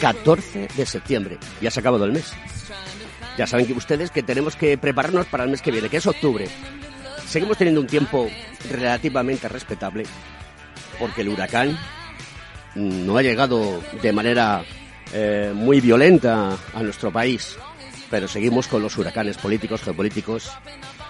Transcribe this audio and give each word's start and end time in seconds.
14 0.00 0.68
de 0.74 0.86
septiembre. 0.86 1.38
Ya 1.60 1.70
se 1.70 1.80
ha 1.80 1.82
acabado 1.82 2.04
el 2.04 2.12
mes. 2.12 2.32
Ya 3.36 3.46
saben 3.46 3.66
que 3.66 3.72
ustedes 3.72 4.10
que 4.10 4.22
tenemos 4.22 4.56
que 4.56 4.76
prepararnos 4.78 5.26
para 5.26 5.44
el 5.44 5.50
mes 5.50 5.62
que 5.62 5.70
viene, 5.70 5.88
que 5.88 5.98
es 5.98 6.06
octubre. 6.06 6.48
Seguimos 7.26 7.58
teniendo 7.58 7.80
un 7.80 7.86
tiempo 7.86 8.28
relativamente 8.70 9.48
respetable 9.48 10.04
porque 10.98 11.20
el 11.20 11.28
huracán 11.28 11.78
no 12.74 13.16
ha 13.16 13.22
llegado 13.22 13.80
de 14.02 14.12
manera 14.12 14.64
eh, 15.12 15.52
muy 15.54 15.80
violenta 15.80 16.56
a 16.74 16.82
nuestro 16.82 17.12
país, 17.12 17.56
pero 18.10 18.26
seguimos 18.26 18.68
con 18.68 18.82
los 18.82 18.96
huracanes 18.96 19.38
políticos, 19.38 19.82
geopolíticos, 19.82 20.50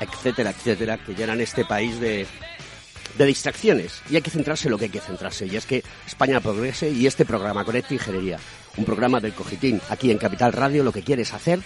etcétera, 0.01 0.51
etcétera, 0.51 0.99
que 0.99 1.15
llenan 1.15 1.41
este 1.41 1.65
país 1.65 1.99
de, 2.01 2.27
de 3.17 3.27
distracciones. 3.27 4.03
Y 4.11 4.17
hay 4.17 4.23
que 4.23 4.31
centrarse 4.31 4.69
en 4.69 4.73
lo 4.73 4.79
que 4.79 4.85
hay 4.85 4.91
que 4.91 5.01
centrarse. 5.01 5.47
Y 5.47 5.57
es 5.57 5.67
que 5.67 5.83
España 6.07 6.41
progrese 6.41 6.91
y 6.91 7.07
este 7.07 7.25
programa 7.25 7.65
Conecta 7.65 7.95
Ingeniería, 7.95 8.39
un 8.77 8.85
programa 8.85 9.21
del 9.21 9.33
Cogitín, 9.33 9.81
aquí 9.89 10.11
en 10.11 10.19
Capital 10.19 10.53
Radio, 10.53 10.85
lo 10.85 10.93
que 10.93 11.03
quiere 11.03 11.23
es 11.23 11.33
hacer 11.33 11.61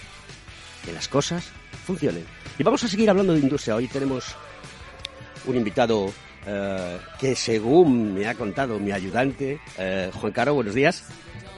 que 0.83 0.91
las 0.91 1.07
cosas 1.07 1.49
funcionen. 1.85 2.25
Y 2.57 2.63
vamos 2.63 2.83
a 2.83 2.87
seguir 2.87 3.09
hablando 3.09 3.33
de 3.33 3.39
industria. 3.39 3.75
Hoy 3.75 3.87
tenemos 3.87 4.35
un 5.45 5.55
invitado 5.55 6.11
eh, 6.47 6.97
que, 7.19 7.35
según 7.35 8.13
me 8.13 8.27
ha 8.27 8.35
contado 8.35 8.79
mi 8.79 8.91
ayudante, 8.91 9.59
eh, 9.77 10.09
Juan 10.13 10.31
Caro, 10.31 10.53
buenos 10.55 10.73
días. 10.73 11.03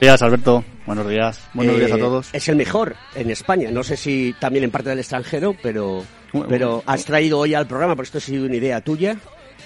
días, 0.00 0.22
Alberto. 0.22 0.64
Buenos 0.86 1.08
días. 1.08 1.40
Buenos 1.54 1.76
días 1.76 1.92
a 1.92 1.96
Eh, 1.96 1.98
todos. 1.98 2.28
Es 2.32 2.48
el 2.48 2.56
mejor 2.56 2.94
en 3.14 3.30
España. 3.30 3.70
No 3.70 3.82
sé 3.82 3.96
si 3.96 4.34
también 4.38 4.64
en 4.64 4.70
parte 4.70 4.90
del 4.90 5.00
extranjero, 5.00 5.56
pero, 5.62 6.04
pero 6.48 6.82
has 6.86 7.04
traído 7.04 7.38
hoy 7.40 7.54
al 7.54 7.66
programa, 7.66 7.96
porque 7.96 8.06
esto 8.06 8.18
ha 8.18 8.20
sido 8.20 8.46
una 8.46 8.56
idea 8.56 8.80
tuya. 8.80 9.16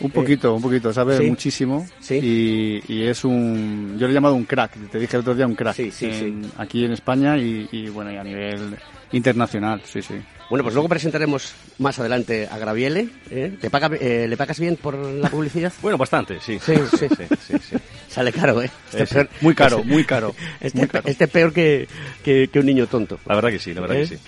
Un 0.02 0.10
poquito, 0.10 0.54
un 0.54 0.62
poquito. 0.62 0.92
Sabe 0.92 1.16
sí. 1.18 1.24
muchísimo. 1.24 1.86
Sí. 2.00 2.18
Y, 2.22 2.92
y 2.92 3.02
es 3.06 3.24
un... 3.24 3.96
Yo 3.98 4.06
le 4.06 4.12
he 4.12 4.14
llamado 4.14 4.34
un 4.34 4.44
crack. 4.44 4.72
Te 4.90 4.98
dije 4.98 5.16
el 5.16 5.20
otro 5.20 5.34
día 5.34 5.46
un 5.46 5.54
crack. 5.54 5.74
Sí, 5.76 5.90
sí, 5.90 6.06
en- 6.06 6.50
Aquí 6.58 6.84
en 6.84 6.92
España 6.92 7.36
y, 7.38 7.68
y, 7.72 7.88
bueno, 7.88 8.12
y 8.12 8.16
a 8.16 8.24
nivel 8.24 8.76
internacional. 9.12 9.80
Sí, 9.84 10.02
sí. 10.02 10.14
Bueno, 10.50 10.64
pues 10.64 10.74
luego 10.74 10.88
presentaremos 10.88 11.54
más 11.78 11.98
adelante 11.98 12.46
a 12.50 12.58
Graviele. 12.58 13.08
¿eh? 13.30 13.56
¿Te 13.60 13.70
paga, 13.70 13.90
eh, 13.98 14.26
¿Le 14.28 14.36
pagas 14.36 14.60
bien 14.60 14.76
por 14.76 14.94
la 14.96 15.30
publicidad? 15.30 15.72
Bueno, 15.80 15.96
bastante, 15.96 16.40
sí. 16.40 16.58
Sí, 16.60 16.74
sí, 16.98 17.06
sí, 17.48 17.54
sí. 17.70 17.76
Sale 18.08 18.32
caro, 18.32 18.60
¿eh? 18.62 18.70
Este 18.92 19.02
Eh, 19.04 19.06
peor- 19.06 19.28
Muy 19.40 19.54
caro, 19.54 19.82
muy 19.84 20.04
caro. 20.04 20.34
Este, 20.60 20.78
muy 20.78 20.88
caro. 20.88 21.08
este 21.08 21.26
peor 21.28 21.52
que, 21.54 21.88
que, 22.22 22.48
que 22.52 22.58
un 22.58 22.66
niño 22.66 22.86
tonto. 22.86 23.18
La 23.24 23.34
verdad 23.34 23.48
que 23.50 23.58
sí, 23.58 23.72
la 23.72 23.80
verdad 23.80 23.96
¿Eh? 23.96 24.00
que 24.02 24.06
sí. 24.16 24.22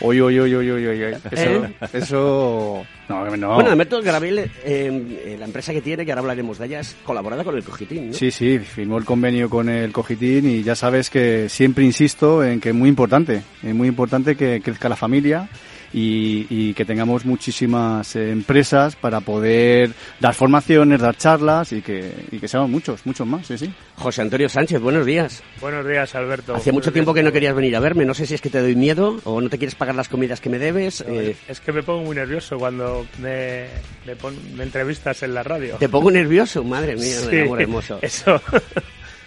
Oye, 0.00 0.22
oye, 0.22 0.40
oye, 0.40 0.56
oye, 0.56 0.88
oye. 0.88 1.16
Eso... 1.30 1.64
¿Eh? 1.64 1.74
eso... 1.92 2.86
No, 3.08 3.36
no. 3.36 3.54
Bueno, 3.54 3.70
Alberto 3.70 4.02
Graviele, 4.02 4.50
eh, 4.64 5.22
eh, 5.24 5.36
la 5.38 5.46
empresa 5.46 5.72
que 5.72 5.80
tiene, 5.80 6.04
que 6.04 6.12
ahora 6.12 6.20
hablaremos 6.20 6.58
de 6.58 6.66
ella, 6.66 6.80
es 6.80 6.94
colaborada 7.04 7.42
con 7.42 7.56
el 7.56 7.64
Cogitín, 7.64 8.08
¿no? 8.08 8.12
Sí, 8.14 8.30
sí, 8.30 8.58
firmó 8.58 8.98
el 8.98 9.04
convenio 9.04 9.48
con 9.48 9.68
el 9.68 9.92
Cogitín 9.92 10.48
y 10.48 10.62
ya 10.62 10.74
sabes 10.74 11.08
que 11.08 11.48
siempre 11.48 11.84
insisto 11.84 12.44
en 12.44 12.60
que 12.60 12.68
es 12.68 12.74
muy 12.74 12.88
importante, 12.88 13.42
es 13.62 13.74
muy 13.74 13.88
importante 13.88 14.36
que 14.36 14.60
crezca 14.60 14.90
la 14.90 14.96
familia 14.96 15.48
y, 15.92 16.46
y 16.50 16.74
que 16.74 16.84
tengamos 16.84 17.24
muchísimas 17.24 18.14
eh, 18.16 18.30
empresas 18.30 18.94
para 18.96 19.20
poder 19.20 19.90
dar 20.20 20.34
formaciones, 20.34 21.00
dar 21.00 21.16
charlas 21.16 21.72
y 21.72 21.80
que, 21.82 22.12
y 22.30 22.38
que 22.38 22.46
seamos 22.48 22.68
muchos, 22.70 23.04
muchos 23.06 23.26
más, 23.26 23.46
sí, 23.46 23.56
sí. 23.58 23.72
José 23.96 24.22
Antonio 24.22 24.48
Sánchez, 24.48 24.80
buenos 24.80 25.06
días. 25.06 25.42
Buenos 25.60 25.86
días, 25.86 26.14
Alberto. 26.14 26.54
Hacía 26.54 26.72
mucho 26.72 26.92
tiempo 26.92 27.14
que 27.14 27.22
no 27.22 27.32
querías 27.32 27.54
venir 27.54 27.74
a 27.76 27.80
verme. 27.80 28.04
No 28.04 28.14
sé 28.14 28.26
si 28.26 28.34
es 28.34 28.40
que 28.40 28.50
te 28.50 28.60
doy 28.60 28.76
miedo 28.76 29.20
o 29.24 29.40
no 29.40 29.48
te 29.48 29.58
quieres 29.58 29.74
pagar 29.74 29.94
las 29.94 30.08
comidas 30.08 30.40
que 30.40 30.50
me 30.50 30.58
debes. 30.58 31.02
eh, 31.06 31.36
Es 31.48 31.60
que 31.60 31.72
me 31.72 31.82
pongo 31.82 32.02
muy 32.04 32.16
nervioso 32.16 32.58
cuando 32.58 33.06
me, 33.20 33.66
me, 34.06 34.14
pon- 34.16 34.36
me 34.56 34.64
entrevistas 34.64 35.22
en 35.22 35.34
la 35.34 35.42
radio. 35.42 35.76
te 35.76 35.88
pongo 35.88 36.10
nervioso, 36.10 36.62
madre 36.64 36.94
mía, 36.96 37.18
Sí, 37.20 37.28
mi 37.36 37.40
amor 37.40 37.62
hermoso. 37.62 37.98
Eso. 38.02 38.40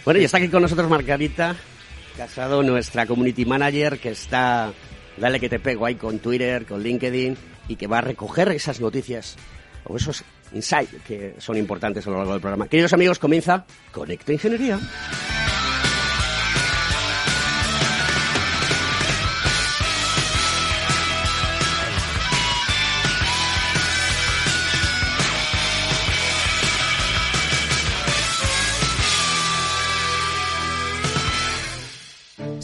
Bueno, 0.06 0.20
y 0.20 0.24
está 0.24 0.38
aquí 0.38 0.48
con 0.48 0.62
nosotros 0.62 0.90
Margarita 0.90 1.56
Casado, 2.18 2.62
nuestra 2.62 3.06
community 3.06 3.46
manager, 3.46 3.98
que 4.00 4.10
está, 4.10 4.72
dale 5.22 5.40
que 5.40 5.48
te 5.48 5.60
pego 5.60 5.86
ahí 5.86 5.96
con 5.96 6.20
Twitter, 6.20 6.66
con 6.66 6.82
LinkedIn, 6.82 7.38
y 7.68 7.76
que 7.78 7.88
va 7.88 8.00
a 8.00 8.02
recoger 8.02 8.50
esas 8.50 8.82
noticias 8.82 9.38
o 9.86 9.96
esos 9.96 10.24
insights 10.52 10.96
que 11.08 11.36
son 11.38 11.58
importantes 11.58 12.06
a 12.06 12.10
lo 12.10 12.18
largo 12.18 12.34
del 12.34 12.42
programa. 12.42 12.68
Queridos 12.68 12.92
amigos, 12.94 13.20
comienza 13.20 13.66
Conecta 13.92 14.34
Ingeniería. 14.34 14.80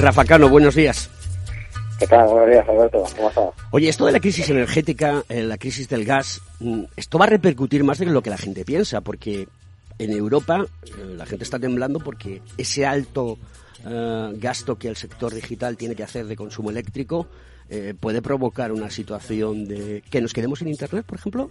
Rafa 0.00 0.24
Cano, 0.24 0.48
buenos 0.48 0.74
días. 0.74 1.10
¿Qué 1.98 2.06
tal? 2.06 2.28
Buenos 2.28 2.50
días, 2.50 2.68
Alberto. 2.68 3.04
¿Cómo 3.16 3.28
estás? 3.28 3.50
Oye, 3.70 3.88
esto 3.88 4.06
de 4.06 4.12
la 4.12 4.20
crisis 4.20 4.50
energética, 4.50 5.22
eh, 5.28 5.42
la 5.42 5.56
crisis 5.56 5.88
del 5.88 6.04
gas, 6.04 6.40
mm, 6.60 6.84
esto 6.96 7.18
va 7.18 7.26
a 7.26 7.28
repercutir 7.28 7.84
más 7.84 7.98
de 7.98 8.06
lo 8.06 8.22
que 8.22 8.30
la 8.30 8.36
gente 8.36 8.64
piensa, 8.64 9.00
porque 9.00 9.46
en 9.98 10.10
Europa 10.10 10.66
eh, 10.86 11.14
la 11.16 11.26
gente 11.26 11.44
está 11.44 11.58
temblando 11.58 12.00
porque 12.00 12.42
ese 12.58 12.86
alto 12.86 13.38
eh, 13.86 14.32
gasto 14.34 14.76
que 14.76 14.88
el 14.88 14.96
sector 14.96 15.32
digital 15.32 15.76
tiene 15.76 15.94
que 15.94 16.02
hacer 16.02 16.26
de 16.26 16.36
consumo 16.36 16.70
eléctrico 16.70 17.28
eh, 17.70 17.94
puede 17.98 18.20
provocar 18.20 18.72
una 18.72 18.90
situación 18.90 19.66
de 19.66 20.02
que 20.10 20.20
nos 20.20 20.32
quedemos 20.32 20.58
sin 20.58 20.68
internet, 20.68 21.04
por 21.06 21.18
ejemplo. 21.18 21.50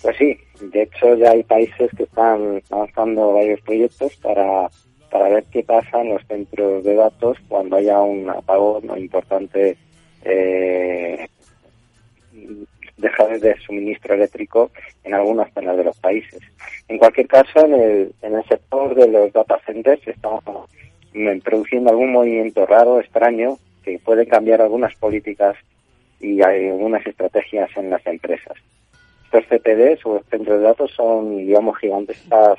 Pues 0.00 0.16
sí, 0.16 0.38
de 0.60 0.82
hecho 0.82 1.14
ya 1.16 1.30
hay 1.30 1.42
países 1.42 1.90
que 1.96 2.04
están 2.04 2.62
avanzando 2.70 3.32
varios 3.32 3.60
proyectos 3.62 4.16
para 4.16 4.68
para 5.12 5.28
ver 5.28 5.44
qué 5.52 5.62
pasa 5.62 6.00
en 6.00 6.14
los 6.14 6.26
centros 6.26 6.82
de 6.82 6.94
datos 6.94 7.36
cuando 7.46 7.76
haya 7.76 8.00
un 8.00 8.30
apagón 8.30 8.88
o 8.88 8.96
importante 8.96 9.76
eh, 10.24 11.28
dejar 12.96 13.38
de 13.38 13.54
suministro 13.60 14.14
eléctrico 14.14 14.70
en 15.04 15.12
algunas 15.12 15.52
zonas 15.52 15.76
de 15.76 15.84
los 15.84 15.98
países. 15.98 16.40
En 16.88 16.96
cualquier 16.96 17.26
caso, 17.26 17.66
en 17.66 17.74
el, 17.74 18.14
en 18.22 18.36
el 18.36 18.44
sector 18.44 18.94
de 18.94 19.08
los 19.08 19.30
data 19.34 19.60
centers 19.66 20.00
estamos 20.08 20.42
produciendo 21.44 21.90
algún 21.90 22.10
movimiento 22.12 22.64
raro, 22.64 22.98
extraño, 22.98 23.58
que 23.84 23.98
puede 23.98 24.26
cambiar 24.26 24.62
algunas 24.62 24.94
políticas 24.94 25.56
y 26.20 26.40
algunas 26.40 27.06
estrategias 27.06 27.68
en 27.76 27.90
las 27.90 28.06
empresas. 28.06 28.56
Estos 29.24 29.44
CPDs 29.46 30.06
o 30.06 30.22
centros 30.30 30.58
de 30.58 30.64
datos 30.64 30.90
son, 30.92 31.36
digamos, 31.36 31.76
gigantescas 31.78 32.58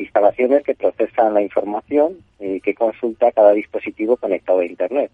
instalaciones 0.00 0.62
que 0.64 0.74
procesan 0.74 1.34
la 1.34 1.42
información 1.42 2.18
y 2.38 2.60
que 2.60 2.74
consulta 2.74 3.32
cada 3.32 3.52
dispositivo 3.52 4.16
conectado 4.16 4.60
a 4.60 4.64
Internet. 4.64 5.10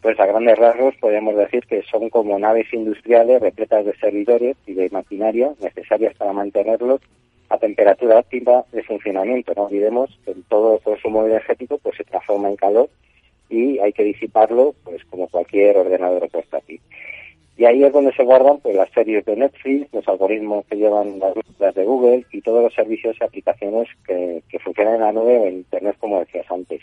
Pues 0.00 0.18
a 0.18 0.26
grandes 0.26 0.58
rasgos 0.58 0.94
podemos 1.00 1.36
decir 1.36 1.64
que 1.66 1.82
son 1.82 2.10
como 2.10 2.38
naves 2.38 2.72
industriales 2.72 3.40
repletas 3.40 3.84
de 3.84 3.96
servidores 3.96 4.56
y 4.66 4.74
de 4.74 4.90
maquinaria 4.90 5.52
necesarias 5.60 6.14
para 6.16 6.32
mantenerlos 6.32 7.00
a 7.48 7.58
temperatura 7.58 8.18
óptima 8.18 8.64
de 8.72 8.82
funcionamiento. 8.82 9.52
No 9.54 9.64
olvidemos 9.64 10.18
que 10.24 10.34
todo 10.48 10.78
consumo 10.80 11.24
energético 11.26 11.78
pues 11.78 11.96
se 11.96 12.04
transforma 12.04 12.48
en 12.48 12.56
calor 12.56 12.88
y 13.48 13.78
hay 13.78 13.92
que 13.92 14.04
disiparlo 14.04 14.74
pues 14.82 15.04
como 15.04 15.28
cualquier 15.28 15.76
ordenador 15.76 16.28
aquí. 16.52 16.80
Y 17.56 17.64
ahí 17.64 17.84
es 17.84 17.92
donde 17.92 18.12
se 18.14 18.24
guardan 18.24 18.58
pues 18.60 18.74
las 18.74 18.90
series 18.92 19.24
de 19.24 19.36
Netflix, 19.36 19.92
los 19.92 20.08
algoritmos 20.08 20.64
que 20.66 20.76
llevan 20.76 21.20
las 21.58 21.74
de 21.74 21.84
Google 21.84 22.24
y 22.32 22.40
todos 22.40 22.62
los 22.62 22.74
servicios 22.74 23.16
y 23.20 23.24
aplicaciones 23.24 23.88
que, 24.06 24.42
funcionan 24.64 24.94
en 24.94 25.00
la 25.00 25.12
nube 25.12 25.48
en 25.48 25.54
Internet, 25.56 25.96
como 25.98 26.20
decías 26.20 26.50
antes. 26.50 26.80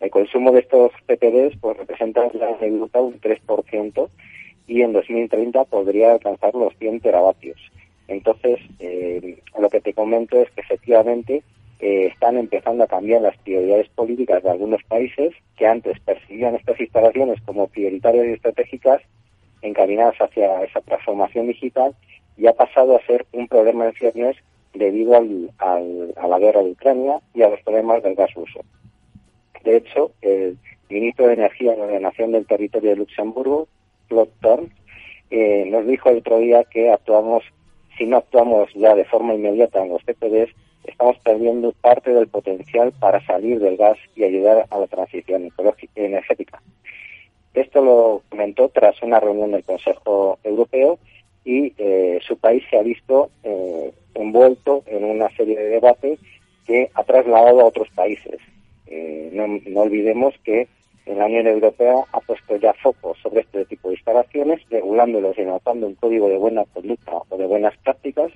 El 0.00 0.10
consumo 0.10 0.52
de 0.52 0.60
estos 0.60 0.92
PPDs 1.06 1.56
pues, 1.60 1.76
representa 1.76 2.28
en 2.60 2.74
Europa 2.74 3.00
un 3.00 3.20
3% 3.20 4.08
y 4.66 4.82
en 4.82 4.92
2030 4.92 5.64
podría 5.64 6.12
alcanzar 6.12 6.54
los 6.54 6.76
100 6.78 7.00
teravatios. 7.00 7.58
Entonces, 8.08 8.58
eh, 8.78 9.38
lo 9.58 9.68
que 9.68 9.80
te 9.80 9.94
comento 9.94 10.40
es 10.40 10.50
que 10.50 10.60
efectivamente 10.60 11.42
eh, 11.80 12.06
están 12.12 12.38
empezando 12.38 12.84
a 12.84 12.88
cambiar 12.88 13.22
las 13.22 13.36
prioridades 13.38 13.88
políticas 13.90 14.42
de 14.42 14.50
algunos 14.50 14.82
países 14.84 15.34
que 15.56 15.66
antes 15.66 15.98
percibían 16.00 16.54
estas 16.54 16.80
instalaciones 16.80 17.40
como 17.42 17.68
prioritarias 17.68 18.26
y 18.26 18.32
estratégicas 18.32 19.02
encaminadas 19.62 20.16
hacia 20.20 20.62
esa 20.62 20.80
transformación 20.80 21.46
digital 21.46 21.94
y 22.36 22.46
ha 22.46 22.52
pasado 22.52 22.96
a 22.96 23.06
ser 23.06 23.26
un 23.32 23.48
problema 23.48 23.86
en 23.86 23.94
ciernes 23.94 24.36
debido 24.74 25.16
al, 25.16 25.52
a 26.16 26.28
la 26.28 26.38
guerra 26.38 26.62
de 26.62 26.72
Ucrania 26.72 27.20
y 27.34 27.42
a 27.42 27.48
los 27.48 27.60
problemas 27.62 28.02
del 28.02 28.14
gas 28.14 28.32
ruso. 28.34 28.60
De 29.64 29.78
hecho, 29.78 30.12
el 30.20 30.58
ministro 30.88 31.26
de 31.26 31.34
Energía 31.34 31.72
de 31.72 31.78
la 31.78 31.84
Ordenación 31.84 32.32
del 32.32 32.46
Territorio 32.46 32.90
de 32.90 32.96
Luxemburgo, 32.96 33.68
Claude 34.08 34.30
Turn, 34.40 34.72
eh, 35.30 35.64
nos 35.66 35.86
dijo 35.86 36.10
el 36.10 36.18
otro 36.18 36.38
día 36.38 36.64
que 36.64 36.90
actuamos, 36.90 37.42
si 37.98 38.06
no 38.06 38.18
actuamos 38.18 38.72
ya 38.74 38.94
de 38.94 39.04
forma 39.04 39.34
inmediata 39.34 39.82
en 39.82 39.88
los 39.88 40.02
PPDs, 40.04 40.54
estamos 40.84 41.18
perdiendo 41.18 41.72
parte 41.72 42.12
del 42.12 42.28
potencial 42.28 42.92
para 43.00 43.24
salir 43.26 43.58
del 43.58 43.76
gas 43.76 43.98
y 44.14 44.24
ayudar 44.24 44.66
a 44.70 44.78
la 44.78 44.86
transición 44.86 45.50
energética. 45.96 46.62
Esto 47.56 47.82
lo 47.82 48.22
comentó 48.28 48.68
tras 48.68 49.02
una 49.02 49.18
reunión 49.18 49.52
del 49.52 49.64
Consejo 49.64 50.38
Europeo 50.44 50.98
y 51.42 51.72
eh, 51.78 52.20
su 52.26 52.36
país 52.36 52.62
se 52.68 52.76
ha 52.76 52.82
visto 52.82 53.30
eh, 53.44 53.92
envuelto 54.14 54.82
en 54.86 55.04
una 55.04 55.30
serie 55.30 55.56
de 55.56 55.68
debates 55.68 56.18
que 56.66 56.90
ha 56.92 57.02
trasladado 57.04 57.62
a 57.62 57.64
otros 57.64 57.88
países. 57.94 58.38
Eh, 58.86 59.30
no, 59.32 59.80
olvidemos 59.80 60.34
que 60.44 60.68
la 61.06 61.24
Unión 61.24 61.46
Europea 61.46 62.04
ha 62.12 62.20
puesto 62.20 62.56
ya 62.56 62.74
foco 62.74 63.14
sobre 63.22 63.40
este 63.40 63.64
tipo 63.64 63.88
de 63.88 63.94
instalaciones, 63.94 64.60
regulándolos 64.68 65.38
y 65.38 65.42
anotando 65.42 65.86
un 65.86 65.94
código 65.94 66.28
de 66.28 66.36
buena 66.36 66.64
conducta 66.66 67.12
o 67.26 67.36
de 67.38 67.46
buenas 67.46 67.74
prácticas, 67.78 68.32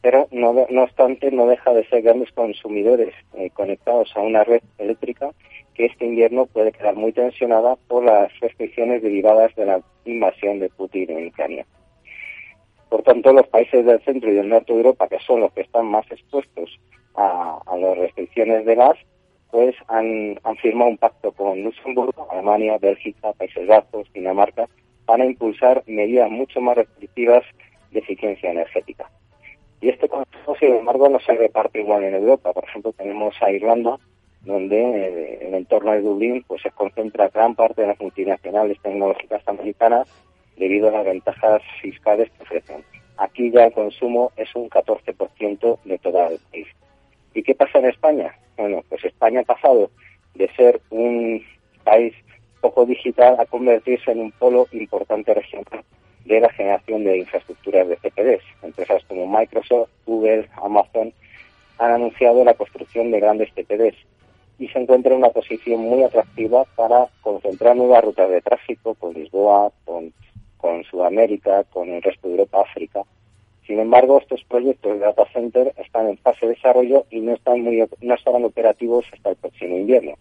pero 0.00 0.26
no, 0.30 0.50
obstante 0.82 1.30
no 1.32 1.46
deja 1.48 1.74
de 1.74 1.86
ser 1.88 2.00
grandes 2.00 2.32
consumidores 2.32 3.12
eh, 3.34 3.50
conectados 3.50 4.10
a 4.16 4.20
una 4.20 4.42
red 4.42 4.62
eléctrica 4.78 5.32
que 5.78 5.86
este 5.86 6.06
invierno 6.06 6.46
puede 6.46 6.72
quedar 6.72 6.96
muy 6.96 7.12
tensionada 7.12 7.76
por 7.86 8.04
las 8.04 8.36
restricciones 8.40 9.00
derivadas 9.00 9.54
de 9.54 9.64
la 9.64 9.80
invasión 10.04 10.58
de 10.58 10.68
Putin 10.70 11.08
en 11.10 11.28
Ucrania. 11.28 11.64
Por 12.88 13.02
tanto, 13.02 13.32
los 13.32 13.46
países 13.46 13.86
del 13.86 14.00
centro 14.00 14.28
y 14.30 14.34
del 14.34 14.48
norte 14.48 14.72
de 14.72 14.80
Europa, 14.80 15.06
que 15.06 15.20
son 15.20 15.40
los 15.40 15.52
que 15.52 15.60
están 15.60 15.86
más 15.86 16.04
expuestos 16.10 16.80
a, 17.14 17.60
a 17.64 17.76
las 17.76 17.96
restricciones 17.96 18.66
de 18.66 18.74
gas, 18.74 18.98
pues 19.52 19.76
han, 19.86 20.40
han 20.42 20.56
firmado 20.56 20.90
un 20.90 20.98
pacto 20.98 21.30
con 21.30 21.62
Luxemburgo, 21.62 22.26
Alemania, 22.28 22.76
Bélgica, 22.78 23.32
Países 23.34 23.68
Bajos, 23.68 24.12
Dinamarca, 24.12 24.68
para 25.06 25.24
impulsar 25.24 25.84
medidas 25.86 26.28
mucho 26.28 26.60
más 26.60 26.76
restrictivas 26.76 27.44
de 27.92 28.00
eficiencia 28.00 28.50
energética. 28.50 29.08
Y 29.80 29.90
este 29.90 30.08
consejo, 30.08 30.56
sin 30.58 30.74
embargo, 30.74 31.08
no 31.08 31.20
se 31.20 31.34
reparte 31.34 31.80
igual 31.80 32.02
en 32.02 32.14
Europa. 32.14 32.52
Por 32.52 32.64
ejemplo, 32.64 32.92
tenemos 32.92 33.34
a 33.40 33.52
Irlanda, 33.52 33.96
donde 34.48 34.80
eh, 34.80 35.38
en 35.42 35.48
el 35.48 35.54
entorno 35.56 35.92
de 35.92 36.00
Dublín 36.00 36.42
pues 36.48 36.62
se 36.62 36.70
concentra 36.70 37.28
gran 37.28 37.54
parte 37.54 37.82
de 37.82 37.88
las 37.88 38.00
multinacionales 38.00 38.80
tecnológicas 38.80 39.46
americanas 39.46 40.08
debido 40.56 40.88
a 40.88 40.92
las 40.92 41.04
ventajas 41.04 41.62
fiscales 41.82 42.30
que 42.30 42.42
ofrecen. 42.42 42.82
Aquí 43.18 43.50
ya 43.50 43.66
el 43.66 43.72
consumo 43.72 44.32
es 44.36 44.48
un 44.54 44.70
14% 44.70 45.78
de 45.84 45.98
toda 45.98 46.28
el 46.28 46.38
país. 46.50 46.66
¿Y 47.34 47.42
qué 47.42 47.54
pasa 47.54 47.78
en 47.78 47.86
España? 47.86 48.34
Bueno, 48.56 48.82
pues 48.88 49.04
España 49.04 49.40
ha 49.40 49.44
pasado 49.44 49.90
de 50.34 50.48
ser 50.54 50.80
un 50.88 51.44
país 51.84 52.14
poco 52.62 52.86
digital 52.86 53.36
a 53.38 53.44
convertirse 53.44 54.12
en 54.12 54.20
un 54.20 54.32
polo 54.32 54.66
importante 54.72 55.34
regional 55.34 55.84
de 56.24 56.40
la 56.40 56.50
generación 56.50 57.04
de 57.04 57.18
infraestructuras 57.18 57.86
de 57.86 57.96
CPDs. 57.96 58.42
Empresas 58.62 59.04
como 59.08 59.26
Microsoft, 59.26 59.90
Google, 60.06 60.48
Amazon 60.62 61.12
han 61.78 61.90
anunciado 61.92 62.44
la 62.44 62.54
construcción 62.54 63.10
de 63.10 63.20
grandes 63.20 63.50
CPDs 63.52 63.96
y 64.58 64.68
se 64.68 64.78
encuentra 64.78 65.12
en 65.12 65.18
una 65.18 65.30
posición 65.30 65.80
muy 65.80 66.02
atractiva 66.02 66.64
para 66.76 67.08
concentrar 67.20 67.76
nuevas 67.76 68.04
rutas 68.04 68.28
de 68.30 68.40
tráfico 68.40 68.94
con 68.94 69.14
Lisboa, 69.14 69.72
con, 69.84 70.12
Sudamérica, 70.90 71.64
con 71.64 71.88
el 71.88 72.02
resto 72.02 72.28
de 72.28 72.34
Europa, 72.34 72.60
África 72.60 73.04
sin 73.68 73.80
embargo, 73.80 74.18
estos 74.18 74.42
proyectos 74.44 74.94
de 74.94 75.00
data 75.00 75.26
center 75.30 75.74
están 75.76 76.08
en 76.08 76.16
fase 76.16 76.46
de 76.46 76.54
desarrollo 76.54 77.04
y 77.10 77.20
no 77.20 77.34
están 77.34 77.60
muy, 77.60 77.84
no 78.00 78.14
estarán 78.14 78.42
operativos 78.44 79.04
hasta 79.12 79.28
el 79.28 79.36
próximo 79.36 79.76
invierno. 79.76 80.14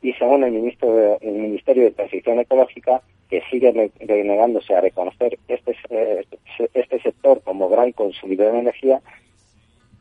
Y 0.00 0.14
según 0.14 0.42
el, 0.42 0.52
ministro 0.52 1.18
el 1.20 1.32
Ministerio 1.32 1.84
de 1.84 1.90
Transición 1.90 2.40
Ecológica, 2.40 3.02
que 3.28 3.42
sigue 3.50 3.92
negándose 4.00 4.74
a 4.74 4.80
reconocer 4.80 5.38
este, 5.48 5.76
este 6.72 7.00
sector 7.02 7.42
como 7.42 7.68
gran 7.68 7.92
consumidor 7.92 8.54
de 8.54 8.60
energía, 8.60 9.02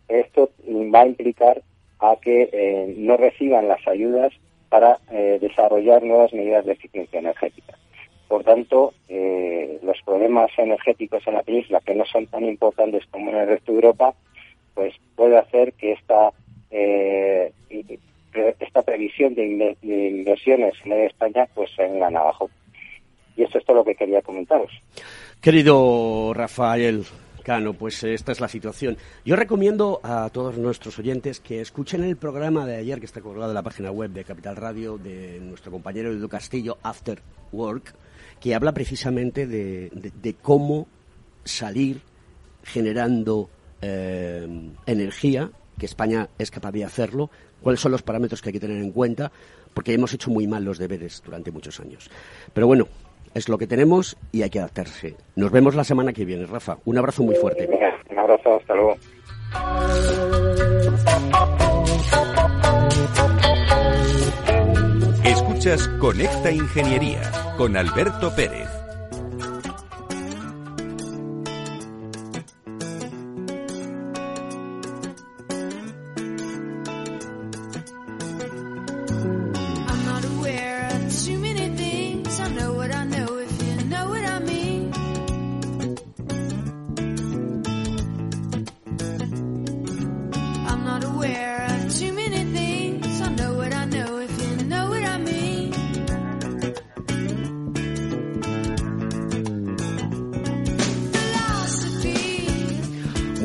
esto 0.08 0.50
va 0.66 1.02
a 1.02 1.08
implicar 1.08 1.62
a 2.00 2.16
que 2.22 2.50
eh, 2.52 2.94
no 2.98 3.18
reciban 3.18 3.68
las 3.68 3.86
ayudas 3.88 4.34
para 4.70 5.00
eh, 5.12 5.38
desarrollar 5.42 6.04
nuevas 6.04 6.34
medidas 6.34 6.66
de 6.66 6.74
eficiencia 6.74 7.20
energética. 7.20 7.74
Por 8.28 8.44
tanto, 8.44 8.94
eh, 9.08 9.80
los 9.84 9.98
problemas 10.04 10.52
energéticos 10.58 11.26
en 11.28 11.36
la 11.36 11.44
península, 11.44 11.82
que 11.86 11.96
no 11.96 12.06
son 12.06 12.28
tan 12.28 12.44
importantes 12.44 13.06
como 13.10 13.32
en 13.32 13.38
el 13.38 13.48
resto 13.48 13.72
de 13.72 13.78
Europa, 13.78 14.14
pues 14.74 14.94
puede 15.16 15.38
hacer 15.38 15.74
que 15.74 15.94
esta, 15.94 16.32
esta 18.60 18.82
previsión 18.84 19.34
de, 19.34 19.78
inversiones 19.82 20.74
en 20.84 20.92
España 20.94 21.48
pues 21.56 21.72
se 21.76 21.84
vengan 21.84 22.18
abajo. 22.18 22.50
Y 23.38 23.44
esto 23.44 23.60
es 23.60 23.66
todo 23.66 23.78
lo 23.78 23.86
que 23.86 23.96
quería 23.96 24.22
comentaros. 24.22 24.72
Querido 25.42 26.34
Rafael, 26.34 27.06
Cano, 27.48 27.76
pues 27.76 28.04
esta 28.04 28.34
es 28.34 28.42
la 28.42 28.50
situación. 28.50 28.98
Yo 29.24 29.38
recomiendo 29.38 30.02
a 30.04 30.30
todos 30.34 30.58
nuestros 30.58 31.00
oyentes 31.00 31.40
que 31.40 31.62
escuchen 31.62 32.04
el 32.04 32.18
programa 32.18 32.66
de 32.66 32.76
ayer 32.76 33.00
que 33.00 33.06
está 33.06 33.22
colgado 33.22 33.52
en 33.52 33.56
la 33.56 33.64
página 33.64 33.90
web 33.90 34.12
de 34.12 34.26
Capital 34.26 34.58
Radio 34.58 34.98
de 34.98 35.40
nuestro 35.40 35.72
compañero 35.72 36.12
Edu 36.12 36.28
Castillo, 36.28 36.78
After 36.84 37.22
Work, 37.54 37.96
que 38.42 38.54
habla 38.54 38.74
precisamente 38.74 39.48
de, 39.48 40.36
cómo 40.42 40.90
salir 41.46 42.02
generando 42.64 43.50
eh, 43.82 44.70
energía, 44.86 45.50
que 45.80 45.86
España 45.86 46.28
es 46.38 46.52
capaz 46.52 46.74
de 46.74 46.84
hacerlo, 46.84 47.30
cuáles 47.62 47.80
son 47.80 47.94
los 47.94 48.02
parámetros 48.02 48.42
que 48.42 48.50
hay 48.50 48.54
que 48.54 48.60
tener 48.60 48.84
en 48.84 48.92
cuenta, 48.92 49.32
porque 49.74 49.94
hemos 49.94 50.14
hecho 50.14 50.32
muy 50.32 50.48
mal 50.48 50.66
los 50.66 50.80
deberes 50.80 51.24
durante 51.24 51.52
muchos 51.52 51.80
años. 51.80 52.10
Pero 52.52 52.68
bueno, 52.68 52.90
es 53.38 53.50
lo 53.50 53.58
que 53.58 53.68
tenemos 53.68 54.18
y 54.32 54.42
hay 54.42 54.50
que 54.50 54.60
adaptarse. 54.60 55.16
Nos 55.36 55.52
vemos 55.52 55.76
la 55.76 55.84
semana 55.84 56.12
que 56.12 56.26
viene, 56.26 56.46
Rafa. 56.46 56.78
Un 56.86 56.98
abrazo 56.98 57.24
muy 57.24 57.36
fuerte. 57.36 57.70
Un 58.10 58.20
abrazo, 58.20 58.56
hasta 58.58 58.74
luego. 58.74 58.98
Escuchas 65.24 65.88
Conecta 66.00 66.52
Ingeniería 66.52 67.22
con 67.58 67.78
Alberto 67.78 68.34
Pérez. 68.36 68.87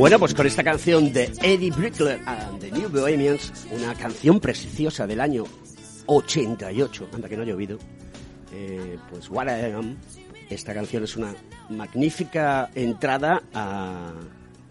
Bueno, 0.03 0.19
pues 0.19 0.35
con 0.35 0.49
esta 0.49 0.65
canción 0.65 1.13
de 1.13 1.31
Eddie 1.43 1.71
Brickler 1.71 2.21
and 2.27 2.59
the 2.59 2.73
New 2.73 2.89
Bohemians, 2.89 3.53
una 3.71 3.95
canción 3.95 4.41
preciosa 4.41 5.07
del 5.07 5.21
año 5.21 5.45
88, 6.07 7.09
anda 7.15 7.29
que 7.29 7.37
no 7.37 7.45
ha 7.45 7.47
llovido, 7.47 7.79
eh, 8.53 8.99
pues 9.09 9.31
What 9.31 9.47
I 9.47 9.71
Am, 9.71 9.95
esta 10.51 10.75
canción 10.75 11.05
es 11.05 11.17
una 11.17 11.33
magnífica 11.71 12.69
entrada 12.75 13.43
a- 13.55 14.11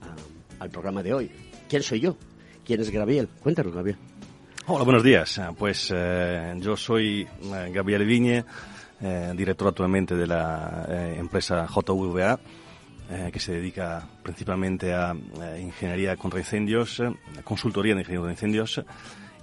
a- 0.01 0.63
al 0.63 0.69
programa 0.69 1.01
de 1.01 1.13
hoy. 1.13 1.31
¿Quién 1.69 1.81
soy 1.81 2.01
yo? 2.01 2.17
¿Quién 2.65 2.81
es 2.81 2.89
Gabriel? 2.89 3.29
Cuéntanos, 3.41 3.73
Gabriel. 3.73 3.97
Hola, 4.67 4.83
buenos 4.83 5.01
días. 5.01 5.37
Eh, 5.37 5.43
Pues 5.57 5.93
eh, 5.95 6.55
yo 6.57 6.75
soy 6.75 7.21
eh, 7.41 7.71
Gabriel 7.73 8.03
Viñe, 8.05 8.43
eh, 9.01 9.31
director 9.33 9.69
actualmente 9.69 10.13
de 10.13 10.27
la 10.27 10.85
eh, 10.89 11.15
empresa 11.17 11.65
JVA, 11.67 12.37
eh, 13.13 13.29
que 13.29 13.41
se 13.41 13.51
dedica 13.51 14.07
principalmente 14.23 14.93
a 14.93 15.13
eh, 15.13 15.59
ingeniería 15.61 16.15
contra 16.15 16.39
incendios, 16.39 17.01
eh, 17.01 17.11
consultoría 17.43 17.93
de 17.93 17.99
ingeniería 17.99 18.21
contra 18.21 18.31
incendios 18.31 18.81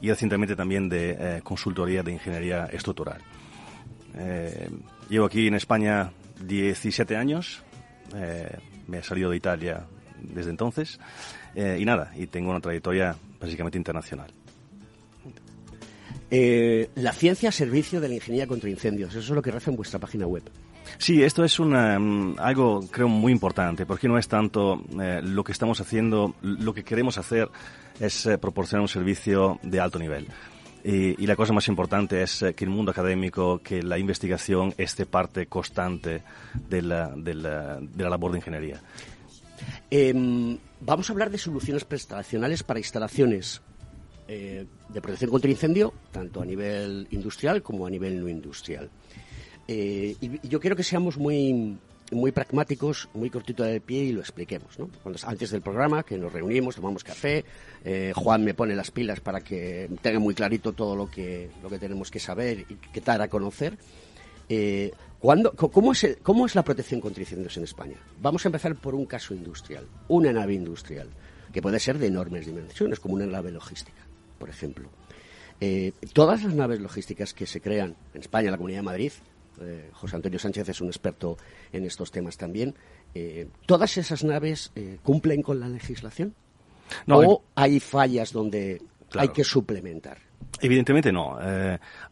y 0.01 0.09
recientemente 0.09 0.57
también 0.57 0.89
de 0.89 1.43
consultoría 1.45 2.03
de 2.03 2.13
ingeniería 2.13 2.65
estructural. 2.67 3.21
Llevo 5.11 5.27
aquí 5.27 5.49
en 5.49 5.55
España 5.55 6.13
17 6.41 7.17
años, 7.17 7.63
me 8.87 8.99
he 8.99 9.03
salido 9.03 9.31
de 9.31 9.37
Italia 9.37 9.85
desde 10.23 10.51
entonces 10.51 11.01
y 11.57 11.85
nada, 11.85 12.13
y 12.15 12.29
tengo 12.29 12.51
una 12.51 12.61
trayectoria 12.61 13.17
básicamente 13.41 13.77
internacional. 13.77 14.31
La 16.31 17.13
ciencia 17.13 17.49
a 17.49 17.53
servicio 17.53 18.01
de 18.01 18.09
la 18.09 18.15
ingeniería 18.15 18.47
contra 18.47 18.71
incendios, 18.71 19.11
eso 19.11 19.19
es 19.19 19.31
lo 19.31 19.43
que 19.43 19.51
reza 19.51 19.73
en 19.73 19.77
vuestra 19.77 19.99
página 19.99 20.29
web. 20.29 20.45
Sí, 20.97 21.23
esto 21.23 21.45
es 21.45 21.59
una, 21.61 21.99
mm, 21.99 22.37
algo 22.39 22.81
creo 22.91 23.09
muy 23.09 23.33
importante, 23.33 23.85
porque 23.87 24.09
no 24.09 24.17
es 24.19 24.27
tanto 24.29 24.83
eh, 25.01 25.21
lo 25.23 25.45
que 25.45 25.53
estamos 25.53 25.81
haciendo, 25.81 26.35
lo 26.43 26.73
que 26.73 26.83
queremos 26.85 27.19
hacer 27.19 27.49
es 28.01 28.27
eh, 28.27 28.39
proporcionar 28.39 28.83
un 28.83 28.89
servicio 28.89 29.59
de 29.63 29.81
alto 29.81 29.99
nivel. 29.99 30.27
Y, 30.85 31.23
y 31.23 31.27
la 31.27 31.35
cosa 31.37 31.53
más 31.53 31.67
importante 31.69 32.23
es 32.23 32.41
eh, 32.43 32.55
que 32.55 32.65
el 32.65 32.71
mundo 32.71 32.93
académico, 32.93 33.59
que 33.63 33.83
la 33.83 33.99
investigación 33.99 34.73
esté 34.79 35.07
parte 35.07 35.47
constante 35.47 36.23
de 36.69 36.83
la, 36.83 37.09
de 37.15 37.35
la- 37.35 37.79
de 37.81 38.05
la 38.05 38.11
labor 38.11 38.31
de 38.33 38.39
ingeniería. 38.39 38.81
Em, 39.91 40.57
vamos 40.81 41.09
a 41.11 41.13
hablar 41.13 41.31
de 41.31 41.39
soluciones 41.39 41.85
prestacionales 41.85 42.63
para 42.63 42.79
instalaciones 42.79 43.61
eh, 44.29 44.67
de 44.89 45.01
protección 45.01 45.31
contra 45.31 45.51
incendio, 45.51 45.93
tanto 46.13 46.41
a 46.43 46.45
nivel 46.45 47.09
industrial 47.11 47.63
como 47.63 47.87
a 47.87 47.91
nivel 47.91 48.21
no 48.21 48.29
industrial. 48.29 48.89
Eh, 49.69 50.17
y, 50.21 50.49
yo 50.49 50.61
quiero 50.61 50.75
que 50.75 50.83
seamos 50.83 51.19
muy, 51.19 51.77
muy 52.11 52.33
pragmáticos, 52.33 53.09
muy 53.15 53.29
cortito 53.31 53.63
del 53.65 53.81
pie 53.83 54.05
y 54.05 54.13
lo 54.13 54.21
expliquemos. 54.21 54.79
¿no? 54.79 54.89
Antes 55.25 55.51
del 55.51 55.61
programa, 55.61 56.03
que 56.03 56.17
nos 56.19 56.33
reunimos, 56.33 56.75
tomamos 56.77 57.05
café, 57.05 57.45
eh, 57.85 58.13
Juan 58.17 58.45
me 58.45 58.55
pone 58.55 58.75
las 58.75 58.91
pilas 58.91 59.21
para 59.21 59.41
que 59.41 59.89
tenga 60.03 60.19
muy 60.19 60.35
clarito 60.35 60.73
todo 60.73 60.97
lo 60.97 61.11
que, 61.11 61.51
lo 61.63 61.69
que 61.69 61.79
tenemos 61.79 62.11
que 62.11 62.19
saber 62.19 62.61
y 62.69 62.75
que 62.77 63.01
dar 63.03 63.21
a 63.23 63.29
conocer. 63.29 63.77
Eh, 64.49 64.91
¿cuándo- 65.21 65.53
co- 65.53 65.71
cómo, 65.71 65.93
es 65.93 66.17
¿Cómo 66.23 66.47
es 66.47 66.55
la 66.55 66.65
protección 66.65 67.01
contra 67.03 67.23
incendios 67.23 67.57
en 67.59 67.65
España? 67.65 67.97
Vamos 68.23 68.45
a 68.47 68.49
empezar 68.49 68.75
por 68.77 68.95
un 68.95 69.05
caso 69.05 69.35
industrial, 69.35 69.87
una 70.09 70.33
nave 70.33 70.55
industrial, 70.55 71.09
que 71.53 71.61
puede 71.61 71.79
ser 71.79 71.99
de 71.99 72.07
enormes 72.07 72.47
dimensiones, 72.47 72.99
como 73.01 73.15
una 73.15 73.27
nave 73.27 73.51
logística, 73.53 74.01
por 74.39 74.49
ejemplo. 74.49 74.89
Eh, 75.61 75.93
todas 76.15 76.43
las 76.45 76.55
naves 76.55 76.81
logísticas 76.81 77.35
que 77.35 77.45
se 77.45 77.61
crean 77.61 77.97
en 78.15 78.21
España, 78.23 78.47
en 78.47 78.53
la 78.53 78.57
Comunidad 78.57 78.79
de 78.79 78.83
Madrid, 78.85 79.13
eh, 79.63 79.91
José 79.93 80.17
Antonio 80.17 80.39
Sánchez 80.39 80.69
es 80.69 80.81
un 80.81 80.89
experto 80.89 81.37
en 81.73 81.85
estos 81.85 82.11
temas 82.11 82.37
también, 82.37 82.75
eh, 83.15 83.49
¿todas 83.67 83.97
esas 83.97 84.25
naves 84.25 84.73
eh, 84.77 84.99
cumplen 85.03 85.43
con 85.43 85.61
la 85.61 85.69
legislación? 85.69 86.35
No, 87.07 87.19
¿O 87.19 87.43
hay 87.55 87.81
fallas 87.81 88.33
donde 88.33 88.81
Claro. 89.11 89.29
hay 89.29 89.35
que 89.35 89.45
suplementar? 89.45 90.19
Evidentemente 90.61 91.13
no. 91.13 91.39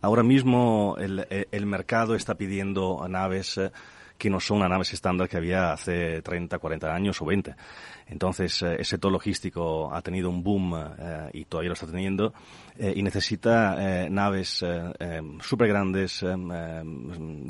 Ahora 0.01 0.23
mismo 0.23 0.97
el, 0.99 1.27
el- 1.51 1.67
mercado 1.67 2.15
está 2.15 2.35
pidiendo 2.37 3.07
naves 3.09 3.57
eh, 3.59 3.71
que 4.19 4.31
no 4.31 4.41
son 4.41 4.61
las 4.61 4.71
naves 4.71 4.93
estándar 4.93 5.29
que 5.29 5.37
había 5.37 5.73
hace 5.73 6.23
30, 6.23 6.59
40 6.59 6.95
años 6.95 7.21
o 7.21 7.27
20. 7.27 7.55
Entonces, 8.09 8.63
eh, 8.63 8.77
el 8.79 8.85
sector 8.85 9.11
logístico 9.11 9.93
ha 9.93 10.01
tenido 10.03 10.31
un 10.31 10.43
boom 10.43 10.75
eh, 10.99 11.31
y 11.33 11.45
todavía 11.45 11.69
lo 11.69 11.75
está 11.75 11.87
teniendo 11.87 12.33
eh, 12.79 12.93
y 12.95 13.03
necesita 13.03 14.05
eh, 14.05 14.11
naves 14.11 14.65
súper 15.41 15.69
grandes, 15.69 16.25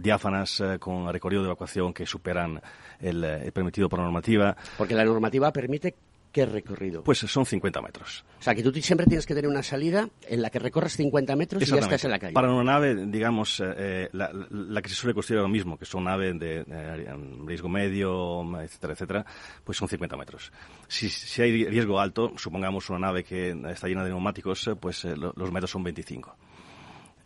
diáfanas, 0.02 0.61
eh, 0.61 0.78
con 0.78 1.12
recorrido 1.12 1.42
de 1.42 1.49
evacuación 1.49 1.92
que 1.92 2.06
superan 2.06 2.61
el, 3.00 3.25
eh, 3.25 3.46
el 3.46 3.52
permitido 3.52 3.88
por 3.88 4.00
normativa. 4.00 4.56
Porque 4.78 4.94
la 4.94 5.04
normativa 5.04 5.52
permite 5.52 5.94
qué 6.37 6.45
recorrido. 6.45 7.02
Pues 7.02 7.19
son 7.21 7.47
50 7.47 7.81
metros. 7.81 8.23
O 8.38 8.43
sea, 8.43 8.55
que 8.55 8.62
tú 8.62 8.71
siempre 8.83 9.07
tienes 9.07 9.25
que 9.25 9.35
tener 9.35 9.49
una 9.50 9.62
salida 9.62 10.07
en 10.28 10.43
la 10.43 10.50
que 10.50 10.59
recorras 10.59 10.93
50 10.93 11.35
metros 11.35 11.62
y 11.62 11.64
ya 11.64 11.76
estás 11.81 12.05
en 12.05 12.11
la 12.11 12.19
calle. 12.19 12.35
Para 12.35 12.52
una 12.52 12.62
nave, 12.75 12.95
digamos, 13.07 13.59
eh, 13.61 13.64
eh, 13.78 14.09
la, 14.12 14.31
la 14.50 14.83
que 14.83 14.90
se 14.90 14.95
suele 14.97 15.14
construir 15.14 15.38
ahora 15.40 15.50
mismo, 15.50 15.78
que 15.78 15.87
son 15.87 16.05
naves 16.05 16.38
de 16.38 16.62
eh, 16.69 17.14
riesgo 17.47 17.71
medio, 17.71 18.43
etcétera, 18.61 18.93
etcétera, 18.93 19.26
pues 19.64 19.78
son 19.78 19.88
50 19.88 20.14
metros. 20.19 20.52
Si, 20.88 21.09
si 21.09 21.40
hay 21.40 21.64
riesgo 21.64 21.99
alto, 21.99 22.33
supongamos 22.37 22.90
una 22.90 22.99
nave 22.99 23.25
que 23.25 23.57
está 23.71 23.88
llena 23.88 24.05
de 24.05 24.11
neumáticos, 24.11 24.66
eh, 24.69 24.76
pues 24.76 25.07
eh, 25.07 25.16
lo- 25.16 25.33
los 25.37 25.50
metros 25.50 25.71
son 25.71 25.83
25. 25.85 26.37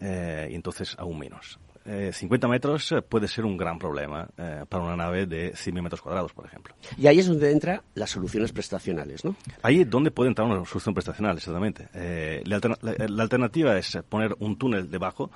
Eh, 0.01 0.49
y 0.53 0.55
entonces 0.55 0.95
aún 0.99 1.19
menos. 1.19 1.59
Eh, 1.87 2.11
50 2.13 2.47
metros 2.47 2.93
eh, 2.93 3.01
puede 3.03 3.27
ser 3.27 3.45
un 3.47 3.57
gran 3.57 3.79
problema 3.79 4.29
eh, 4.37 4.65
para 4.69 4.85
una 4.85 4.97
nave 4.97 5.27
de 5.27 5.53
100.000 5.55 5.83
metros 5.83 6.03
cuadrados, 6.03 6.33
por 6.33 6.45
ejemplo. 6.45 6.75
Y 6.99 7.07
ahí 7.07 7.19
es 7.19 7.27
donde 7.27 7.51
entran 7.51 7.81
las 7.95 8.11
soluciones 8.11 8.53
prestacionales, 8.53 9.25
¿no? 9.25 9.35
Ahí 9.63 9.81
es 9.81 9.89
donde 9.91 10.11
puede 10.11 10.29
entrar 10.29 10.47
una 10.47 10.65
solución 10.67 10.95
prestacional, 10.95 11.37
exactamente. 11.39 11.89
Eh, 11.95 12.43
la, 12.45 12.57
alterna- 12.57 12.79
la- 12.83 13.07
la 13.09 13.23
alternativa 13.23 13.77
es 13.79 13.99
poner 14.09 14.37
un 14.41 14.59
túnel 14.59 14.91
debajo 14.91 15.31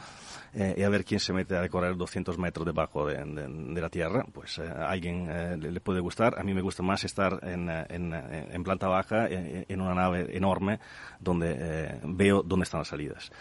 y 0.57 0.83
a 0.85 0.89
ver 0.89 1.05
quién 1.05 1.19
se 1.19 1.33
mete 1.33 1.57
a 1.57 1.63
recorrer 1.63 1.97
200 1.97 2.39
metros 2.39 2.65
debajo 2.65 3.07
de, 3.09 3.17
de- 3.25 3.49
de 3.75 3.81
la 3.81 3.89
tierra. 3.89 4.25
Pues 4.33 4.61
a 4.61 4.89
alguien 4.89 5.27
le, 5.61 5.73
le 5.73 5.81
puede 5.81 5.99
gustar. 5.99 6.39
A 6.39 6.45
mí 6.45 6.55
me 6.55 6.61
gusta 6.61 6.83
más 6.83 7.03
estar 7.05 7.41
en, 7.43 7.69
en, 7.69 8.13
en 8.15 8.63
planta 8.63 8.87
baja, 8.87 9.27
en, 9.29 9.65
en 9.69 9.81
una 9.81 9.95
nave 9.95 10.29
enorme, 10.37 10.79
donde 11.19 11.99
veo 12.05 12.43
dónde 12.45 12.63
están 12.65 12.81
las 12.83 12.89
salidas. 12.89 13.33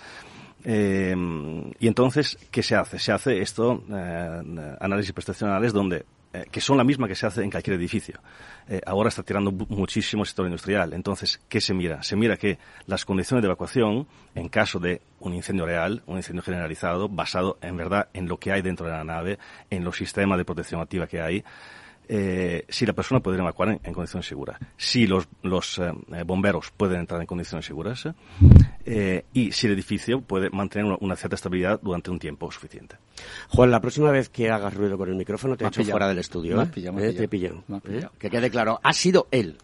Eh, 0.66 1.16
y 1.80 1.88
entonces, 1.88 2.38
¿qué 2.52 2.64
se 2.64 2.76
hace? 2.76 3.00
Se 3.00 3.12
hace 3.12 3.42
esto, 3.42 3.84
eh, 3.90 4.76
análisis 4.80 5.12
prestacionales, 5.12 5.74
donde 5.74 6.06
eh, 6.36 6.48
que 6.50 6.62
son 6.62 6.78
la 6.78 6.84
misma 6.84 7.08
que 7.08 7.14
se 7.14 7.28
hace 7.28 7.44
en 7.44 7.52
cualquier 7.52 7.76
edificio. 7.76 8.20
Eh, 8.68 8.82
ahora 8.88 9.10
está 9.10 9.22
tirando 9.22 9.52
muchísimo 9.52 10.24
el 10.24 10.28
sector 10.28 10.48
industrial. 10.48 10.94
Entonces, 10.94 11.40
¿qué 11.48 11.62
se 11.62 11.76
mira? 11.76 12.02
Se 12.02 12.16
mira 12.16 12.38
que 12.38 12.58
las 12.88 13.06
condiciones 13.06 13.44
de 13.44 13.50
evacuación, 13.50 14.08
en 14.34 14.50
caso 14.50 14.80
de 14.80 15.02
un 15.20 15.36
incendio 15.36 15.68
real, 15.68 16.02
un 16.08 16.18
incendio 16.18 16.42
generalizado, 16.42 17.08
basado 17.08 17.60
en 17.62 17.78
verdad 17.78 18.10
en 18.14 18.28
lo 18.28 18.38
que 18.38 18.52
hay 18.52 18.64
dentro 18.64 18.88
de 18.88 18.94
la 18.94 19.04
nave, 19.04 19.38
en 19.70 19.84
los 19.84 19.96
sistemas 19.96 20.40
de 20.40 20.46
protección 20.46 20.82
activa 20.82 21.06
que 21.06 21.22
hay, 21.22 21.44
eh, 22.10 22.66
si 22.70 22.86
la 22.86 22.94
persona 22.94 23.20
puede 23.22 23.38
evacuar 23.40 23.70
en, 23.70 23.80
en 23.84 23.94
condiciones 23.94 24.26
seguras, 24.28 24.60
si 24.78 25.08
los, 25.08 25.28
los 25.42 25.80
eh, 25.80 25.92
eh, 26.14 26.24
bomberos 26.26 26.72
pueden 26.76 27.00
entrar 27.02 27.20
en 27.22 27.28
condiciones 27.28 27.66
seguras 27.66 28.08
eh, 28.86 29.26
y 29.34 29.52
si 29.52 29.68
el 29.68 29.74
edificio 29.74 30.22
puede 30.22 30.50
mantener 30.50 30.86
una, 30.86 30.98
una 31.00 31.16
cierta 31.16 31.36
estabilidad 31.36 31.80
durante 31.82 32.12
un 32.12 32.20
tiempo 32.20 32.52
suficiente. 32.52 32.96
Juan, 33.50 33.72
la 33.72 33.80
próxima 33.80 34.12
vez 34.12 34.30
que 34.30 34.50
hagas 34.50 34.74
ruido 34.74 34.98
con 34.98 35.10
el 35.10 35.16
micrófono 35.16 35.56
te 35.56 35.66
hecho 35.66 35.80
pillado. 35.82 35.92
fuera 35.94 36.08
del 36.08 36.18
estudio. 36.20 36.56
Me 36.58 36.64
has 36.64 36.70
pillado, 36.70 36.98
me 36.98 37.08
has 37.08 37.16
Te 37.16 37.24
¿eh? 37.24 37.28
pillado. 37.28 37.64
Que 38.20 38.30
quede 38.30 38.50
claro, 38.50 38.80
ha 38.84 38.94
sido 38.94 39.28
él. 39.32 39.58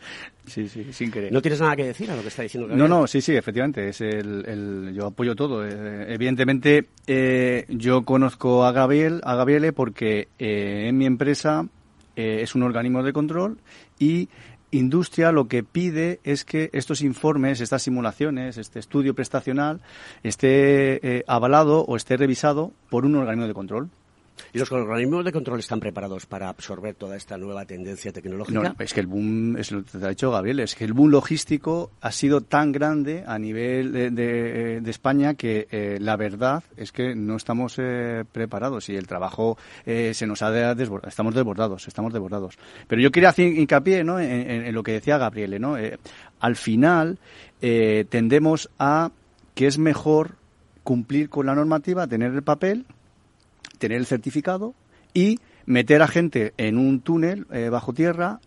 Sí, 0.45 0.67
sí, 0.67 0.91
sin 0.93 1.11
querer. 1.11 1.31
¿No 1.31 1.41
tienes 1.43 1.59
nada 1.61 1.75
que 1.75 1.83
decir 1.85 2.09
a 2.09 2.15
lo 2.15 2.21
que 2.23 2.29
está 2.29 2.41
diciendo 2.41 2.67
No, 2.67 2.73
Gabriel? 2.73 2.89
no, 2.89 3.07
sí, 3.07 3.21
sí, 3.21 3.35
efectivamente. 3.35 3.89
Es 3.89 4.01
el, 4.01 4.43
el- 4.47 4.93
yo 4.95 5.07
apoyo 5.07 5.35
todo. 5.35 5.63
Eh, 5.67 6.11
evidentemente, 6.13 6.87
eh, 7.05 7.65
yo 7.69 8.03
conozco 8.03 8.65
a 8.65 8.71
Gabriel, 8.71 9.21
a 9.23 9.35
Gabriele 9.35 9.73
porque 9.73 10.27
eh, 10.39 10.85
en 10.87 10.97
mi 10.97 11.05
empresa 11.05 11.67
eh, 12.19 12.41
es 12.41 12.53
un 12.53 12.63
organismo 12.63 13.01
de 13.01 13.13
control 13.13 13.59
y 13.97 14.27
industria 14.71 15.31
lo 15.31 15.47
que 15.47 15.63
pide 15.63 16.19
es 16.25 16.43
que 16.43 16.69
estos 16.73 17.01
informes, 17.01 17.61
estas 17.61 17.81
simulaciones, 17.81 18.57
este 18.57 18.79
estudio 18.79 19.15
prestacional 19.15 19.79
esté 20.21 20.99
eh, 21.07 21.23
avalado 21.27 21.85
o 21.85 21.95
esté 21.95 22.17
revisado 22.17 22.73
por 22.89 23.05
un 23.05 23.15
organismo 23.15 23.47
de 23.47 23.53
control. 23.53 23.89
¿Y 24.53 24.57
los 24.59 24.71
organismos 24.71 25.25
de 25.25 25.31
control 25.31 25.59
están 25.59 25.79
preparados 25.79 26.25
para 26.25 26.49
absorber 26.49 26.95
toda 26.95 27.15
esta 27.17 27.37
nueva 27.37 27.65
tendencia 27.65 28.11
tecnológica? 28.11 28.59
No, 28.61 28.75
es 28.79 28.93
que 28.93 28.99
el 28.99 29.07
boom, 29.07 29.57
es 29.57 29.71
lo 29.71 29.83
que 29.83 29.97
te 29.97 30.05
ha 30.05 30.09
dicho 30.09 30.31
Gabriel, 30.31 30.59
es 30.61 30.75
que 30.75 30.85
el 30.85 30.93
boom 30.93 31.11
logístico 31.11 31.91
ha 32.01 32.11
sido 32.11 32.41
tan 32.41 32.71
grande 32.71 33.23
a 33.27 33.37
nivel 33.39 33.91
de, 33.91 34.09
de- 34.11 34.81
de 34.81 34.91
España 34.91 35.33
que 35.35 35.67
eh, 35.71 35.97
la 35.99 36.15
verdad 36.15 36.63
es 36.77 36.91
que 36.91 37.15
no 37.15 37.35
estamos 37.35 37.75
eh, 37.77 38.23
preparados 38.31 38.89
y 38.89 38.95
el 38.95 39.07
trabajo 39.07 39.57
eh, 39.85 40.13
se 40.13 40.25
nos 40.27 40.41
ha 40.41 40.51
de- 40.51 40.75
desbordado, 40.75 41.09
estamos 41.09 41.35
desbordados, 41.35 41.87
estamos 41.87 42.13
desbordados. 42.13 42.57
Pero 42.87 43.01
yo 43.01 43.11
quería 43.11 43.29
hacer 43.29 43.47
hincapié 43.47 44.03
¿no? 44.03 44.19
en, 44.19 44.29
en- 44.31 44.73
lo 44.73 44.83
que 44.83 44.93
decía 44.93 45.17
Gabriele, 45.17 45.59
¿no? 45.59 45.77
Eh, 45.77 45.97
al 46.39 46.55
final 46.55 47.17
eh, 47.61 48.05
tendemos 48.09 48.69
a 48.79 49.11
que 49.55 49.67
es 49.67 49.77
mejor 49.77 50.31
cumplir 50.83 51.29
con 51.29 51.45
la 51.45 51.53
normativa, 51.55 52.07
tener 52.07 52.33
el 52.33 52.41
papel, 52.43 52.85
tener 53.79 53.97
el 53.97 54.05
certificado 54.05 54.75
y 55.13 55.39
meter 55.65 56.01
a 56.03 56.07
gente 56.07 56.53
en 56.57 56.77
un 56.77 56.99
túnel 57.01 57.47
eh, 57.51 57.69
bajo 57.69 57.93
tierra 57.93 58.39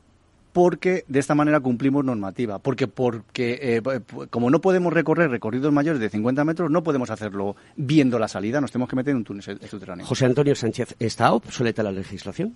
porque 0.52 1.04
de 1.08 1.18
esta 1.18 1.34
manera 1.34 1.60
cumplimos 1.60 2.04
normativa. 2.04 2.58
Porque, 2.58 2.86
porque 2.86 3.58
eh, 3.78 4.00
como 4.28 4.50
no 4.50 4.60
podemos 4.60 4.92
recorrer 4.92 5.30
recorridos 5.30 5.72
mayores 5.72 5.98
de 6.00 6.10
50 6.10 6.44
metros, 6.44 6.70
no 6.70 6.82
podemos 6.82 7.08
hacerlo 7.10 7.56
viendo 7.76 8.18
la 8.18 8.28
salida, 8.28 8.60
nos 8.60 8.70
tenemos 8.70 8.90
que 8.90 8.96
meter 8.96 9.12
en 9.12 9.16
un 9.18 9.24
túnel 9.24 9.42
su- 9.42 9.56
subterráneo. 9.66 10.04
José 10.04 10.26
Antonio 10.26 10.54
Sánchez, 10.54 10.94
¿está 10.98 11.32
obsoleta 11.32 11.82
la 11.82 11.90
legislación? 11.92 12.54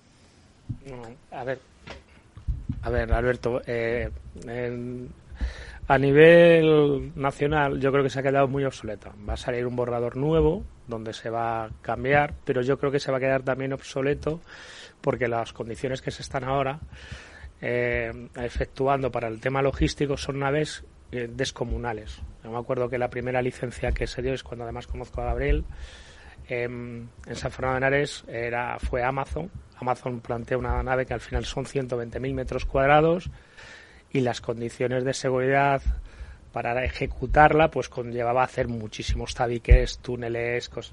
No, 0.87 1.37
a 1.37 1.43
ver, 1.43 1.59
a 2.83 2.89
ver, 2.91 3.11
Alberto, 3.11 3.61
eh, 3.65 4.09
en- 4.45 5.09
a 5.87 5.97
nivel 5.97 7.13
nacional 7.15 7.79
yo 7.79 7.91
creo 7.91 8.03
que 8.03 8.09
se 8.09 8.19
ha 8.19 8.23
quedado 8.23 8.47
muy 8.47 8.65
obsoleta. 8.65 9.13
Va 9.27 9.33
a 9.33 9.37
salir 9.37 9.65
un 9.65 9.75
borrador 9.75 10.17
nuevo 10.17 10.63
donde 10.87 11.13
se 11.13 11.29
va 11.29 11.65
a 11.65 11.69
cambiar, 11.81 12.33
pero 12.43 12.61
yo 12.61 12.77
creo 12.77 12.91
que 12.91 12.99
se 12.99 13.11
va 13.11 13.17
a 13.17 13.21
quedar 13.21 13.43
también 13.43 13.73
obsoleto 13.73 14.41
porque 15.01 15.27
las 15.27 15.53
condiciones 15.53 16.01
que 16.01 16.11
se 16.11 16.21
están 16.21 16.43
ahora 16.43 16.79
eh, 17.61 18.11
efectuando 18.35 19.11
para 19.11 19.27
el 19.27 19.39
tema 19.39 19.61
logístico 19.61 20.17
son 20.17 20.39
naves 20.39 20.83
eh, 21.11 21.29
descomunales. 21.31 22.21
Yo 22.43 22.51
me 22.51 22.57
acuerdo 22.57 22.89
que 22.89 22.97
la 22.97 23.09
primera 23.09 23.41
licencia 23.41 23.93
que 23.93 24.07
se 24.07 24.21
dio 24.21 24.33
es 24.33 24.43
cuando 24.43 24.65
además 24.65 24.87
conozco 24.87 25.21
a 25.21 25.25
Gabriel 25.25 25.63
em, 26.49 27.07
en 27.25 27.35
San 27.35 27.51
Fernando 27.51 27.79
de 27.79 27.87
Henares 27.87 28.25
era, 28.27 28.77
fue 28.79 29.03
Amazon. 29.03 29.49
Amazon 29.77 30.19
plantea 30.19 30.57
una 30.57 30.83
nave 30.83 31.05
que 31.05 31.13
al 31.13 31.21
final 31.21 31.45
son 31.45 31.65
120.000 31.65 32.33
metros 32.33 32.65
cuadrados 32.65 33.29
y 34.17 34.21
las 34.21 34.41
condiciones 34.41 35.03
de 35.03 35.13
seguridad 35.13 35.81
para 36.51 36.83
ejecutarla 36.83 37.69
pues 37.69 37.87
conllevaba 37.89 38.43
hacer 38.43 38.67
muchísimos 38.67 39.33
tabiques, 39.35 39.99
túneles, 39.99 40.71
cos- 40.71 40.91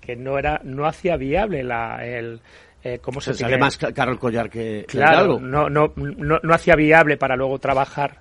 que 0.00 0.14
no 0.16 0.38
era 0.38 0.60
no 0.64 0.86
hacía 0.86 1.16
viable 1.16 1.62
la 1.64 2.06
el 2.06 2.40
eh, 2.84 2.98
cómo 3.02 3.20
se 3.20 3.32
Se 3.34 3.40
sale 3.40 3.52
tiene- 3.54 3.60
más 3.64 3.76
ca- 3.76 3.92
caro 3.92 4.12
el 4.12 4.18
collar 4.18 4.48
que, 4.48 4.84
claro 4.88 5.38
no, 5.40 5.68
no 5.68 5.92
no 5.96 6.38
no 6.42 6.54
hacía 6.54 6.76
viable 6.76 7.16
para 7.16 7.36
luego 7.36 7.58
trabajar 7.58 8.18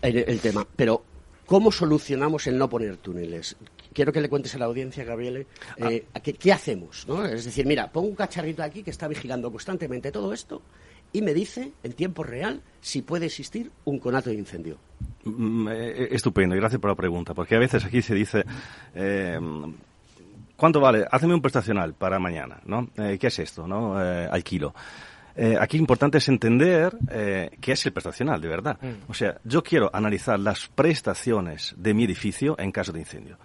el, 0.00 0.16
el 0.28 0.40
tema. 0.40 0.64
Pero, 0.76 1.02
¿cómo 1.44 1.72
solucionamos 1.72 2.46
el 2.46 2.56
no 2.56 2.68
poner 2.68 2.96
túneles? 2.98 3.56
Quiero 3.92 4.12
que 4.12 4.20
le 4.20 4.28
cuentes 4.28 4.54
a 4.54 4.58
la 4.58 4.66
audiencia, 4.66 5.02
Gabriele, 5.04 5.46
eh, 5.76 6.04
a 6.14 6.20
qué, 6.20 6.34
qué 6.34 6.52
hacemos. 6.52 7.04
¿no? 7.08 7.24
Es 7.26 7.44
decir, 7.44 7.66
mira, 7.66 7.90
pongo 7.90 8.06
un 8.06 8.14
cacharrito 8.14 8.62
aquí 8.62 8.82
que 8.84 8.90
está 8.92 9.08
vigilando 9.08 9.50
constantemente 9.50 10.12
todo 10.12 10.32
esto 10.32 10.62
y 11.12 11.22
me 11.22 11.34
dice 11.34 11.72
en 11.82 11.92
tiempo 11.92 12.22
real 12.22 12.62
si 12.80 13.02
puede 13.02 13.26
existir 13.26 13.70
un 13.84 13.98
conato 13.98 14.30
de 14.30 14.36
incendio. 14.36 14.78
Mm, 15.24 15.68
eh, 15.70 16.08
Estupendo, 16.12 16.54
y 16.54 16.58
gracias 16.58 16.80
por 16.80 16.90
la 16.90 16.96
pregunta, 16.96 17.34
porque 17.34 17.56
a 17.56 17.58
veces 17.58 17.84
aquí 17.84 18.02
se 18.02 18.14
dice, 18.14 18.44
eh, 18.94 19.38
¿cuánto 20.56 20.80
vale? 20.80 21.06
Hazme 21.10 21.34
un 21.34 21.42
prestacional 21.42 21.94
para 21.94 22.18
mañana, 22.18 22.60
¿no? 22.64 22.88
Eh, 22.96 23.18
¿Qué 23.20 23.28
es 23.28 23.38
esto, 23.38 23.66
no? 23.66 24.02
Eh, 24.02 24.28
al 24.30 24.42
kilo. 24.44 24.74
Eh, 25.40 25.56
aquí 25.58 25.76
lo 25.76 25.82
importante 25.82 26.18
es 26.18 26.28
entender 26.28 26.92
eh, 27.12 27.50
qué 27.60 27.72
es 27.72 27.86
el 27.86 27.92
prestacional, 27.92 28.40
de 28.40 28.48
verdad. 28.48 28.76
O 29.06 29.14
sea, 29.14 29.38
yo 29.44 29.62
quiero 29.62 29.88
analizar 29.92 30.38
las 30.40 30.66
prestaciones 30.66 31.74
de 31.78 31.94
mi 31.94 32.02
edificio 32.04 32.56
en 32.58 32.72
caso 32.72 32.90
de 32.90 32.98
incendio. 32.98 33.38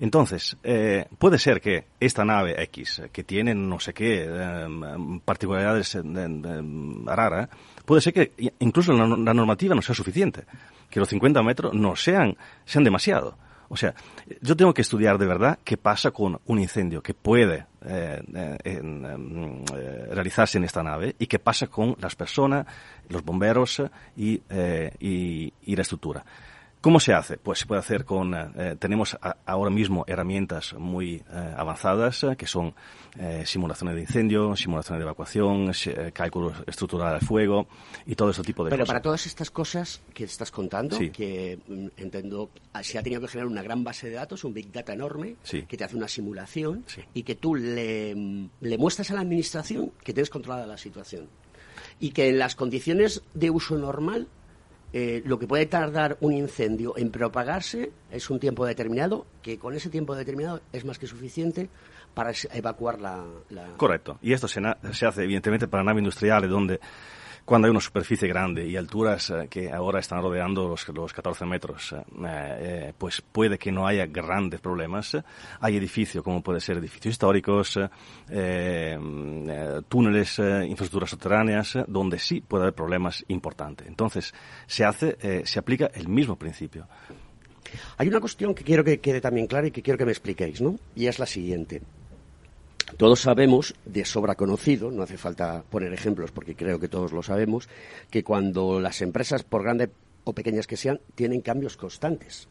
Entonces, 0.00 0.56
eh, 0.62 1.06
puede 1.18 1.38
ser 1.38 1.60
que 1.60 1.86
esta 2.00 2.24
nave 2.24 2.62
X, 2.64 3.02
que 3.12 3.24
tiene 3.24 3.54
no 3.54 3.80
sé 3.80 3.94
qué 3.94 4.24
em, 4.24 5.20
particularidades 5.20 5.94
eh, 5.94 6.02
de- 6.04 6.28
de- 6.28 7.14
raras, 7.16 7.48
puede 7.84 8.00
ser 8.02 8.12
que 8.12 8.32
incluso 8.58 8.92
la, 8.92 9.06
no- 9.06 9.16
la 9.16 9.32
normativa 9.34 9.74
no 9.74 9.82
sea 9.82 9.94
suficiente, 9.94 10.44
que 10.90 11.00
los 11.00 11.08
50 11.08 11.42
metros 11.42 11.72
no 11.74 11.96
sean, 11.96 12.36
sean 12.64 12.84
demasiado. 12.84 13.38
O 13.68 13.76
sea, 13.76 13.94
yo 14.42 14.56
tengo 14.56 14.72
que 14.72 14.82
estudiar 14.82 15.18
de 15.18 15.26
verdad 15.26 15.58
qué 15.64 15.76
pasa 15.76 16.12
con 16.12 16.38
un 16.46 16.60
incendio 16.60 17.02
que 17.02 17.14
puede 17.14 17.66
eh, 17.84 18.22
eh, 18.34 18.58
em, 18.64 19.04
eh, 19.74 20.08
realizarse 20.12 20.58
en 20.58 20.64
esta 20.64 20.84
nave 20.84 21.16
y 21.18 21.26
qué 21.26 21.40
pasa 21.40 21.66
con 21.66 21.96
las 22.00 22.14
personas, 22.14 22.64
los 23.08 23.24
bomberos 23.24 23.82
y, 24.16 24.40
y 25.00 25.74
la 25.76 25.82
estructura. 25.82 26.24
¿Cómo 26.86 27.00
se 27.00 27.12
hace? 27.12 27.36
Pues 27.36 27.58
se 27.58 27.66
puede 27.66 27.80
hacer 27.80 28.04
con, 28.04 28.32
eh, 28.32 28.76
tenemos 28.78 29.18
a- 29.20 29.38
ahora 29.44 29.70
mismo 29.72 30.04
herramientas 30.06 30.72
muy 30.74 31.16
eh, 31.16 31.54
avanzadas 31.56 32.22
eh, 32.22 32.36
que 32.38 32.46
son 32.46 32.74
eh, 33.18 33.42
simulaciones 33.44 33.96
de 33.96 34.02
incendio, 34.02 34.54
simulaciones 34.54 35.00
de 35.00 35.02
evacuación, 35.02 35.74
si- 35.74 35.90
eh, 35.90 36.12
cálculo 36.14 36.52
estructural 36.64 37.18
del 37.18 37.26
fuego 37.26 37.66
y 38.06 38.14
todo 38.14 38.30
ese 38.30 38.42
tipo 38.44 38.62
de 38.62 38.70
Pero 38.70 38.82
cosas. 38.84 38.92
para 38.92 39.02
todas 39.02 39.26
estas 39.26 39.50
cosas 39.50 40.00
que 40.14 40.22
estás 40.22 40.52
contando, 40.52 40.96
Sí. 40.96 41.10
que 41.10 41.58
mm, 41.66 41.86
entiendo, 41.96 42.50
se 42.82 42.98
ha 42.98 43.02
tenido 43.02 43.20
que 43.20 43.26
generar 43.26 43.50
una 43.50 43.62
gran 43.64 43.82
base 43.82 44.08
de 44.08 44.14
datos, 44.14 44.44
un 44.44 44.54
big 44.54 44.70
data 44.70 44.92
enorme, 44.92 45.34
Sí. 45.42 45.62
que 45.62 45.76
te 45.76 45.82
hace 45.82 45.96
una 45.96 46.06
simulación 46.06 46.84
Sí. 46.86 47.02
y 47.14 47.24
que 47.24 47.34
tú 47.34 47.56
le, 47.56 48.14
le 48.60 48.78
muestras 48.78 49.10
a 49.10 49.14
la 49.14 49.22
administración 49.22 49.90
que 50.04 50.12
tienes 50.12 50.30
controlada 50.30 50.68
la 50.68 50.78
situación. 50.78 51.26
Y 51.98 52.10
que 52.10 52.28
en 52.28 52.38
las 52.38 52.54
condiciones 52.54 53.24
de 53.34 53.50
uso 53.50 53.76
normal, 53.76 54.28
eh, 54.92 55.22
lo 55.24 55.38
que 55.38 55.46
puede 55.46 55.66
tardar 55.66 56.16
un 56.20 56.32
incendio 56.32 56.96
en 56.96 57.10
propagarse 57.10 57.92
es 58.10 58.30
un 58.30 58.38
tiempo 58.38 58.64
determinado, 58.64 59.26
que 59.42 59.58
con 59.58 59.74
ese 59.74 59.90
tiempo 59.90 60.14
determinado 60.14 60.60
es 60.72 60.84
más 60.84 60.98
que 60.98 61.06
suficiente 61.06 61.68
para 62.14 62.32
evacuar 62.54 63.00
la... 63.00 63.24
Correcto. 63.76 64.18
Y 64.22 64.32
esto 64.32 64.48
se, 64.48 64.60
se 64.92 65.06
hace 65.06 65.24
evidentemente 65.24 65.68
para 65.68 65.84
naves 65.84 66.00
industriales 66.00 66.48
donde 66.48 66.80
cuando 67.46 67.66
hay 67.66 67.70
una 67.70 67.80
superficie 67.80 68.26
grande 68.28 68.66
y 68.66 68.76
alturas 68.76 69.30
eh, 69.30 69.46
que 69.48 69.70
ahora 69.70 70.00
están 70.00 70.20
rodeando 70.20 70.68
los, 70.68 70.86
los 70.88 71.12
14 71.12 71.46
metros, 71.46 71.92
eh, 71.92 72.02
eh, 72.26 72.92
pues 72.98 73.22
puede 73.22 73.56
que 73.56 73.70
no 73.70 73.86
haya 73.86 74.06
grandes 74.06 74.60
problemas. 74.60 75.16
Hay 75.60 75.76
edificios 75.76 76.24
como 76.24 76.42
puede 76.42 76.60
ser 76.60 76.78
edificios 76.78 77.12
históricos, 77.12 77.78
túneles, 79.88 80.38
infraestructuras 80.38 81.10
subterráneas, 81.10 81.78
donde 81.86 82.18
sí 82.18 82.40
puede 82.40 82.64
haber 82.64 82.74
problemas 82.74 83.24
importantes. 83.28 83.86
Entonces, 83.86 84.34
se 84.66 84.84
hace, 84.84 85.46
se 85.46 85.58
aplica 85.60 85.88
el 85.94 86.08
mismo 86.08 86.36
principio. 86.36 86.88
Hay 87.96 88.08
una 88.08 88.18
cuestión 88.18 88.54
que 88.54 88.64
quiero 88.64 88.82
que 88.82 88.98
quede 88.98 89.20
también 89.20 89.46
clara 89.46 89.68
y 89.68 89.70
que 89.70 89.82
quiero 89.82 89.98
que 89.98 90.04
me 90.04 90.12
expliquéis, 90.12 90.60
¿no? 90.60 90.76
Y 90.96 91.06
es 91.06 91.20
la 91.20 91.26
siguiente. 91.26 91.82
Todos 92.96 93.20
sabemos, 93.20 93.74
de 93.84 94.04
sobra 94.04 94.36
conocido, 94.36 94.90
no 94.90 95.02
hace 95.02 95.18
falta 95.18 95.64
poner 95.68 95.92
ejemplos 95.92 96.30
porque 96.30 96.54
creo 96.54 96.78
que 96.78 96.88
todos 96.88 97.12
lo 97.12 97.22
sabemos, 97.22 97.68
que 98.10 98.22
cuando 98.22 98.80
las 98.80 99.02
empresas, 99.02 99.42
por 99.42 99.64
grandes 99.64 99.90
o 100.24 100.32
pequeñas 100.32 100.66
que 100.66 100.76
sean, 100.76 101.00
tienen 101.14 101.40
cambios 101.40 101.76
constantes, 101.76 102.48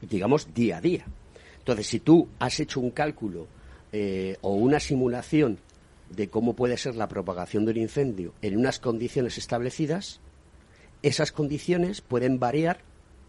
digamos 0.00 0.54
día 0.54 0.78
a 0.78 0.80
día. 0.80 1.04
Entonces, 1.58 1.86
si 1.86 2.00
tú 2.00 2.28
has 2.38 2.60
hecho 2.60 2.80
un 2.80 2.90
cálculo 2.90 3.46
eh, 3.92 4.36
o 4.40 4.54
una 4.54 4.80
simulación 4.80 5.58
de 6.08 6.28
cómo 6.28 6.54
puede 6.54 6.78
ser 6.78 6.94
la 6.94 7.08
propagación 7.08 7.66
de 7.66 7.72
un 7.72 7.78
incendio 7.78 8.32
en 8.40 8.56
unas 8.56 8.78
condiciones 8.78 9.36
establecidas, 9.36 10.20
esas 11.02 11.32
condiciones 11.32 12.00
pueden 12.00 12.38
variar 12.38 12.80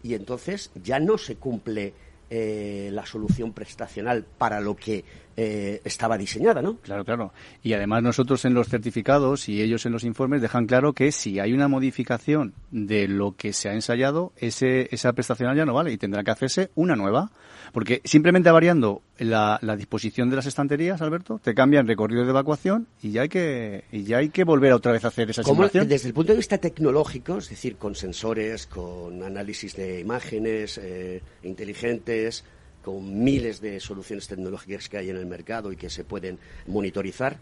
y 0.02 0.14
entonces 0.14 0.70
ya 0.82 0.98
no 0.98 1.18
se 1.18 1.36
cumple 1.36 1.92
eh, 2.30 2.90
la 2.92 3.06
solución 3.06 3.52
prestacional 3.52 4.24
para 4.24 4.60
lo 4.60 4.76
que 4.76 5.04
eh, 5.42 5.80
estaba 5.84 6.18
diseñada, 6.18 6.60
¿no? 6.60 6.76
Claro, 6.82 7.02
claro. 7.02 7.32
Y 7.62 7.72
además 7.72 8.02
nosotros 8.02 8.44
en 8.44 8.52
los 8.52 8.68
certificados 8.68 9.48
y 9.48 9.62
ellos 9.62 9.86
en 9.86 9.92
los 9.92 10.04
informes 10.04 10.42
dejan 10.42 10.66
claro 10.66 10.92
que 10.92 11.12
si 11.12 11.40
hay 11.40 11.54
una 11.54 11.66
modificación 11.66 12.52
de 12.70 13.08
lo 13.08 13.34
que 13.36 13.54
se 13.54 13.70
ha 13.70 13.72
ensayado, 13.72 14.34
ese, 14.36 14.94
esa 14.94 15.14
prestacional 15.14 15.56
ya 15.56 15.64
no 15.64 15.72
vale 15.72 15.92
y 15.92 15.96
tendrá 15.96 16.22
que 16.22 16.30
hacerse 16.30 16.68
una 16.74 16.94
nueva. 16.94 17.30
Porque 17.72 18.02
simplemente 18.04 18.50
variando 18.50 19.00
la, 19.18 19.58
la 19.62 19.76
disposición 19.76 20.28
de 20.28 20.36
las 20.36 20.44
estanterías, 20.44 21.00
Alberto, 21.00 21.40
te 21.42 21.54
cambian 21.54 21.86
recorridos 21.86 22.26
de 22.26 22.30
evacuación 22.32 22.86
y 23.00 23.12
ya 23.12 23.22
hay 23.22 23.28
que, 23.30 23.84
y 23.92 24.04
ya 24.04 24.18
hay 24.18 24.28
que 24.28 24.44
volver 24.44 24.72
a 24.72 24.76
otra 24.76 24.92
vez 24.92 25.04
a 25.06 25.08
hacer 25.08 25.30
esa 25.30 25.42
¿Cómo, 25.42 25.54
simulación. 25.54 25.88
desde 25.88 26.08
el 26.08 26.14
punto 26.14 26.32
de 26.32 26.36
vista 26.36 26.58
tecnológico, 26.58 27.38
es 27.38 27.48
decir, 27.48 27.76
con 27.76 27.94
sensores, 27.94 28.66
con 28.66 29.22
análisis 29.22 29.74
de 29.76 30.00
imágenes 30.00 30.78
eh, 30.82 31.22
inteligentes, 31.44 32.44
con 32.82 33.22
miles 33.22 33.60
de 33.60 33.80
soluciones 33.80 34.26
tecnológicas 34.26 34.88
que 34.88 34.98
hay 34.98 35.10
en 35.10 35.16
el 35.16 35.26
mercado 35.26 35.72
y 35.72 35.76
que 35.76 35.90
se 35.90 36.04
pueden 36.04 36.38
monitorizar, 36.66 37.38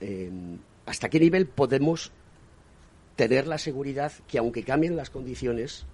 eh, 0.00 0.30
¿hasta 0.86 1.08
qué 1.08 1.20
nivel 1.20 1.46
podemos 1.46 2.12
tener 3.16 3.46
la 3.46 3.58
seguridad 3.58 4.12
que 4.28 4.38
aunque 4.38 4.62
cambien 4.62 4.96
las 4.96 5.10
condiciones, 5.10 5.86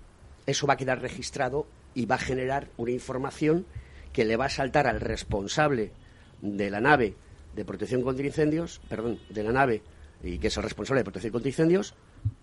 eso 0.46 0.66
va 0.66 0.74
a 0.74 0.76
quedar 0.76 1.00
registrado 1.00 1.66
y 1.94 2.06
va 2.06 2.16
a 2.16 2.18
generar 2.18 2.68
una 2.76 2.92
información 2.92 3.66
que 4.12 4.24
le 4.24 4.36
va 4.36 4.46
a 4.46 4.50
saltar 4.50 4.86
al 4.86 5.00
responsable 5.00 5.92
de 6.40 6.70
la 6.70 6.80
nave 6.80 7.14
de 7.54 7.64
protección 7.64 8.02
contra 8.02 8.24
incendios, 8.24 8.80
perdón, 8.88 9.18
de 9.28 9.42
la 9.42 9.52
nave 9.52 9.82
y 10.22 10.38
que 10.38 10.48
es 10.48 10.56
el 10.56 10.62
responsable 10.62 11.00
de 11.00 11.04
protección 11.04 11.32
contra 11.32 11.48
incendios, 11.48 11.94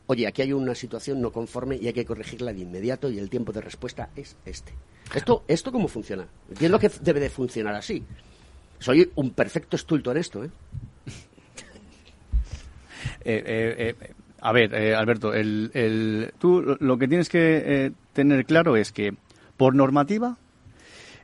oye, 0.08 0.28
aquí 0.28 0.42
hay 0.42 0.54
una 0.54 0.76
situación 0.76 1.22
no 1.22 1.32
conforme 1.32 1.76
y 1.78 1.88
hay 1.88 1.94
que 1.94 2.06
corregirla 2.06 2.54
de 2.54 2.60
inmediato 2.62 3.10
y 3.10 3.20
el 3.20 3.30
tiempo 3.30 3.52
de 3.52 3.62
respuesta 3.62 4.10
es 4.16 4.36
este. 4.46 4.74
¿Esto, 5.16 5.44
esto 5.48 5.72
cómo 5.72 5.88
funciona? 5.88 6.26
Entiendo 6.50 6.80
que 6.80 6.90
debe 7.02 7.20
de 7.20 7.30
funcionar 7.30 7.76
así. 7.76 8.04
Soy 8.80 9.10
un 9.16 9.32
perfecto 9.32 9.76
estulto 9.76 10.12
en 10.12 10.18
esto, 10.18 10.44
¿eh? 10.44 10.50
Eh, 13.26 13.44
eh, 13.46 13.96
eh, 14.00 14.14
A 14.42 14.52
ver, 14.52 14.76
Alberto, 14.96 15.34
el, 15.34 15.72
el- 15.74 16.34
tú 16.40 16.62
lo- 16.80 16.98
que 16.98 17.08
tienes 17.08 17.30
que 17.30 17.94
tener 18.12 18.46
claro 18.46 18.76
es 18.76 18.92
que, 18.92 19.14
por 19.56 19.74
normativa, 19.76 20.38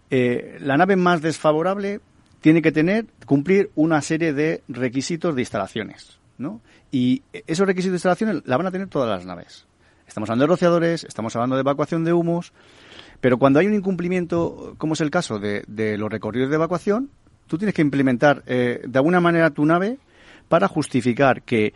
la 0.09 0.77
nave 0.77 0.95
más 0.95 1.21
desfavorable 1.21 1.99
tiene 2.41 2.61
que 2.61 2.71
tener, 2.71 3.05
cumplir 3.25 3.71
una 3.75 4.01
serie 4.01 4.31
de 4.33 4.63
requisitos 4.69 5.35
de 5.35 5.41
instalaciones, 5.41 6.18
¿no? 6.39 6.61
Y 6.91 7.21
esos 7.45 7.67
requisitos 7.67 7.91
de 7.91 7.97
instalaciones 7.97 8.41
la 8.45 8.57
van 8.57 8.65
a 8.65 8.71
tener 8.71 8.87
todas 8.87 9.09
las 9.09 9.25
naves. 9.25 9.67
Estamos 10.07 10.27
hablando 10.29 10.45
de 10.45 10.47
rociadores, 10.47 11.03
estamos 11.03 11.35
hablando 11.35 11.55
de 11.55 11.61
evacuación 11.61 12.03
de 12.03 12.13
humos, 12.13 12.51
pero 13.21 13.37
cuando 13.37 13.59
hay 13.59 13.67
un 13.67 13.75
incumplimiento, 13.75 14.73
como 14.79 14.93
es 14.93 15.01
el 15.01 15.11
caso 15.11 15.37
de, 15.37 15.63
de 15.67 15.97
los 15.97 16.09
recorridos 16.09 16.49
de 16.49 16.55
evacuación, 16.55 17.11
tú 17.45 17.59
tienes 17.59 17.75
que 17.75 17.83
implementar 17.83 18.41
eh, 18.47 18.81
de 18.87 18.97
alguna 18.97 19.19
manera 19.19 19.51
tu 19.51 19.65
nave 19.65 19.99
para 20.47 20.67
justificar 20.67 21.43
que 21.43 21.73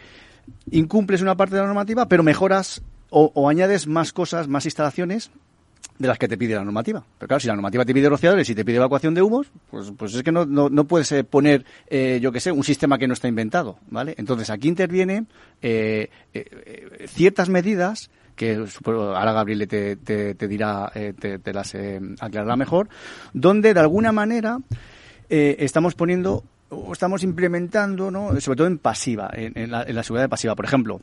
incumples 0.71 1.21
una 1.21 1.37
parte 1.37 1.55
de 1.55 1.61
la 1.61 1.67
normativa, 1.67 2.07
pero 2.07 2.23
mejoras 2.23 2.81
o 3.15 3.47
añades 3.47 3.85
más 3.85 4.11
cosas, 4.11 4.47
más 4.47 4.65
instalaciones 4.65 5.29
de 5.97 6.07
las 6.07 6.17
que 6.17 6.27
te 6.27 6.37
pide 6.37 6.55
la 6.55 6.63
normativa. 6.63 7.03
Pero 7.17 7.27
claro, 7.27 7.39
si 7.39 7.47
la 7.47 7.53
normativa 7.53 7.85
te 7.85 7.93
pide 7.93 8.09
rociadores 8.09 8.49
y 8.49 8.55
te 8.55 8.65
pide 8.65 8.77
evacuación 8.77 9.13
de 9.13 9.21
humos, 9.21 9.51
pues, 9.69 9.91
pues 9.97 10.15
es 10.15 10.23
que 10.23 10.31
no, 10.31 10.45
no, 10.45 10.69
no 10.69 10.85
puedes 10.85 11.11
eh, 11.11 11.23
poner, 11.23 11.65
eh, 11.87 12.19
yo 12.21 12.31
que 12.31 12.39
sé, 12.39 12.51
un 12.51 12.63
sistema 12.63 12.97
que 12.97 13.07
no 13.07 13.13
está 13.13 13.27
inventado, 13.27 13.77
¿vale? 13.89 14.15
Entonces 14.17 14.49
aquí 14.49 14.67
intervienen 14.67 15.27
eh, 15.61 16.09
eh, 16.33 17.07
ciertas 17.07 17.49
medidas 17.49 18.09
que 18.35 18.65
ahora 18.85 19.31
Gabriel 19.33 19.67
te, 19.67 19.95
te, 19.95 20.47
dirá, 20.47 20.91
te, 21.19 21.37
te 21.37 21.53
las 21.53 21.75
aclarará 22.19 22.55
mejor, 22.55 22.89
donde 23.31 23.75
de 23.75 23.79
alguna 23.79 24.11
manera 24.11 24.57
estamos 25.29 25.93
poniendo 25.93 26.43
o 26.69 26.93
estamos 26.93 27.23
implementando, 27.23 28.09
¿no? 28.09 28.39
sobre 28.41 28.57
todo 28.57 28.65
en 28.65 28.79
pasiva, 28.79 29.29
en, 29.33 29.55
en 29.55 29.69
la, 29.69 29.83
en 29.83 29.95
la 29.95 30.01
seguridad 30.01 30.25
de 30.25 30.29
pasiva. 30.29 30.55
Por 30.55 30.65
ejemplo, 30.65 30.99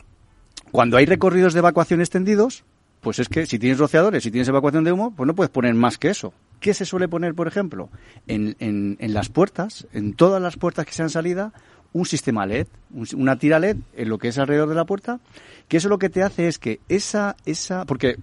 cuando 0.72 0.96
hay 0.96 1.06
recorridos 1.06 1.52
de 1.52 1.60
evacuación 1.60 2.00
extendidos, 2.00 2.64
pues 3.00 3.18
es 3.18 3.28
que 3.28 3.46
si 3.46 3.58
tienes 3.58 3.78
rociadores, 3.78 4.22
si 4.22 4.30
tienes 4.30 4.48
evacuación 4.48 4.84
de 4.84 4.92
humo, 4.92 5.14
pues 5.16 5.26
no 5.26 5.34
puedes 5.34 5.50
poner 5.50 5.74
más 5.74 5.98
que 5.98 6.08
eso. 6.10 6.32
¿Qué 6.60 6.74
se 6.74 6.84
suele 6.84 7.08
poner, 7.08 7.34
por 7.34 7.48
ejemplo? 7.48 7.88
En, 8.26 8.56
en, 8.60 8.96
en 9.00 9.14
las 9.14 9.28
puertas, 9.30 9.86
en 9.92 10.12
todas 10.12 10.42
las 10.42 10.56
puertas 10.56 10.84
que 10.84 10.92
sean 10.92 11.08
salida, 11.08 11.52
un 11.92 12.04
sistema 12.06 12.44
LED, 12.46 12.66
un- 12.92 13.06
una 13.16 13.36
tira 13.36 13.58
LED 13.58 13.78
en 13.96 14.08
lo 14.08 14.18
que 14.18 14.28
es 14.28 14.38
alrededor 14.38 14.68
de 14.68 14.74
la 14.74 14.84
puerta, 14.84 15.18
que 15.68 15.78
eso 15.78 15.88
lo 15.88 15.98
que 15.98 16.10
te 16.10 16.22
hace 16.22 16.46
es 16.46 16.58
que 16.58 16.80
esa, 16.88 17.34
esa, 17.46 17.84
porque 17.86 18.16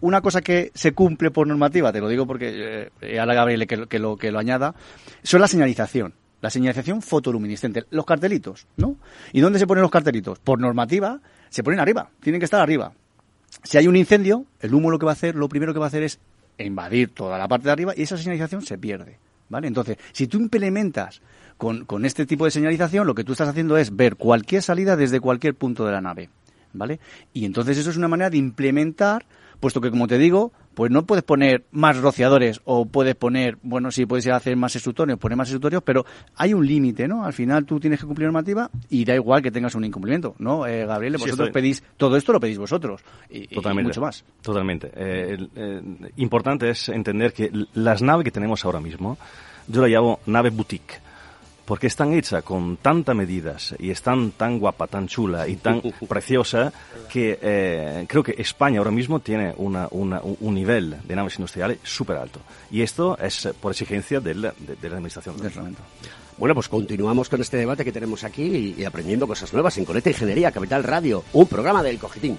una- 0.00 0.20
cosa 0.20 0.40
que 0.40 0.70
se 0.74 0.92
cumple 0.92 1.30
por 1.30 1.46
normativa, 1.46 1.92
te 1.92 2.00
lo 2.00 2.08
digo 2.08 2.26
porque 2.26 2.90
eh, 3.00 3.18
ahora 3.20 3.34
Gabriel 3.34 3.66
que, 3.66 3.76
lo- 3.76 3.88
que 3.88 3.98
lo, 3.98 4.16
que 4.16 4.30
lo 4.30 4.38
añada, 4.38 4.74
son 5.24 5.40
la 5.40 5.48
señalización. 5.48 6.14
La 6.40 6.50
señalización 6.50 7.02
fotoluminiscente, 7.02 7.84
los 7.90 8.04
cartelitos, 8.04 8.66
¿no? 8.76 8.96
¿Y 9.32 9.40
dónde 9.40 9.60
se 9.60 9.66
ponen 9.66 9.82
los 9.82 9.92
cartelitos? 9.92 10.40
Por 10.40 10.58
normativa, 10.58 11.20
se 11.50 11.62
ponen 11.62 11.78
arriba, 11.78 12.10
tienen 12.20 12.40
que 12.40 12.46
estar 12.46 12.60
arriba. 12.60 12.92
Si 13.62 13.78
hay 13.78 13.86
un 13.86 13.96
incendio, 13.96 14.46
el 14.60 14.74
humo 14.74 14.90
lo 14.90 14.98
que 14.98 15.06
va 15.06 15.12
a 15.12 15.14
hacer, 15.14 15.34
lo 15.34 15.48
primero 15.48 15.72
que 15.72 15.78
va 15.78 15.86
a 15.86 15.88
hacer 15.88 16.02
es 16.02 16.18
invadir 16.58 17.10
toda 17.10 17.38
la 17.38 17.48
parte 17.48 17.66
de 17.66 17.72
arriba 17.72 17.92
y 17.96 18.02
esa 18.02 18.16
señalización 18.16 18.62
se 18.62 18.78
pierde. 18.78 19.18
¿Vale? 19.48 19.66
Entonces, 19.66 19.98
si 20.12 20.26
tú 20.26 20.38
implementas 20.38 21.20
con, 21.58 21.84
con 21.84 22.06
este 22.06 22.24
tipo 22.24 22.46
de 22.46 22.50
señalización, 22.50 23.06
lo 23.06 23.14
que 23.14 23.24
tú 23.24 23.32
estás 23.32 23.48
haciendo 23.48 23.76
es 23.76 23.94
ver 23.94 24.16
cualquier 24.16 24.62
salida 24.62 24.96
desde 24.96 25.20
cualquier 25.20 25.54
punto 25.54 25.84
de 25.84 25.92
la 25.92 26.00
nave. 26.00 26.30
¿Vale? 26.72 27.00
Y 27.34 27.44
entonces 27.44 27.76
eso 27.76 27.90
es 27.90 27.98
una 27.98 28.08
manera 28.08 28.30
de 28.30 28.38
implementar, 28.38 29.26
puesto 29.62 29.80
que 29.80 29.90
como 29.92 30.08
te 30.08 30.18
digo, 30.18 30.50
pues 30.74 30.90
no 30.90 31.06
puedes 31.06 31.22
poner 31.22 31.64
más 31.70 31.96
rociadores 31.96 32.60
o 32.64 32.84
puedes 32.84 33.14
poner, 33.14 33.58
bueno, 33.62 33.92
sí 33.92 34.06
puedes 34.06 34.26
hacer 34.26 34.56
más 34.56 34.74
exutorios, 34.74 35.20
poner 35.20 35.38
más 35.38 35.48
exutorios, 35.48 35.84
pero 35.84 36.04
hay 36.34 36.52
un 36.52 36.66
límite, 36.66 37.06
¿no? 37.06 37.24
Al 37.24 37.32
final 37.32 37.64
tú 37.64 37.78
tienes 37.78 38.00
que 38.00 38.06
cumplir 38.06 38.26
normativa 38.26 38.68
y 38.90 39.04
da 39.04 39.14
igual 39.14 39.40
que 39.40 39.52
tengas 39.52 39.76
un 39.76 39.84
incumplimiento, 39.84 40.34
¿no? 40.40 40.66
Eh, 40.66 40.84
Gabriel, 40.84 41.16
vosotros 41.16 41.50
pedís, 41.50 41.80
todo 41.96 42.16
esto 42.16 42.32
lo 42.32 42.40
pedís 42.40 42.58
vosotros 42.58 43.02
y, 43.30 43.48
mucho 43.84 44.00
más. 44.00 44.24
Totalmente. 44.42 44.90
Eh, 44.96 45.38
eh, 45.54 45.80
importante 46.16 46.68
es 46.70 46.88
entender 46.88 47.32
que 47.32 47.48
las 47.74 48.02
naves 48.02 48.24
que 48.24 48.32
tenemos 48.32 48.64
ahora 48.64 48.80
mismo, 48.80 49.16
yo 49.68 49.80
la 49.80 49.86
llamo 49.86 50.18
nave 50.26 50.50
boutique, 50.50 51.00
porque 51.64 51.86
están 51.86 52.12
hechas 52.12 52.42
con 52.42 52.76
tantas 52.76 53.14
medidas 53.14 53.74
y 53.78 53.90
están 53.90 54.32
tan 54.32 54.58
guapa, 54.58 54.86
tan 54.86 55.06
chula 55.06 55.46
y 55.48 55.56
tan 55.56 55.80
preciosa 56.08 56.72
que 57.10 57.38
eh, 57.40 58.04
creo 58.08 58.22
que 58.22 58.34
España 58.38 58.78
ahora 58.78 58.90
mismo 58.90 59.20
tiene 59.20 59.54
una, 59.56 59.86
una- 59.92 60.20
un 60.20 60.36
un 60.40 60.54
nivel 60.54 60.96
de 61.04 61.16
naves 61.16 61.36
industriales 61.38 61.78
súper 61.84 62.16
alto. 62.16 62.40
Y 62.70 62.82
esto 62.82 63.16
es 63.18 63.48
por 63.60 63.72
exigencia 63.72 64.20
del- 64.20 64.42
de, 64.42 64.76
de 64.80 64.88
la 64.88 64.96
administración. 64.96 65.36
Bueno, 66.38 66.54
pues 66.54 66.68
continuamos 66.68 67.28
con 67.28 67.40
este 67.40 67.58
debate 67.58 67.84
que 67.84 67.92
tenemos 67.92 68.24
aquí 68.24 68.42
y, 68.76 68.80
y 68.82 68.84
aprendiendo 68.84 69.26
cosas 69.26 69.52
nuevas 69.52 69.76
en 69.78 69.84
Conecta 69.84 70.10
Ingeniería 70.10 70.50
Capital 70.50 70.82
Radio, 70.82 71.22
un 71.34 71.46
programa 71.46 71.82
del 71.82 71.98
Cogitín. 71.98 72.38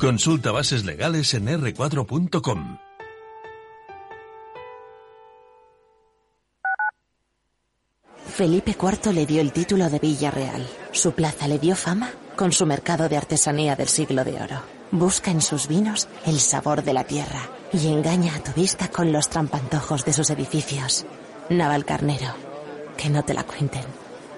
Consulta 0.00 0.50
bases 0.50 0.86
legales 0.86 1.34
en 1.34 1.46
r4.com. 1.46 2.78
Felipe 8.24 8.70
IV 8.70 9.12
le 9.12 9.26
dio 9.26 9.42
el 9.42 9.52
título 9.52 9.90
de 9.90 9.98
Villa 9.98 10.30
Real. 10.30 10.66
Su 10.92 11.12
plaza 11.12 11.46
le 11.48 11.58
dio 11.58 11.76
fama 11.76 12.12
con 12.34 12.50
su 12.52 12.64
mercado 12.64 13.10
de 13.10 13.18
artesanía 13.18 13.76
del 13.76 13.88
siglo 13.88 14.24
de 14.24 14.40
oro. 14.40 14.62
Busca 14.90 15.30
en 15.30 15.42
sus 15.42 15.68
vinos 15.68 16.08
el 16.24 16.40
sabor 16.40 16.82
de 16.82 16.94
la 16.94 17.04
tierra 17.04 17.50
y 17.70 17.86
engaña 17.88 18.36
a 18.36 18.42
tu 18.42 18.58
vista 18.58 18.88
con 18.88 19.12
los 19.12 19.28
trampantojos 19.28 20.06
de 20.06 20.14
sus 20.14 20.30
edificios. 20.30 21.04
Navalcarnero, 21.50 22.32
que 22.96 23.10
no 23.10 23.22
te 23.22 23.34
la 23.34 23.44
cuenten. 23.44 23.84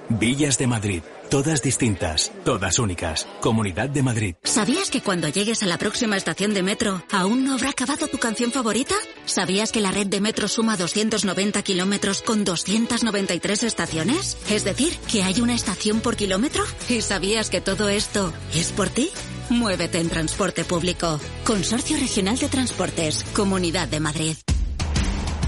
Villas 0.08 0.58
de 0.58 0.66
Madrid, 0.66 1.02
todas 1.32 1.62
distintas, 1.62 2.30
todas 2.44 2.78
únicas. 2.78 3.26
Comunidad 3.40 3.88
de 3.88 4.02
Madrid. 4.02 4.34
¿Sabías 4.44 4.90
que 4.90 5.00
cuando 5.00 5.28
llegues 5.28 5.62
a 5.62 5.66
la 5.66 5.78
próxima 5.78 6.18
estación 6.18 6.52
de 6.52 6.62
metro 6.62 7.02
aún 7.10 7.46
no 7.46 7.54
habrá 7.54 7.70
acabado 7.70 8.06
tu 8.06 8.18
canción 8.18 8.52
favorita? 8.52 8.94
¿Sabías 9.24 9.72
que 9.72 9.80
la 9.80 9.92
red 9.92 10.08
de 10.08 10.20
metro 10.20 10.46
suma 10.46 10.76
290 10.76 11.62
kilómetros 11.62 12.20
con 12.20 12.44
293 12.44 13.62
estaciones? 13.62 14.36
Es 14.50 14.64
decir, 14.64 14.94
que 15.10 15.22
hay 15.22 15.40
una 15.40 15.54
estación 15.54 16.02
por 16.02 16.16
kilómetro. 16.16 16.64
¿Y 16.90 17.00
sabías 17.00 17.48
que 17.48 17.62
todo 17.62 17.88
esto 17.88 18.30
es 18.54 18.70
por 18.70 18.90
ti? 18.90 19.08
Muévete 19.48 20.00
en 20.00 20.10
transporte 20.10 20.66
público. 20.66 21.18
Consorcio 21.44 21.96
Regional 21.96 22.36
de 22.36 22.48
Transportes, 22.50 23.24
Comunidad 23.32 23.88
de 23.88 24.00
Madrid. 24.00 24.36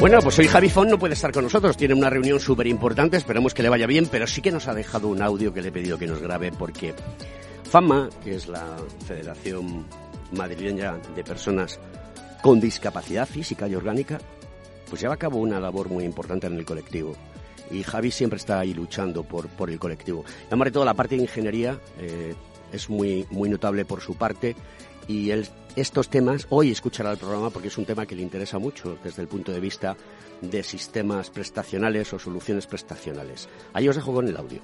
Bueno, 0.00 0.20
pues 0.22 0.38
hoy 0.38 0.46
Javi 0.46 0.70
Font 0.70 0.88
no 0.88 0.98
puede 0.98 1.14
estar 1.14 1.32
con 1.32 1.42
nosotros, 1.42 1.76
tiene 1.76 1.92
una 1.92 2.08
reunión 2.08 2.38
súper 2.38 2.68
importante, 2.68 3.16
esperamos 3.16 3.52
que 3.52 3.64
le 3.64 3.68
vaya 3.68 3.88
bien, 3.88 4.06
pero 4.08 4.28
sí 4.28 4.40
que 4.40 4.52
nos 4.52 4.68
ha 4.68 4.74
dejado 4.74 5.08
un 5.08 5.20
audio 5.20 5.52
que 5.52 5.60
le 5.60 5.68
he 5.68 5.72
pedido 5.72 5.98
que 5.98 6.06
nos 6.06 6.22
grabe 6.22 6.52
porque 6.52 6.94
FAMA, 7.64 8.08
que 8.22 8.36
es 8.36 8.46
la 8.46 8.76
Federación 9.04 9.86
Madrileña 10.30 10.98
de 11.16 11.24
Personas 11.24 11.80
con 12.42 12.60
discapacidad 12.60 13.26
física 13.26 13.66
y 13.66 13.74
orgánica, 13.74 14.20
pues 14.88 15.02
lleva 15.02 15.14
a 15.14 15.18
cabo 15.18 15.38
una 15.38 15.58
labor 15.58 15.88
muy 15.88 16.04
importante 16.04 16.46
en 16.46 16.54
el 16.54 16.64
colectivo. 16.64 17.16
Y 17.72 17.82
Javi 17.82 18.12
siempre 18.12 18.36
está 18.36 18.60
ahí 18.60 18.74
luchando 18.74 19.24
por, 19.24 19.48
por 19.48 19.68
el 19.68 19.80
colectivo. 19.80 20.24
Además 20.46 20.66
de 20.66 20.72
todo, 20.72 20.84
la 20.84 20.94
parte 20.94 21.16
de 21.16 21.22
ingeniería 21.22 21.76
eh, 21.98 22.36
es 22.72 22.88
muy, 22.88 23.26
muy 23.30 23.48
notable 23.48 23.84
por 23.84 24.00
su 24.00 24.14
parte 24.14 24.54
y 25.08 25.30
él, 25.30 25.48
estos 25.80 26.08
temas, 26.08 26.46
hoy 26.50 26.70
escuchará 26.70 27.12
el 27.12 27.18
programa 27.18 27.50
porque 27.50 27.68
es 27.68 27.78
un 27.78 27.84
tema 27.84 28.06
que 28.06 28.16
le 28.16 28.22
interesa 28.22 28.58
mucho 28.58 28.98
desde 29.02 29.22
el 29.22 29.28
punto 29.28 29.52
de 29.52 29.60
vista 29.60 29.96
de 30.40 30.62
sistemas 30.62 31.30
prestacionales 31.30 32.12
o 32.12 32.18
soluciones 32.18 32.66
prestacionales. 32.66 33.48
Ahí 33.72 33.88
os 33.88 33.96
dejo 33.96 34.12
con 34.12 34.26
el 34.28 34.36
audio. 34.36 34.60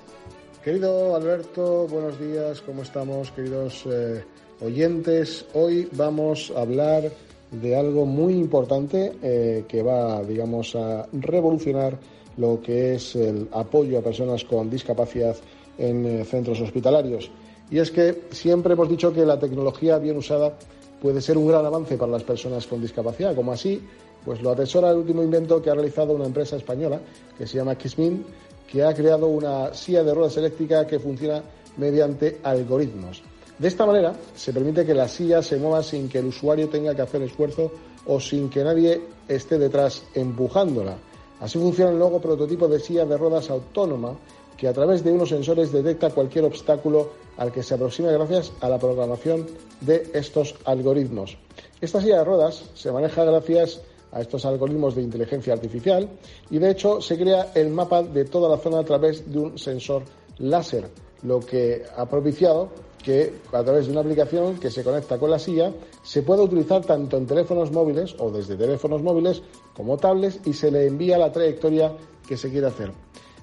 Querido 0.63 1.15
Alberto, 1.15 1.87
buenos 1.89 2.19
días, 2.19 2.61
¿cómo 2.63 2.83
estamos, 2.83 3.31
queridos 3.33 3.85
eh, 3.87 4.25
oyentes? 4.61 5.47
Hoy 5.53 5.89
vamos 5.93 6.53
a 6.57 6.63
hablar 6.63 7.13
de 7.51 7.77
algo 7.77 8.07
muy 8.07 8.35
importante 8.35 9.13
eh, 9.23 9.65
que 9.69 9.83
va, 9.83 10.23
digamos, 10.23 10.75
a 10.75 11.07
revolucionar 11.13 11.99
lo 12.37 12.61
que 12.61 12.95
es 12.95 13.15
el 13.15 13.49
apoyo 13.53 13.99
a 13.99 14.03
personas 14.03 14.45
con 14.45 14.69
discapacidad 14.69 15.37
en 15.79 16.07
eh, 16.07 16.25
centros 16.25 16.61
hospitalarios. 16.61 17.31
Y 17.71 17.79
es 17.79 17.91
que 17.91 18.23
siempre 18.31 18.73
hemos 18.73 18.89
dicho 18.89 19.13
que 19.13 19.25
la 19.25 19.39
tecnología 19.39 19.99
bien 19.99 20.17
usada 20.17 20.57
puede 21.05 21.21
ser 21.21 21.37
un 21.37 21.47
gran 21.47 21.67
avance 21.67 21.99
para 21.99 22.13
las 22.13 22.23
personas 22.23 22.67
con 22.67 22.81
discapacidad, 22.81 23.35
como 23.35 23.53
así 23.53 23.79
pues 24.25 24.41
lo 24.41 24.53
atesora 24.53 24.91
el 24.91 24.97
último 24.97 25.23
invento 25.23 25.61
que 25.61 25.69
ha 25.69 25.75
realizado 25.75 26.15
una 26.15 26.25
empresa 26.25 26.57
española 26.57 26.99
que 27.37 27.47
se 27.47 27.59
llama 27.59 27.75
Kismin, 27.75 28.25
que 28.67 28.83
ha 28.83 28.95
creado 28.95 29.27
una 29.27 29.75
silla 29.75 30.03
de 30.03 30.15
ruedas 30.15 30.39
eléctrica 30.39 30.87
que 30.87 30.99
funciona 30.99 31.43
mediante 31.77 32.41
algoritmos. 32.43 33.23
De 33.59 33.69
esta 33.69 33.85
manera 33.85 34.15
se 34.35 34.55
permite 34.55 34.87
que 34.87 34.95
la 34.95 35.07
silla 35.07 35.43
se 35.43 35.59
mueva 35.59 35.83
sin 35.83 36.09
que 36.09 36.21
el 36.21 36.29
usuario 36.29 36.71
tenga 36.71 36.95
que 36.95 37.03
hacer 37.03 37.21
esfuerzo 37.21 37.71
o 38.07 38.19
sin 38.19 38.49
que 38.49 38.65
nadie 38.65 39.03
esté 39.29 39.59
detrás 39.59 40.05
empujándola. 40.15 40.97
Así 41.39 41.59
funciona 41.59 41.91
el 41.91 41.99
nuevo 41.99 42.19
prototipo 42.19 42.67
de 42.67 42.81
silla 42.81 43.05
de 43.05 43.19
ruedas 43.19 43.51
autónoma 43.51 44.15
que 44.57 44.69
a 44.69 44.73
través 44.73 45.03
de 45.05 45.13
unos 45.13 45.29
sensores 45.29 45.73
detecta 45.73 46.11
cualquier 46.11 46.45
obstáculo 46.45 47.11
al 47.37 47.53
que 47.53 47.63
se 47.63 47.75
aproxima 47.75 48.11
gracias 48.11 48.53
a 48.61 48.69
la 48.69 48.79
programación 48.79 49.47
de 49.81 50.11
estos 50.15 50.55
algoritmos. 50.65 51.37
Esta 51.81 52.01
silla 52.01 52.19
de 52.19 52.25
ruedas 52.25 52.71
se 52.75 52.93
maneja 52.93 53.25
gracias 53.25 53.81
a 54.13 54.21
estos 54.21 54.45
algoritmos 54.45 54.95
de 54.95 55.03
inteligencia 55.03 55.53
artificial 55.53 56.09
y 56.51 56.59
de 56.59 56.71
hecho 56.71 57.01
se 57.01 57.19
crea 57.19 57.51
el 57.55 57.71
mapa 57.71 58.03
de 58.03 58.25
toda 58.25 58.49
la 58.49 58.59
zona 58.59 58.79
a 58.79 58.85
través 58.85 59.31
de 59.31 59.39
un 59.39 59.59
sensor 59.59 60.05
láser, 60.39 60.89
lo 61.23 61.41
que 61.41 61.85
ha 61.97 62.07
propiciado 62.07 62.69
que 63.05 63.35
a 63.53 63.63
través 63.63 63.87
de 63.87 63.93
una 63.93 64.01
aplicación 64.01 64.59
que 64.59 64.71
se 64.71 64.83
conecta 64.83 65.19
con 65.19 65.31
la 65.31 65.39
silla 65.39 65.73
se 66.03 66.23
pueda 66.23 66.43
utilizar 66.43 66.83
tanto 66.85 67.19
en 67.19 67.27
teléfonos 67.27 67.71
móviles 67.71 68.17
o 68.19 68.31
desde 68.31 68.57
teléfonos 68.57 69.03
móviles 69.03 69.43
como 69.77 69.99
tablets 69.99 70.41
y 70.47 70.55
se 70.55 70.71
le 70.71 70.87
envía 70.87 71.19
la 71.19 71.31
trayectoria 71.31 71.93
que 72.27 72.39
se 72.39 72.51
quiere 72.51 72.69
hacer. 72.69 72.93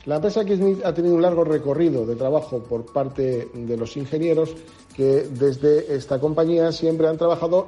La 0.06 0.16
empresa 0.16 0.44
Kismith 0.44 0.84
ha 0.84 0.94
tenido 0.96 1.14
un 1.14 1.22
largo 1.22 1.44
recorrido 1.44 2.08
de 2.08 2.16
trabajo 2.16 2.60
por 2.60 2.92
parte 2.92 3.50
de 3.54 3.78
los 3.78 3.96
ingenieros 3.98 4.56
que 4.96 5.28
desde 5.30 5.94
esta 5.94 6.20
compañía 6.20 6.72
siempre 6.72 7.08
han 7.08 7.18
trabajado 7.18 7.68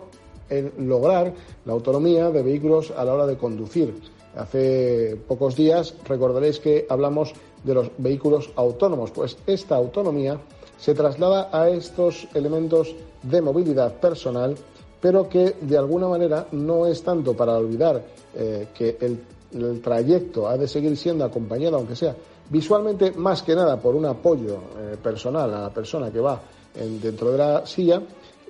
en 0.50 0.72
lograr 0.90 1.34
la 1.66 1.74
autonomía 1.74 2.32
de 2.32 2.42
vehículos 2.42 2.92
a 2.92 3.06
la 3.06 3.14
hora 3.14 3.28
de 3.28 3.38
conducir. 3.38 3.94
Hace 4.36 5.16
pocos 5.28 5.56
días 5.56 5.94
recordaréis 6.06 6.60
que 6.60 6.88
hablamos 6.90 7.34
de 7.64 7.76
los 7.76 7.92
vehículos 8.00 8.50
autónomos, 8.56 9.12
pues 9.12 9.38
esta 9.46 9.76
autonomía 9.76 10.40
se 10.80 10.96
traslada 10.96 11.50
a 11.52 11.70
estos 11.70 12.28
elementos 12.34 12.96
de 13.22 13.42
movilidad 13.44 13.94
personal, 14.00 14.56
pero 15.00 15.30
que 15.30 15.56
de 15.62 15.78
alguna 15.78 16.08
manera 16.08 16.48
no 16.52 16.88
es 16.88 17.04
tanto 17.04 17.36
para 17.36 17.58
olvidar 17.58 18.04
eh, 18.36 18.68
que 18.74 18.98
el, 19.02 19.20
el, 19.54 19.82
trayecto 19.82 20.48
ha 20.48 20.58
de 20.58 20.68
seguir 20.68 20.96
siendo 20.98 21.24
acompañado, 21.26 21.78
aunque 21.78 21.96
sea 21.96 22.16
visualmente, 22.50 23.12
más 23.12 23.42
que 23.44 23.56
nada 23.56 23.80
por 23.80 23.96
un 23.96 24.06
apoyo 24.06 24.58
eh, 24.78 24.98
personal 25.02 25.54
a 25.54 25.62
la 25.62 25.70
persona 25.70 26.12
que 26.12 26.20
va 26.20 26.42
en, 26.76 27.00
dentro 27.00 27.32
de 27.32 27.38
la 27.38 27.66
silla, 27.66 28.02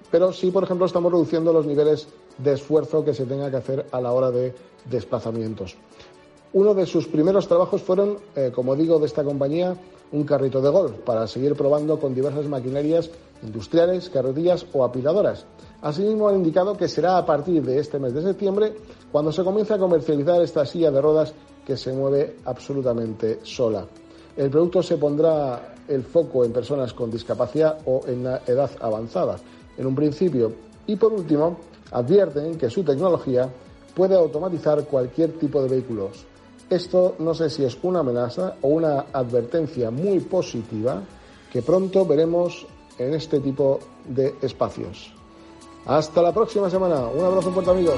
pero 0.09 0.31
sí, 0.31 0.51
por 0.51 0.63
ejemplo, 0.63 0.85
estamos 0.85 1.11
reduciendo 1.11 1.51
los 1.51 1.65
niveles 1.65 2.07
de 2.37 2.53
esfuerzo 2.53 3.03
que 3.03 3.13
se 3.13 3.25
tenga 3.25 3.49
que 3.49 3.57
hacer 3.57 3.85
a 3.91 4.01
la 4.01 4.11
hora 4.11 4.31
de 4.31 4.53
desplazamientos. 4.89 5.75
Uno 6.53 6.73
de 6.73 6.85
sus 6.85 7.07
primeros 7.07 7.47
trabajos 7.47 7.81
fueron, 7.81 8.17
eh, 8.35 8.51
como 8.53 8.75
digo, 8.75 8.99
de 8.99 9.07
esta 9.07 9.23
compañía, 9.23 9.75
un 10.11 10.23
carrito 10.23 10.61
de 10.61 10.69
golf 10.69 10.91
para 10.99 11.27
seguir 11.27 11.55
probando 11.55 11.99
con 11.99 12.13
diversas 12.13 12.45
maquinarias 12.45 13.09
industriales, 13.43 14.09
carretillas 14.09 14.65
o 14.73 14.83
apiladoras. 14.83 15.45
Asimismo, 15.81 16.29
han 16.29 16.35
indicado 16.35 16.77
que 16.77 16.87
será 16.87 17.17
a 17.17 17.25
partir 17.25 17.61
de 17.63 17.79
este 17.79 17.99
mes 17.99 18.13
de 18.13 18.21
septiembre 18.21 18.73
cuando 19.11 19.31
se 19.31 19.43
comience 19.43 19.73
a 19.73 19.77
comercializar 19.77 20.41
esta 20.41 20.65
silla 20.65 20.91
de 20.91 21.01
rodas 21.01 21.33
que 21.65 21.77
se 21.77 21.93
mueve 21.93 22.37
absolutamente 22.45 23.39
sola. 23.43 23.85
El 24.35 24.49
producto 24.49 24.81
se 24.81 24.97
pondrá 24.97 25.75
el 25.87 26.03
foco 26.03 26.43
en 26.43 26.51
personas 26.51 26.93
con 26.93 27.11
discapacidad 27.11 27.79
o 27.85 28.01
en 28.07 28.23
la 28.23 28.41
edad 28.47 28.71
avanzada, 28.79 29.37
en 29.77 29.85
un 29.85 29.95
principio. 29.95 30.53
Y 30.87 30.95
por 30.95 31.13
último, 31.13 31.57
advierten 31.91 32.57
que 32.57 32.69
su 32.69 32.83
tecnología 32.83 33.49
puede 33.93 34.15
automatizar 34.15 34.85
cualquier 34.85 35.33
tipo 35.33 35.61
de 35.61 35.69
vehículos. 35.69 36.25
Esto 36.69 37.15
no 37.19 37.33
sé 37.33 37.49
si 37.49 37.63
es 37.63 37.77
una 37.83 37.99
amenaza 37.99 38.55
o 38.61 38.69
una 38.69 39.05
advertencia 39.13 39.91
muy 39.91 40.19
positiva 40.21 41.03
que 41.51 41.61
pronto 41.61 42.05
veremos 42.05 42.65
en 42.97 43.13
este 43.13 43.39
tipo 43.39 43.79
de 44.05 44.35
espacios. 44.41 45.13
Hasta 45.85 46.21
la 46.21 46.33
próxima 46.33 46.69
semana. 46.69 47.07
Un 47.07 47.25
abrazo 47.25 47.51
fuerte 47.51 47.71
amigos. 47.71 47.97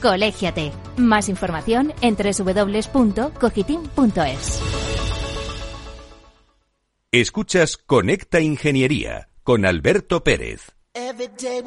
Colégiate. 0.00 0.72
Más 0.96 1.28
información 1.28 1.92
en 2.00 2.16
www.cogitim.es. 2.16 4.62
Escuchas 7.12 7.76
Conecta 7.76 8.40
Ingeniería 8.40 9.28
con 9.42 9.64
Alberto 9.64 10.24
Pérez. 10.24 10.72
Every 10.94 11.28
day 11.38 11.62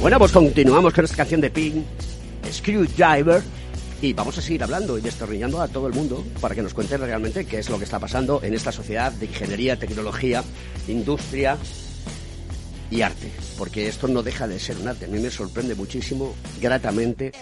Bueno, 0.00 0.18
pues 0.18 0.32
continuamos 0.32 0.94
con 0.94 1.04
esta 1.04 1.14
canción 1.18 1.42
de 1.42 1.50
Pink, 1.50 1.84
Screwdriver, 2.50 3.42
y 4.00 4.14
vamos 4.14 4.38
a 4.38 4.40
seguir 4.40 4.62
hablando 4.62 4.96
y 4.96 5.02
destornillando 5.02 5.60
a 5.60 5.68
todo 5.68 5.88
el 5.88 5.92
mundo 5.92 6.24
para 6.40 6.54
que 6.54 6.62
nos 6.62 6.72
cuente 6.72 6.96
realmente 6.96 7.44
qué 7.44 7.58
es 7.58 7.68
lo 7.68 7.76
que 7.76 7.84
está 7.84 7.98
pasando 7.98 8.40
en 8.42 8.54
esta 8.54 8.72
sociedad 8.72 9.12
de 9.12 9.26
ingeniería, 9.26 9.78
tecnología, 9.78 10.42
industria 10.88 11.58
y 12.90 13.02
arte. 13.02 13.30
Porque 13.58 13.88
esto 13.88 14.08
no 14.08 14.22
deja 14.22 14.48
de 14.48 14.58
ser 14.58 14.78
un 14.78 14.88
arte. 14.88 15.04
A 15.04 15.08
mí 15.08 15.18
me 15.18 15.30
sorprende 15.30 15.74
muchísimo, 15.74 16.34
gratamente, 16.62 17.32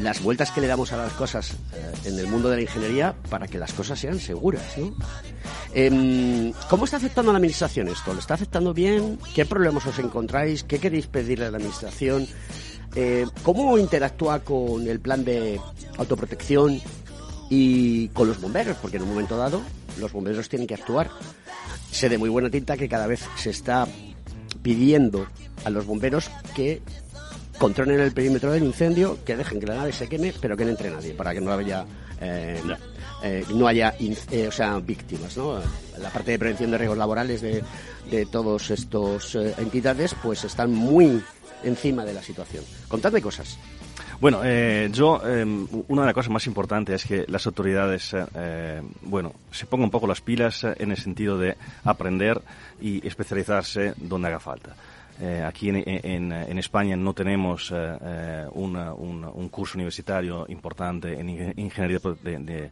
las 0.00 0.22
vueltas 0.22 0.50
que 0.50 0.60
le 0.60 0.66
damos 0.66 0.92
a 0.92 0.96
las 0.96 1.12
cosas 1.12 1.52
eh, 1.52 1.92
en 2.04 2.18
el 2.18 2.26
mundo 2.26 2.48
de 2.48 2.56
la 2.56 2.62
ingeniería 2.62 3.14
para 3.30 3.46
que 3.46 3.58
las 3.58 3.72
cosas 3.72 3.98
sean 3.98 4.18
seguras. 4.18 4.64
Em, 5.74 6.52
¿Cómo 6.68 6.84
está 6.84 6.96
afectando 6.96 7.30
a 7.30 7.34
la 7.34 7.38
administración 7.38 7.88
esto? 7.88 8.12
¿Le 8.12 8.20
está 8.20 8.34
afectando 8.34 8.74
bien? 8.74 9.18
¿Qué 9.34 9.46
problemas 9.46 9.86
os 9.86 9.98
encontráis? 9.98 10.64
¿Qué 10.64 10.78
queréis 10.78 11.06
pedirle 11.06 11.46
a 11.46 11.50
la 11.50 11.56
administración? 11.58 12.26
Eh, 12.94 13.26
¿Cómo 13.42 13.78
interactúa 13.78 14.40
con 14.40 14.86
el 14.86 15.00
plan 15.00 15.24
de 15.24 15.60
autoprotección 15.96 16.80
y 17.54 18.08
con 18.08 18.28
los 18.28 18.40
bomberos, 18.40 18.78
porque 18.78 18.96
en 18.96 19.02
un 19.02 19.10
momento 19.10 19.36
dado 19.36 19.60
los 20.00 20.10
bomberos 20.10 20.48
tienen 20.48 20.66
que 20.66 20.72
actuar. 20.72 21.10
Sé 21.90 22.08
de 22.08 22.16
muy 22.16 22.30
buena 22.30 22.48
tinta 22.48 22.78
que 22.78 22.88
cada 22.88 23.06
vez 23.06 23.20
se 23.36 23.50
está 23.50 23.86
pidiendo 24.62 25.26
a 25.64 25.68
los 25.68 25.84
bomberos 25.84 26.30
que 26.54 26.80
controlen 27.58 28.00
el 28.00 28.12
perímetro 28.12 28.52
del 28.52 28.64
incendio, 28.64 29.18
que 29.24 29.36
dejen 29.36 29.60
que 29.60 29.66
la 29.66 29.76
nave 29.76 29.92
se 29.92 30.08
queme, 30.08 30.32
pero 30.40 30.56
que 30.56 30.64
no 30.64 30.70
entre 30.70 30.90
nadie, 30.90 31.14
para 31.14 31.32
que 31.32 31.40
no 31.40 31.52
haya, 31.52 31.84
eh, 32.20 32.60
eh, 33.22 33.44
no 33.54 33.66
haya 33.66 33.94
eh, 33.98 34.48
o 34.48 34.52
sea, 34.52 34.78
víctimas. 34.78 35.36
¿no? 35.36 35.60
La 35.98 36.10
parte 36.10 36.32
de 36.32 36.38
prevención 36.38 36.70
de 36.70 36.78
riesgos 36.78 36.98
laborales 36.98 37.40
de, 37.40 37.62
de 38.10 38.26
todos 38.26 38.70
estos 38.70 39.34
entidades, 39.34 40.14
pues 40.22 40.44
están 40.44 40.72
muy 40.72 41.22
encima 41.64 42.04
de 42.04 42.14
la 42.14 42.22
situación. 42.22 42.64
Contadme 42.88 43.22
cosas. 43.22 43.58
Bueno, 44.22 44.42
eh, 44.44 44.88
yo, 44.92 45.20
eh, 45.24 45.44
una 45.88 46.02
de 46.02 46.06
las 46.06 46.14
cosas 46.14 46.30
más 46.30 46.46
importantes 46.46 47.02
es 47.02 47.08
que 47.08 47.24
las 47.26 47.44
autoridades, 47.44 48.14
eh, 48.36 48.80
bueno, 49.02 49.32
se 49.50 49.66
pongan 49.66 49.86
un 49.86 49.90
poco 49.90 50.06
las 50.06 50.20
pilas 50.20 50.62
en 50.62 50.92
el 50.92 50.96
sentido 50.96 51.36
de 51.38 51.56
aprender 51.82 52.40
y 52.80 53.04
especializarse 53.04 53.94
donde 53.96 54.28
haga 54.28 54.38
falta. 54.38 54.76
Eh, 55.24 55.40
aquí 55.46 55.68
en, 55.68 55.76
en- 55.86 56.32
en 56.32 56.58
España 56.58 56.96
no 56.96 57.14
tenemos 57.14 57.70
eh, 57.70 57.76
eh, 58.02 58.46
una- 58.54 58.92
un, 58.92 59.24
un 59.24 59.48
curso 59.50 59.78
universitario 59.78 60.46
importante 60.48 61.12
en 61.12 61.28
ing- 61.28 61.52
ingeniería 61.58 62.00
de, 62.00 62.14
de- 62.30 62.38
de, 62.44 62.70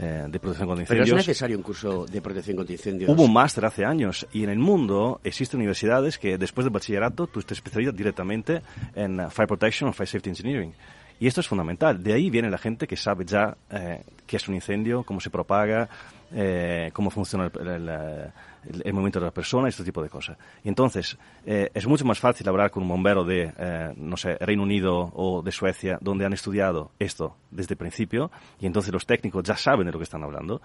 eh, 0.00 0.24
de 0.26 0.40
protección 0.40 0.68
contra 0.68 0.86
Pero 0.86 1.02
es 1.02 1.08
incendios. 1.10 1.16
necesario 1.16 1.56
un 1.58 1.62
curso 1.62 2.06
de 2.06 2.22
protección 2.22 2.56
contra 2.56 2.72
incendios. 2.72 3.10
Hubo 3.10 3.24
un 3.24 3.32
máster 3.34 3.66
hace 3.66 3.84
años 3.84 4.26
y 4.32 4.42
en 4.44 4.48
el 4.48 4.58
mundo 4.58 5.20
existen 5.22 5.58
universidades 5.60 6.16
que 6.18 6.38
después 6.38 6.64
del 6.64 6.72
bachillerato 6.72 7.26
tú 7.26 7.42
te 7.42 7.52
especializas 7.52 7.94
directamente 7.94 8.62
en 8.94 9.30
Fire 9.30 9.48
Protection 9.48 9.90
o 9.90 9.92
Fire 9.92 10.08
Safety 10.08 10.30
Engineering. 10.30 10.72
Y 11.20 11.26
esto 11.26 11.40
es 11.42 11.46
fundamental. 11.46 12.02
De 12.02 12.14
ahí 12.14 12.30
viene 12.30 12.48
la 12.50 12.56
gente 12.58 12.86
que 12.86 12.96
sabe 12.96 13.26
ya 13.26 13.54
eh, 13.70 14.02
qué 14.26 14.38
es 14.38 14.48
un 14.48 14.54
incendio, 14.54 15.02
cómo 15.04 15.20
se 15.20 15.28
propaga, 15.28 15.88
eh, 16.32 16.90
cómo 16.94 17.10
funciona 17.10 17.50
el, 17.60 17.68
el, 17.68 17.88
eh, 17.90 18.28
el- 18.68 18.82
el 18.84 18.92
movimiento 18.92 19.18
de 19.20 19.26
la 19.26 19.32
persona, 19.32 19.68
este 19.68 19.84
tipo 19.84 20.02
de 20.02 20.08
cosas. 20.08 20.36
Y 20.64 20.68
entonces, 20.68 21.16
eh, 21.46 21.70
es 21.74 21.86
mucho 21.86 22.04
más 22.04 22.18
fácil 22.18 22.48
hablar 22.48 22.70
con 22.70 22.82
un 22.82 22.88
bombero 22.88 23.24
de, 23.24 23.52
eh, 23.58 23.92
no 23.96 24.16
sé, 24.16 24.36
Reino 24.40 24.62
Unido 24.62 25.10
o 25.14 25.42
de 25.42 25.52
Suecia, 25.52 25.98
donde 26.00 26.24
han 26.24 26.32
estudiado 26.32 26.90
esto 26.98 27.36
desde 27.50 27.74
el 27.74 27.78
principio, 27.78 28.30
y 28.60 28.66
entonces 28.66 28.92
los 28.92 29.06
técnicos 29.06 29.42
ya 29.44 29.56
saben 29.56 29.86
de 29.86 29.92
lo 29.92 29.98
que 29.98 30.04
están 30.04 30.22
hablando, 30.22 30.60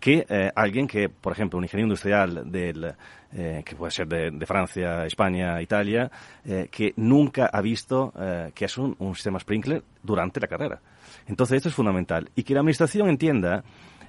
que 0.00 0.26
eh, 0.28 0.50
alguien 0.56 0.86
que, 0.86 1.08
por 1.08 1.32
ejemplo, 1.32 1.58
un 1.58 1.64
ingeniero 1.64 1.86
industrial 1.86 2.50
del, 2.50 2.92
eh, 3.32 3.62
que 3.64 3.76
puede 3.76 3.92
ser 3.92 4.08
de, 4.08 4.30
de 4.30 4.46
Francia, 4.46 5.06
España, 5.06 5.60
Italia, 5.62 6.10
eh, 6.44 6.68
que 6.70 6.92
nunca 6.96 7.46
ha 7.46 7.60
visto 7.60 8.12
eh, 8.18 8.50
que 8.54 8.64
es 8.64 8.76
un, 8.78 8.96
un 8.98 9.14
sistema 9.14 9.38
sprinkler 9.38 9.82
durante 10.02 10.40
la 10.40 10.48
carrera. 10.48 10.80
Entonces, 11.28 11.58
esto 11.58 11.68
es 11.68 11.74
fundamental. 11.74 12.28
Y 12.34 12.42
que 12.42 12.52
la 12.54 12.60
administración 12.60 13.08
entienda 13.08 13.62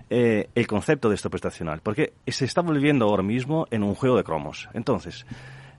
eh, 0.10 0.50
el 0.56 0.68
concepto 0.68 1.10
de 1.10 1.16
esto 1.16 1.30
prestacional, 1.30 1.82
porque 1.82 2.14
se 2.28 2.46
está 2.46 2.62
volviendo 2.62 3.06
ahora 3.06 3.24
mismo 3.24 3.68
en 3.72 3.84
un 3.84 3.96
juego 3.96 4.18
de 4.18 4.24
cromos. 4.24 4.70
Entonces, 4.74 5.26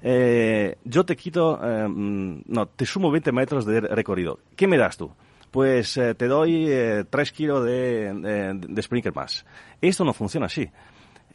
eh, 0.02 0.76
yo 0.84 1.04
te 1.04 1.16
quito, 1.16 1.58
eh, 1.62 1.88
mm, 1.88 2.42
no, 2.46 2.66
te 2.66 2.86
sumo 2.86 3.10
20 3.10 3.32
metros 3.32 3.64
de 3.64 3.80
recorrido. 3.80 4.40
¿Qué 4.56 4.66
me 4.66 4.78
das 4.78 4.96
tú? 4.96 5.10
Pues 5.50 5.96
eh, 5.96 6.14
te 6.14 6.26
doy 6.26 6.66
eh, 6.68 7.04
3 7.08 7.32
kilos 7.32 7.64
de, 7.64 8.12
de, 8.12 8.54
de 8.68 8.82
sprinkler 8.82 9.14
más. 9.14 9.46
Esto 9.80 10.04
no 10.04 10.12
funciona 10.12 10.46
así. 10.46 10.68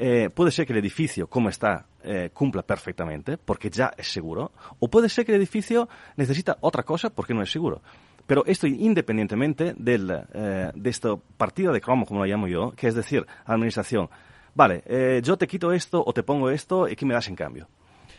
Eh, 0.02 0.30
puede 0.34 0.50
ser 0.50 0.66
que 0.66 0.72
el 0.72 0.80
edificio, 0.80 1.28
como 1.28 1.50
está, 1.50 1.86
eh, 2.02 2.30
cumpla 2.34 2.62
perfectamente, 2.62 3.38
porque 3.38 3.70
ya 3.70 3.92
es 3.98 4.10
seguro, 4.10 4.54
o 4.80 4.88
puede 4.90 5.10
ser 5.10 5.26
que 5.26 5.34
el 5.34 5.38
edificio 5.38 5.90
necesita 6.16 6.58
otra 6.62 6.84
cosa 6.84 7.10
porque 7.10 7.34
no 7.34 7.42
es 7.42 7.52
seguro. 7.52 7.82
Pero 8.30 8.46
esto 8.46 8.68
independientemente 8.68 9.74
del, 9.76 10.08
eh, 10.36 10.70
de 10.76 10.90
esta 10.92 11.16
partida 11.16 11.72
de 11.72 11.82
cromo, 11.82 12.06
como 12.06 12.20
lo 12.20 12.28
llamo 12.28 12.48
yo, 12.48 12.74
que 12.78 12.88
es 12.88 12.94
decir, 12.94 13.26
administración, 13.44 14.08
vale, 14.54 14.84
eh, 14.86 15.20
yo 15.24 15.36
te 15.36 15.48
quito 15.48 15.74
esto 15.74 16.04
o 16.06 16.14
te 16.14 16.22
pongo 16.22 16.52
esto 16.52 16.88
y 16.88 16.96
¿qué 16.96 17.08
me 17.08 17.16
das 17.16 17.28
en 17.28 17.36
cambio? 17.36 17.68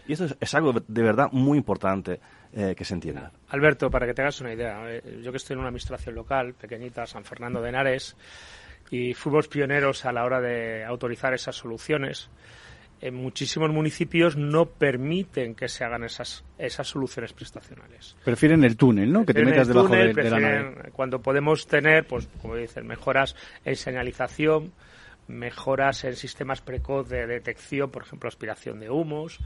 Y 0.08 0.14
esto 0.14 0.26
es, 0.40 0.54
algo 0.56 0.72
de 0.72 1.02
verdad 1.04 1.28
muy 1.30 1.58
importante 1.58 2.18
eh, 2.52 2.74
que 2.76 2.84
se 2.84 2.94
entienda. 2.94 3.30
Alberto, 3.50 3.88
para 3.88 4.04
que 4.04 4.12
te 4.12 4.22
hagas 4.22 4.40
una 4.40 4.52
idea, 4.52 4.82
yo 5.22 5.30
que 5.30 5.36
estoy 5.36 5.54
en 5.54 5.60
una 5.60 5.68
administración 5.68 6.16
local, 6.16 6.54
pequeñita, 6.54 7.06
San 7.06 7.24
Fernando 7.24 7.62
de 7.62 7.68
Henares, 7.68 8.16
y 8.90 9.14
fuimos 9.14 9.46
pioneros 9.46 10.04
a 10.06 10.12
la 10.12 10.24
hora 10.24 10.40
de 10.40 10.84
autorizar 10.84 11.34
esas 11.34 11.54
soluciones, 11.54 12.30
en 13.00 13.14
muchísimos 13.14 13.70
municipios 13.70 14.36
no 14.36 14.66
permiten 14.66 15.54
que 15.54 15.68
se 15.68 15.84
hagan 15.84 16.04
esas, 16.04 16.44
esas 16.58 16.86
soluciones 16.86 17.32
prestacionales. 17.32 18.16
Prefieren 18.24 18.62
el 18.64 18.76
túnel, 18.76 19.10
¿no? 19.10 19.24
Que 19.24 19.32
te 19.32 19.44
metas 19.44 19.68
debajo 19.68 19.88
túnel 19.88 20.14
de, 20.14 20.22
de 20.22 20.30
la 20.30 20.38
nave. 20.38 20.90
Cuando 20.92 21.20
podemos 21.22 21.66
tener, 21.66 22.06
pues 22.06 22.28
como 22.42 22.56
dicen, 22.56 22.86
mejoras 22.86 23.34
en 23.64 23.76
señalización, 23.76 24.72
mejoras 25.28 26.04
en 26.04 26.16
sistemas 26.16 26.60
precoz 26.60 27.08
de 27.08 27.26
detección, 27.26 27.90
por 27.90 28.02
ejemplo, 28.02 28.28
aspiración 28.28 28.80
de 28.80 28.90
humos, 28.90 29.38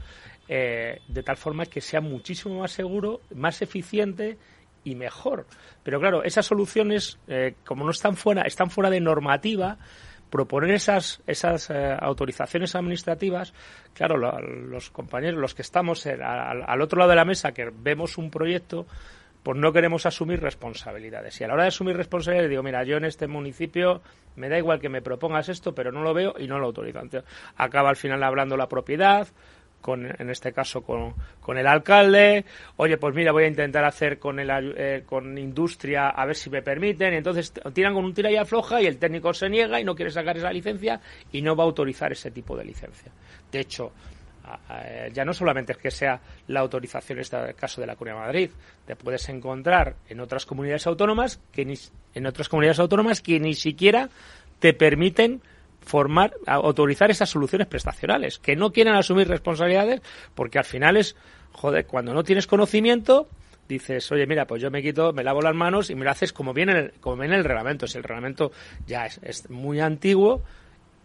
eh, 0.47 0.99
de 1.07 1.23
tal 1.23 1.37
forma 1.37 1.65
que 1.65 1.81
sea 1.81 2.01
muchísimo 2.01 2.59
más 2.59 2.71
seguro, 2.71 3.21
más 3.33 3.61
eficiente 3.61 4.37
y 4.83 4.95
mejor. 4.95 5.45
Pero 5.83 5.99
claro, 5.99 6.23
esas 6.23 6.45
soluciones, 6.45 7.19
eh, 7.27 7.55
como 7.65 7.85
no 7.85 7.91
están 7.91 8.15
fuera, 8.15 8.43
están 8.43 8.69
fuera 8.69 8.89
de 8.89 8.99
normativa, 8.99 9.77
proponer 10.29 10.71
esas, 10.71 11.21
esas 11.27 11.69
eh, 11.69 11.95
autorizaciones 11.99 12.75
administrativas, 12.75 13.53
claro, 13.93 14.17
lo- 14.17 14.39
los 14.39 14.89
compañeros, 14.89 15.39
los 15.39 15.53
que 15.55 15.61
estamos 15.61 16.05
en- 16.05 16.21
al, 16.23 16.63
al 16.65 16.81
otro 16.81 16.99
lado 16.99 17.09
de 17.11 17.15
la 17.15 17.25
mesa, 17.25 17.53
que 17.53 17.71
vemos 17.73 18.17
un 18.17 18.29
proyecto, 18.31 18.85
pues 19.43 19.57
no 19.59 19.71
queremos 19.71 20.05
asumir 20.07 20.41
responsabilidades. 20.41 21.39
Y 21.39 21.43
a 21.43 21.47
la 21.47 21.53
hora 21.53 21.63
de 21.63 21.67
asumir 21.69 21.95
responsabilidades 21.95 22.49
digo, 22.49 22.63
mira, 22.63 22.83
yo 22.83 22.97
en 22.97 23.05
este 23.05 23.27
municipio 23.27 24.01
me 24.35 24.49
da 24.49 24.57
igual 24.57 24.79
que 24.79 24.89
me 24.89 25.03
propongas 25.03 25.49
esto, 25.49 25.75
pero 25.75 25.91
no 25.91 26.01
lo 26.01 26.13
veo 26.15 26.33
y 26.39 26.47
no 26.47 26.57
lo 26.57 26.65
autorizo. 26.65 26.99
Entonces, 26.99 27.29
acaba 27.55 27.89
al 27.89 27.95
final 27.95 28.23
hablando 28.23 28.57
la 28.57 28.67
propiedad, 28.67 29.27
con, 29.85 30.03
en 30.19 30.29
este 30.31 30.51
caso 30.51 30.81
con, 30.81 31.13
con 31.39 31.59
el 31.59 31.67
alcalde, 31.67 32.43
oye, 32.77 32.97
pues 32.97 33.13
mira, 33.13 33.31
voy 33.31 33.43
a 33.43 33.47
intentar 33.47 33.85
hacer 33.85 34.17
con, 34.17 34.39
el, 34.39 34.49
eh, 34.75 35.03
con 35.05 35.37
industria 35.37 36.09
a 36.09 36.25
ver 36.25 36.35
si 36.35 36.49
me 36.49 36.63
permiten, 36.63 37.13
entonces 37.13 37.53
tiran 37.71 37.93
con 37.93 38.03
un 38.03 38.11
tira 38.11 38.31
y 38.31 38.35
afloja 38.35 38.81
y 38.81 38.87
el 38.87 38.97
técnico 38.97 39.31
se 39.31 39.47
niega 39.47 39.79
y 39.79 39.83
no 39.83 39.93
quiere 39.93 40.09
sacar 40.09 40.35
esa 40.37 40.51
licencia 40.51 40.99
y 41.31 41.43
no 41.43 41.55
va 41.55 41.63
a 41.63 41.67
autorizar 41.67 42.11
ese 42.11 42.31
tipo 42.31 42.57
de 42.57 42.65
licencia. 42.65 43.11
De 43.51 43.59
hecho, 43.59 43.91
a- 44.43 45.07
ya 45.09 45.23
no 45.23 45.33
solamente 45.33 45.73
es 45.73 45.77
que 45.77 45.91
sea 45.91 46.19
la 46.47 46.61
autorización 46.61 47.19
en 47.19 47.21
este 47.21 47.53
caso 47.53 47.79
de 47.79 47.85
la 47.87 47.95
Comunidad 47.95 48.21
de 48.21 48.25
Madrid, 48.25 48.49
te 48.87 48.95
puedes 48.95 49.29
encontrar 49.29 49.97
en 50.09 50.19
otras 50.19 50.47
comunidades 50.47 50.87
autónomas 50.87 51.39
que 51.51 51.63
ni, 51.63 51.75
en 52.15 52.25
otras 52.25 52.49
comunidades 52.49 52.79
autónomas 52.79 53.21
que 53.21 53.39
ni 53.39 53.53
siquiera 53.53 54.09
te 54.59 54.73
permiten 54.73 55.41
formar, 55.85 56.33
autorizar 56.47 57.11
esas 57.11 57.29
soluciones 57.29 57.67
prestacionales, 57.67 58.39
que 58.39 58.55
no 58.55 58.71
quieren 58.71 58.95
asumir 58.95 59.27
responsabilidades 59.27 60.01
porque 60.33 60.57
al 60.57 60.65
final 60.65 60.97
es, 60.97 61.15
joder, 61.51 61.85
cuando 61.85 62.13
no 62.13 62.23
tienes 62.23 62.47
conocimiento, 62.47 63.29
dices, 63.67 64.11
oye, 64.11 64.25
mira, 64.27 64.45
pues 64.45 64.61
yo 64.61 64.69
me 64.69 64.81
quito, 64.81 65.13
me 65.13 65.23
lavo 65.23 65.41
las 65.41 65.55
manos 65.55 65.89
y 65.89 65.95
me 65.95 66.05
lo 66.05 66.11
haces 66.11 66.33
como 66.33 66.53
viene 66.53 66.71
en 66.73 66.77
el, 66.77 66.91
como 66.99 67.17
viene 67.17 67.35
en 67.35 67.39
el 67.39 67.45
reglamento. 67.45 67.87
Si 67.87 67.97
el 67.97 68.03
reglamento 68.03 68.51
ya 68.85 69.05
es, 69.05 69.49
muy 69.49 69.79
antiguo 69.79 70.41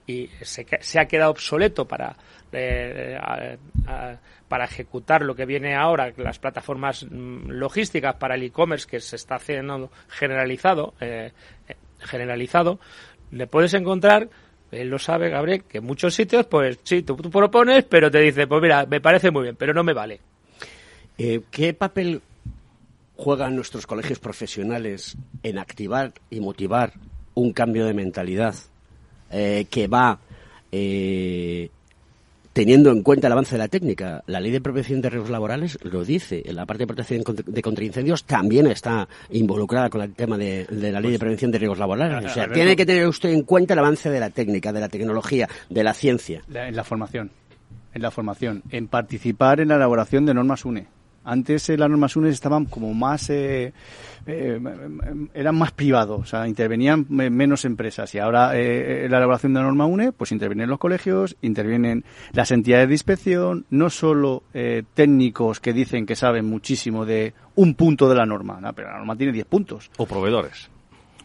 y 0.06 0.28
se, 0.42 0.66
se 0.80 0.98
ha 0.98 1.06
quedado 1.06 1.30
obsoleto 1.30 1.86
para, 1.86 2.16
eh, 2.52 3.18
para 4.48 4.64
ejecutar 4.64 5.22
lo 5.22 5.34
que 5.34 5.46
viene 5.46 5.74
ahora, 5.74 6.12
las 6.16 6.38
plataformas 6.38 7.04
mm, 7.04 7.50
logísticas 7.50 8.16
para 8.16 8.34
el 8.34 8.42
e-commerce 8.42 8.86
que 8.88 9.00
se 9.00 9.16
está 9.16 9.36
haciendo 9.36 9.90
generalizado, 10.08 10.94
eh, 11.00 11.32
eh, 11.68 11.76
generalizado, 12.00 12.80
le 13.30 13.46
puedes 13.46 13.74
encontrar 13.74 14.28
él 14.70 14.88
lo 14.88 14.98
sabe, 14.98 15.30
Gabriel, 15.30 15.64
que 15.64 15.78
en 15.78 15.84
muchos 15.84 16.14
sitios, 16.14 16.46
pues 16.46 16.78
sí, 16.82 17.02
tú, 17.02 17.16
tú 17.16 17.30
propones, 17.30 17.84
pero 17.84 18.10
te 18.10 18.20
dice, 18.20 18.46
pues 18.46 18.62
mira, 18.62 18.86
me 18.86 19.00
parece 19.00 19.30
muy 19.30 19.44
bien, 19.44 19.56
pero 19.56 19.74
no 19.74 19.82
me 19.82 19.92
vale. 19.92 20.20
Eh, 21.18 21.42
¿Qué 21.50 21.74
papel 21.74 22.22
juegan 23.16 23.54
nuestros 23.54 23.86
colegios 23.86 24.18
profesionales 24.18 25.16
en 25.42 25.58
activar 25.58 26.12
y 26.30 26.40
motivar 26.40 26.92
un 27.34 27.52
cambio 27.52 27.84
de 27.84 27.94
mentalidad 27.94 28.54
eh, 29.30 29.66
que 29.70 29.86
va 29.86 30.18
eh, 30.72 31.70
teniendo 32.60 32.90
en 32.90 33.02
cuenta 33.02 33.26
el 33.26 33.32
avance 33.32 33.54
de 33.54 33.58
la 33.58 33.68
técnica? 33.68 34.22
La 34.26 34.38
ley 34.38 34.50
de 34.50 34.60
prevención 34.60 35.00
de 35.00 35.08
riesgos 35.08 35.30
laborales 35.30 35.78
lo 35.80 36.04
dice. 36.04 36.42
En 36.44 36.56
la 36.56 36.66
parte 36.66 36.82
de 36.82 36.88
protección 36.88 37.24
de 37.46 37.62
contraincendios 37.62 38.24
también 38.24 38.66
está 38.66 39.08
involucrada 39.30 39.88
con 39.88 40.02
el 40.02 40.12
tema 40.12 40.36
de, 40.36 40.66
de 40.66 40.92
la 40.92 41.00
ley 41.00 41.12
de 41.12 41.18
prevención 41.18 41.50
de 41.50 41.58
riesgos 41.58 41.78
laborales. 41.78 42.22
O 42.26 42.28
sea, 42.28 42.52
tiene 42.52 42.76
que 42.76 42.84
tener 42.84 43.08
usted 43.08 43.30
en 43.30 43.44
cuenta 43.44 43.72
el 43.72 43.78
avance 43.78 44.10
de 44.10 44.20
la 44.20 44.28
técnica, 44.28 44.74
de 44.74 44.80
la 44.80 44.90
tecnología, 44.90 45.48
de 45.70 45.82
la 45.82 45.94
ciencia. 45.94 46.42
En 46.52 46.76
la 46.76 46.84
formación. 46.84 47.30
En 47.94 48.02
la 48.02 48.10
formación. 48.10 48.62
En 48.68 48.88
participar 48.88 49.60
en 49.60 49.68
la 49.68 49.76
elaboración 49.76 50.26
de 50.26 50.34
normas 50.34 50.66
UNE. 50.66 50.99
Antes 51.24 51.68
eh, 51.68 51.76
las 51.76 51.88
normas 51.90 52.16
UNE 52.16 52.30
estaban 52.30 52.64
como 52.64 52.94
más. 52.94 53.28
eh, 53.30 53.72
eh, 54.26 54.60
eran 55.34 55.54
más 55.56 55.72
privados, 55.72 56.20
o 56.20 56.24
sea, 56.26 56.46
intervenían 56.46 57.06
me- 57.08 57.30
menos 57.30 57.64
empresas. 57.64 58.14
Y 58.14 58.18
ahora 58.18 58.52
eh, 58.54 59.06
la 59.08 59.16
elaboración 59.18 59.52
de 59.54 59.60
la 59.60 59.66
norma 59.66 59.86
UNE, 59.86 60.12
pues 60.12 60.32
intervienen 60.32 60.68
los 60.68 60.78
colegios, 60.78 61.36
intervienen 61.42 62.04
las 62.32 62.50
entidades 62.50 62.88
de 62.88 62.94
inspección, 62.94 63.64
no 63.70 63.90
solo 63.90 64.42
eh, 64.54 64.82
técnicos 64.94 65.60
que 65.60 65.72
dicen 65.72 66.06
que 66.06 66.16
saben 66.16 66.44
muchísimo 66.46 67.04
de 67.06 67.32
un 67.56 67.74
punto 67.74 68.08
de 68.08 68.14
la 68.16 68.26
norma, 68.26 68.60
no, 68.60 68.72
pero 68.72 68.88
la 68.88 68.98
norma 68.98 69.16
tiene 69.16 69.32
10 69.32 69.46
puntos. 69.46 69.90
O 69.96 70.06
proveedores. 70.06 70.68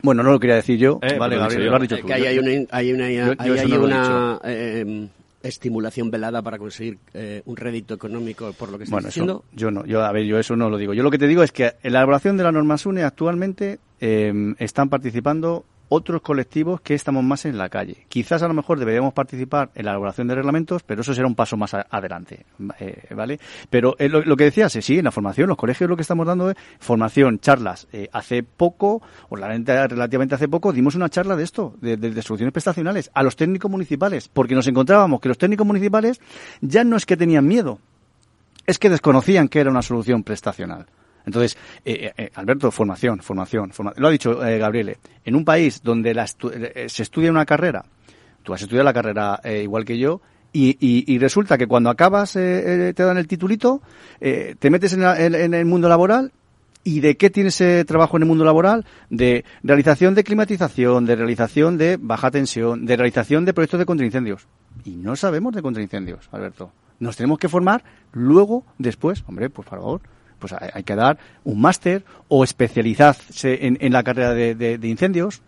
Bueno, 0.01 0.23
no 0.23 0.31
lo 0.31 0.39
quería 0.39 0.55
decir 0.57 0.77
yo. 0.77 0.99
Eh, 1.01 1.17
vale, 1.17 1.37
Gabriel, 1.37 1.63
yo. 1.63 1.69
lo 1.69 1.75
has 1.77 1.81
dicho 1.81 1.95
Eh, 1.95 2.01
tú. 2.01 2.07
que 2.07 2.13
ahí 2.13 2.23
Yo- 2.23 2.29
hay 2.29 2.37
una, 2.39 2.67
hay 2.71 2.93
una, 2.93 3.09
yo- 3.11 3.33
yo 3.33 3.53
hay 3.53 3.67
no 3.69 3.75
he 3.75 3.79
una 3.79 4.39
eh, 4.43 5.07
estimulación 5.47 6.11
velada 6.11 6.41
para 6.41 6.57
conseguir 6.57 6.97
eh, 7.13 7.41
un 7.45 7.55
rédito 7.57 7.93
económico 7.93 8.53
por 8.53 8.69
lo 8.71 8.77
que 8.77 8.85
estás 8.85 8.91
Bueno, 8.91 9.07
diciendo. 9.07 9.43
eso, 9.47 9.55
yo 9.57 9.71
no, 9.71 9.85
yo, 9.85 10.03
a 10.03 10.11
ver, 10.11 10.25
yo 10.25 10.39
eso 10.39 10.55
no 10.55 10.69
lo 10.69 10.77
digo. 10.77 10.93
Yo 10.93 11.03
lo 11.03 11.11
que 11.11 11.17
te 11.17 11.27
digo 11.27 11.43
es 11.43 11.51
que 11.51 11.73
en 11.83 11.93
la 11.93 11.99
elaboración 11.99 12.37
de 12.37 12.43
la 12.43 12.51
norma 12.51 12.77
SUNE 12.77 13.03
actualmente 13.03 13.79
eh, 13.99 14.53
están 14.59 14.89
participando 14.89 15.65
otros 15.89 16.21
colectivos 16.21 16.81
que 16.81 16.93
estamos 16.93 17.23
más 17.23 17.45
en 17.45 17.57
la 17.57 17.69
calle. 17.69 18.05
Quizás 18.09 18.41
a 18.43 18.47
lo 18.47 18.53
mejor 18.53 18.79
deberíamos 18.79 19.13
participar 19.13 19.69
en 19.75 19.85
la 19.85 19.91
elaboración 19.91 20.27
de 20.27 20.35
reglamentos, 20.35 20.83
pero 20.83 21.01
eso 21.01 21.13
será 21.13 21.27
un 21.27 21.35
paso 21.35 21.57
más 21.57 21.73
adelante, 21.73 22.45
eh, 22.79 23.13
¿vale? 23.15 23.39
Pero 23.69 23.95
eh, 23.99 24.09
lo, 24.09 24.35
que 24.35 24.45
decías, 24.45 24.73
sí, 24.73 24.97
en 24.97 25.05
la 25.05 25.11
formación, 25.11 25.47
los 25.47 25.57
colegios 25.57 25.89
lo 25.89 25.95
que 25.95 26.01
estamos 26.01 26.25
dando 26.25 26.49
es 26.49 26.57
formación, 26.79 27.39
charlas. 27.39 27.87
Eh, 27.93 28.09
hace 28.11 28.43
poco, 28.43 29.01
o 29.29 29.37
la- 29.37 29.47
relativamente 29.87 30.35
hace 30.35 30.47
poco, 30.47 30.73
dimos 30.73 30.95
una 30.95 31.09
charla 31.09 31.35
de 31.35 31.43
esto, 31.43 31.75
de 31.81 32.21
soluciones 32.21 32.53
prestacionales, 32.53 33.11
a 33.13 33.23
los 33.23 33.35
técnicos 33.35 33.69
municipales, 33.69 34.29
porque 34.29 34.55
nos 34.55 34.67
encontrábamos 34.67 35.19
que 35.21 35.29
los 35.29 35.37
técnicos 35.37 35.67
municipales 35.67 36.19
ya 36.61 36.83
no 36.83 36.95
es 36.97 37.05
que 37.05 37.17
tenían 37.17 37.45
miedo, 37.47 37.79
es 38.65 38.79
que 38.79 38.89
desconocían 38.89 39.47
que 39.47 39.59
era 39.59 39.69
una 39.69 39.81
solución 39.81 40.23
prestacional. 40.23 40.87
Entonces, 41.25 41.57
eh, 41.83 42.11
eh, 42.17 42.29
Alberto, 42.35 42.71
formación, 42.71 43.19
formación, 43.19 43.71
forma- 43.71 43.93
lo 43.97 44.07
ha 44.07 44.11
dicho 44.11 44.45
eh, 44.45 44.57
Gabriele, 44.57 44.97
en 45.23 45.35
un 45.35 45.43
país 45.45 45.81
donde 45.83 46.13
la 46.13 46.25
estu- 46.25 46.51
eh, 46.53 46.87
se 46.89 47.03
estudia 47.03 47.31
una 47.31 47.45
carrera, 47.45 47.83
tú 48.43 48.53
has 48.53 48.61
estudiado 48.61 48.85
la 48.85 48.93
carrera 48.93 49.39
eh, 49.43 49.63
igual 49.63 49.85
que 49.85 49.97
yo, 49.97 50.21
y, 50.53 50.77
y- 50.79 51.03
y 51.13 51.17
resulta 51.19 51.57
que 51.57 51.67
cuando 51.67 51.89
acabas 51.89 52.35
eh, 52.35 52.89
eh, 52.89 52.93
te 52.93 53.03
dan 53.03 53.17
el 53.17 53.27
titulito, 53.27 53.81
eh, 54.21 54.55
te 54.57 54.69
metes 54.69 54.93
en, 54.93 55.01
la- 55.01 55.19
en- 55.19 55.53
el 55.53 55.65
mundo 55.65 55.89
laboral 55.89 56.31
¿Y 56.87 56.99
de 56.99 57.17
qué 57.17 57.31
tiene 57.31 57.49
ese 57.49 57.83
trabajo 57.83 58.15
en 58.17 58.21
el 58.21 58.27
mundo 58.29 58.45
laboral? 58.45 58.85
De 59.09 59.43
realización 59.63 60.13
de 60.13 60.23
climatización, 60.23 61.07
de 61.07 61.15
realización 61.15 61.79
de 61.79 61.97
baja 61.99 62.29
tensión, 62.29 62.85
de 62.85 62.95
realización 62.95 63.43
de 63.43 63.55
proyectos 63.55 63.79
de 63.79 63.87
contraincendios. 63.87 64.45
Y 64.83 64.91
no 64.91 65.15
sabemos 65.15 65.55
de 65.55 65.63
contraincendios, 65.63 66.29
Alberto. 66.31 66.71
Nos 66.99 67.17
tenemos 67.17 67.39
que 67.39 67.49
formar 67.49 67.83
luego, 68.13 68.65
después. 68.77 69.23
Hombre, 69.27 69.49
por 69.49 69.65
favor, 69.65 70.01
pues 70.39 70.53
hay, 70.53 70.83
que 70.83 70.95
dar 70.95 71.17
un 71.43 71.61
máster 71.61 72.03
o 72.27 72.43
especializarse 72.43 73.65
en, 73.65 73.77
en 73.81 73.93
la 73.93 74.03
carrera 74.03 74.33
de, 74.33 74.55
de- 74.55 74.87
incendios. 74.87 75.41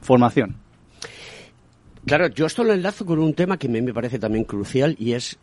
Formación. 0.00 0.56
Claro, 2.06 2.28
yo 2.28 2.46
esto 2.46 2.64
lo 2.64 2.72
enlazo 2.72 3.04
con 3.04 3.18
un 3.18 3.34
tema 3.34 3.58
que 3.58 3.66
a 3.66 3.70
mí 3.70 3.82
me 3.82 3.92
parece 3.92 4.18
también 4.18 4.44
crucial 4.44 4.96
y 4.98 5.12
es 5.12 5.38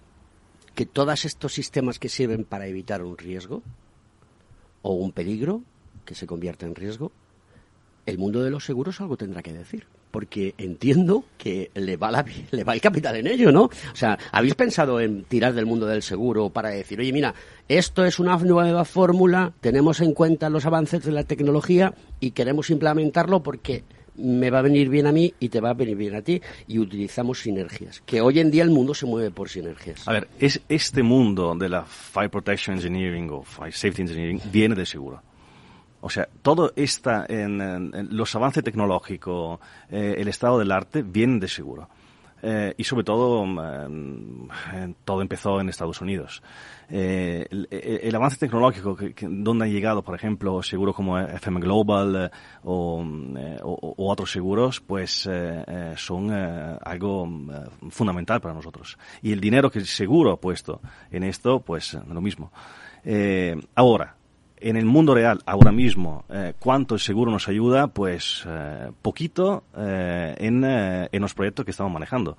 que 0.74 0.86
todos 0.86 1.26
estos 1.26 1.54
sistemas 1.54 2.00
que 2.00 2.10
sirven 2.10 2.44
para 2.44 2.68
evitar 2.68 3.04
un 3.04 3.18
riesgo 3.18 3.62
o 4.82 4.94
un 4.94 5.12
peligro 5.12 5.62
que 6.06 6.16
se 6.16 6.26
convierta 6.26 6.66
en 6.66 6.74
riesgo, 6.76 7.12
el 8.06 8.18
mundo 8.18 8.44
de 8.44 8.50
los 8.50 8.66
seguros 8.66 9.00
algo 9.02 9.18
tendrá 9.18 9.44
que 9.44 9.54
decir. 9.54 9.86
Porque 10.18 10.56
entiendo 10.58 11.26
que 11.38 11.70
le 11.76 11.96
va, 11.96 12.10
la- 12.10 12.26
el 12.52 12.82
capital 12.82 13.18
en 13.18 13.28
ello, 13.28 13.52
¿no? 13.52 13.66
O 13.66 13.72
sea, 13.94 14.18
¿habéis 14.32 14.56
pensado 14.56 15.00
en 15.00 15.26
tirar 15.26 15.54
del 15.54 15.68
mundo 15.68 15.86
del 15.86 16.02
seguro 16.02 16.50
para 16.50 16.70
decir, 16.70 17.00
oye, 17.00 17.14
mira, 17.14 17.36
esto 17.68 18.04
es 18.04 18.18
una 18.18 18.36
nueva 18.38 18.84
fórmula, 18.84 19.54
tenemos 19.62 20.02
en 20.02 20.14
cuenta 20.16 20.50
los 20.50 20.66
avances 20.66 21.04
de 21.04 21.12
la 21.12 21.24
tecnología 21.24 21.94
y 22.20 22.32
queremos 22.32 22.72
implementarlo 22.72 23.44
porque 23.44 23.84
me 24.16 24.50
va 24.50 24.58
a 24.58 24.62
venir 24.64 24.90
bien 24.90 25.06
a 25.06 25.12
mí 25.12 25.36
y 25.40 25.50
te 25.50 25.62
va 25.62 25.70
a 25.70 25.74
venir 25.76 25.96
bien 25.98 26.16
a 26.16 26.24
ti 26.24 26.42
y 26.68 26.80
utilizamos 26.80 27.40
sinergias. 27.40 28.02
Que 28.04 28.20
hoy 28.20 28.40
en 28.40 28.50
día 28.50 28.64
el 28.64 28.72
mundo 28.72 28.96
se 28.96 29.06
mueve 29.06 29.30
por 29.30 29.50
sinergias. 29.50 30.08
A 30.08 30.14
ver, 30.14 30.28
es, 30.40 30.60
este 30.68 31.04
mundo 31.04 31.54
de 31.54 31.70
la 31.70 31.84
Fire 31.86 32.32
Protection 32.32 32.78
Engineering 32.78 33.30
o 33.30 33.44
Fire 33.44 33.72
Safety 33.72 34.02
Engineering 34.02 34.42
viene 34.52 34.74
del 34.74 34.88
seguro. 34.88 35.22
O 36.02 36.10
sea, 36.10 36.28
todo 36.42 36.74
está 36.76 37.26
en, 37.28 38.08
los 38.16 38.36
avances 38.36 38.64
tecnológicos, 38.64 39.60
eh, 39.90 40.16
el 40.20 40.28
estado 40.28 40.60
del 40.60 40.72
arte, 40.72 41.02
vienen 41.02 41.40
de 41.40 41.48
seguro. 41.48 41.90
Eh, 42.44 42.76
y 42.78 42.84
sobre 42.84 43.04
todo, 43.04 43.44
mm, 43.48 44.48
todo 45.04 45.24
empezó 45.24 45.60
en 45.60 45.70
Estados 45.70 46.00
Unidos. 46.02 46.44
Eh, 46.88 47.48
el, 47.50 47.68
el- 47.72 48.16
avance 48.16 48.38
tecnológico, 48.38 48.96
que, 48.96 49.16
que- 49.16 49.28
donde 49.28 49.66
han 49.66 49.72
llegado, 49.72 50.04
por 50.04 50.14
ejemplo, 50.14 50.62
seguros 50.62 50.96
como 50.96 51.18
FM 51.18 51.60
Global 51.60 52.32
o, 52.64 53.04
o- 53.64 53.96
otros 54.12 54.32
seguros, 54.32 54.80
pues 54.82 55.28
son 55.96 56.32
algo 56.32 57.26
mm, 57.26 57.90
fundamental 57.90 58.40
para 58.40 58.54
nosotros. 58.54 59.00
Y 59.24 59.32
el 59.32 59.42
dinero 59.42 59.72
que 59.72 59.80
el 59.80 59.88
seguro 59.88 60.32
ha 60.34 60.40
puesto 60.40 60.80
en 61.10 61.24
esto, 61.24 61.60
pues 61.62 61.98
lo 62.08 62.22
mismo. 62.22 62.52
Ahora, 63.74 64.17
en 64.60 64.76
el 64.76 64.86
mundo 64.86 65.14
real, 65.14 65.40
ahora 65.46 65.72
mismo, 65.72 66.26
eh, 66.30 66.54
cuánto 66.60 66.96
el 66.96 67.02
seguro 67.02 67.32
nos 67.32 67.48
ayuda, 67.48 67.88
pues 67.88 68.44
eh, 68.48 68.92
poquito 69.02 69.64
eh, 69.76 70.36
en, 70.38 70.64
eh, 70.64 71.10
en 71.12 71.22
los 71.22 71.34
proyectos 71.34 71.66
que 71.66 71.72
estamos 71.72 71.94
manejando, 71.94 72.38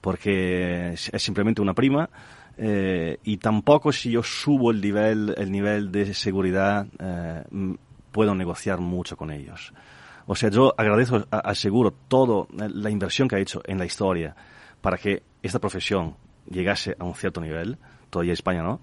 porque 0.00 0.92
es 0.92 1.10
simplemente 1.22 1.60
una 1.60 1.74
prima 1.74 2.08
eh, 2.56 3.18
y 3.22 3.36
tampoco 3.36 3.92
si 3.92 4.10
yo 4.10 4.22
subo 4.22 4.70
el 4.70 4.80
nivel, 4.80 5.34
el 5.36 5.52
nivel 5.52 5.92
de 5.92 6.14
seguridad 6.14 6.86
eh, 6.98 7.44
puedo 8.12 8.34
negociar 8.34 8.80
mucho 8.80 9.16
con 9.16 9.30
ellos. 9.30 9.72
O 10.26 10.34
sea, 10.34 10.50
yo 10.50 10.74
agradezco 10.76 11.24
al 11.30 11.56
seguro 11.56 11.92
toda 12.08 12.46
la 12.52 12.90
inversión 12.90 13.28
que 13.28 13.36
ha 13.36 13.38
hecho 13.38 13.62
en 13.64 13.78
la 13.78 13.86
historia 13.86 14.34
para 14.80 14.98
que 14.98 15.22
esta 15.42 15.58
profesión 15.58 16.16
llegase 16.50 16.94
a 16.98 17.04
un 17.04 17.14
cierto 17.14 17.40
nivel, 17.40 17.78
todavía 18.10 18.34
España 18.34 18.62
no, 18.62 18.80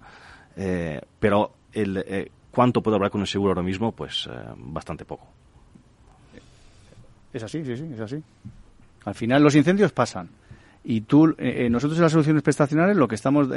pero 1.19 1.53
el, 1.71 2.31
cuánto 2.55 2.81
puedo 2.81 2.95
hablar 2.95 3.11
con 3.11 3.19
el 3.21 3.27
seguro 3.27 3.51
ahora 3.51 3.61
mismo, 3.61 3.91
pues 3.91 4.29
eh, 4.31 4.33
bastante 4.55 5.03
poco. 5.03 5.27
Es 7.33 7.43
así, 7.43 7.65
sí, 7.65 7.75
sí, 7.75 7.89
es 7.93 7.99
así. 7.99 8.23
Al 9.03 9.13
final 9.13 9.43
los 9.43 9.55
incendios 9.55 9.91
pasan. 9.91 10.29
Y 10.85 11.01
tú, 11.01 11.27
eh, 11.37 11.65
eh, 11.65 11.69
nosotros 11.69 11.97
en 11.97 12.03
las 12.03 12.13
soluciones 12.13 12.43
prestacionales 12.43 12.95
lo 12.95 13.09
que 13.09 13.15
estamos 13.15 13.49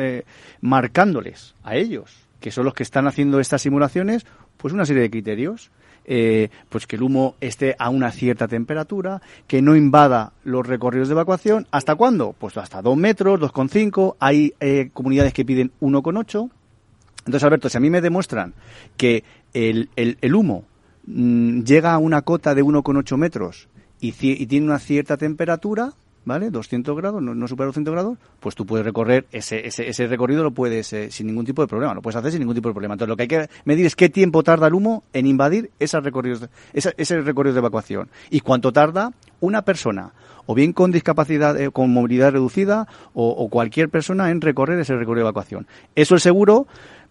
marcándoles 0.61 1.55
a 1.63 1.77
ellos, 1.77 2.27
que 2.41 2.51
son 2.51 2.65
los 2.65 2.75
que 2.75 2.83
están 2.83 3.07
haciendo 3.07 3.39
estas 3.39 3.63
simulaciones, 3.63 4.27
pues 4.57 4.75
una 4.75 4.85
serie 4.85 5.03
de 5.03 5.11
criterios. 5.11 5.71
Eh, 6.11 6.49
pues 6.71 6.87
que 6.87 6.97
el 6.97 7.03
humo 7.03 7.35
esté 7.39 7.77
a 7.79 7.91
una 7.91 8.11
cierta 8.11 8.49
temperatura, 8.49 9.21
que 9.47 9.61
no 9.61 9.77
invada 9.77 10.33
los 10.43 10.67
recorridos 10.67 11.09
de 11.09 11.13
evacuación. 11.13 11.67
¿Hasta 11.71 11.97
cuándo? 11.97 12.35
Pues 12.39 12.57
hasta 12.57 12.81
2 12.81 12.97
metros, 12.97 13.39
2,5. 13.39 14.17
Hay 14.19 14.55
comunidades 14.95 15.35
que 15.35 15.45
piden 15.45 15.71
1,8. 15.83 16.49
Entonces, 17.29 17.45
Alberto, 17.45 17.69
si 17.69 17.77
a 17.77 17.81
mí 17.81 17.91
me 17.91 18.01
demuestran 18.01 18.55
que 18.97 19.23
el, 19.53 19.91
humo 20.35 20.65
mm, 21.07 21.61
llega 21.61 21.93
a 21.93 21.99
una 21.99 22.23
cota 22.23 22.55
de 22.55 22.65
1,8 22.65 23.17
metros 23.19 23.69
y, 24.01 24.15
y 24.19 24.47
tiene 24.47 24.65
una 24.65 24.79
cierta 24.79 25.19
temperatura, 25.19 25.93
¿vale? 26.25 26.49
200 26.51 26.97
grados, 26.97 27.21
no, 27.23 27.47
supera 27.47 27.67
los 27.67 27.75
200 27.75 27.93
grados, 27.93 28.19
pues 28.41 28.55
tú 28.55 28.65
puedes 28.65 28.87
recorrer 28.87 29.27
ese, 29.31 29.67
ese, 29.67 29.87
ese 29.91 30.07
recorrido, 30.07 30.43
lo 30.43 30.53
puedes 30.53 30.91
eh, 30.95 31.11
sin 31.11 31.27
ningún 31.27 31.45
tipo 31.45 31.61
de 31.61 31.69
problema, 31.69 31.93
lo 31.93 32.01
puedes 32.01 32.17
hacer 32.17 32.31
sin 32.31 32.41
ningún 32.41 32.55
tipo 32.55 32.71
de 32.71 32.73
problema. 32.75 32.95
Entonces, 32.95 33.11
lo 33.11 33.17
que 33.17 33.23
hay 33.25 33.29
que 33.29 33.49
medir 33.67 33.85
es 33.85 33.95
qué 33.95 34.09
tiempo 34.09 34.43
tarda 34.43 34.69
el 34.69 34.73
humo 34.73 35.05
en 35.13 35.27
invadir 35.27 35.71
esas 35.79 36.03
recorridos 36.03 36.49
esa- 36.73 36.95
ese 36.97 37.21
recorrido 37.21 37.53
de 37.53 37.59
evacuación 37.61 38.09
y 38.31 38.41
cuánto 38.41 38.73
tarda 38.73 39.13
una 39.41 39.61
persona 39.63 40.13
o 40.51 40.55
bien 40.55 40.73
con 40.73 40.91
discapacidad, 40.91 41.61
eh, 41.61 41.71
con 41.71 41.93
movilidad 41.93 42.33
reducida, 42.33 42.89
o, 43.13 43.29
o 43.29 43.51
cualquier 43.51 43.91
persona 43.91 44.31
en 44.31 44.41
recorrer 44.41 44.81
ese 44.81 44.97
recorrido 44.97 45.25
de 45.27 45.29
evacuación. 45.29 45.67
Eso 45.95 46.15
el 46.15 46.23
seguro, 46.23 46.67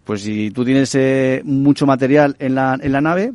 pues 0.08 0.22
si 0.22 0.50
tú 0.50 0.64
tienes 0.64 0.94
eh, 0.94 1.42
mucho 1.44 1.84
material 1.84 2.34
en 2.38 2.54
la, 2.54 2.78
en 2.80 2.92
la 2.92 3.02
nave, 3.02 3.30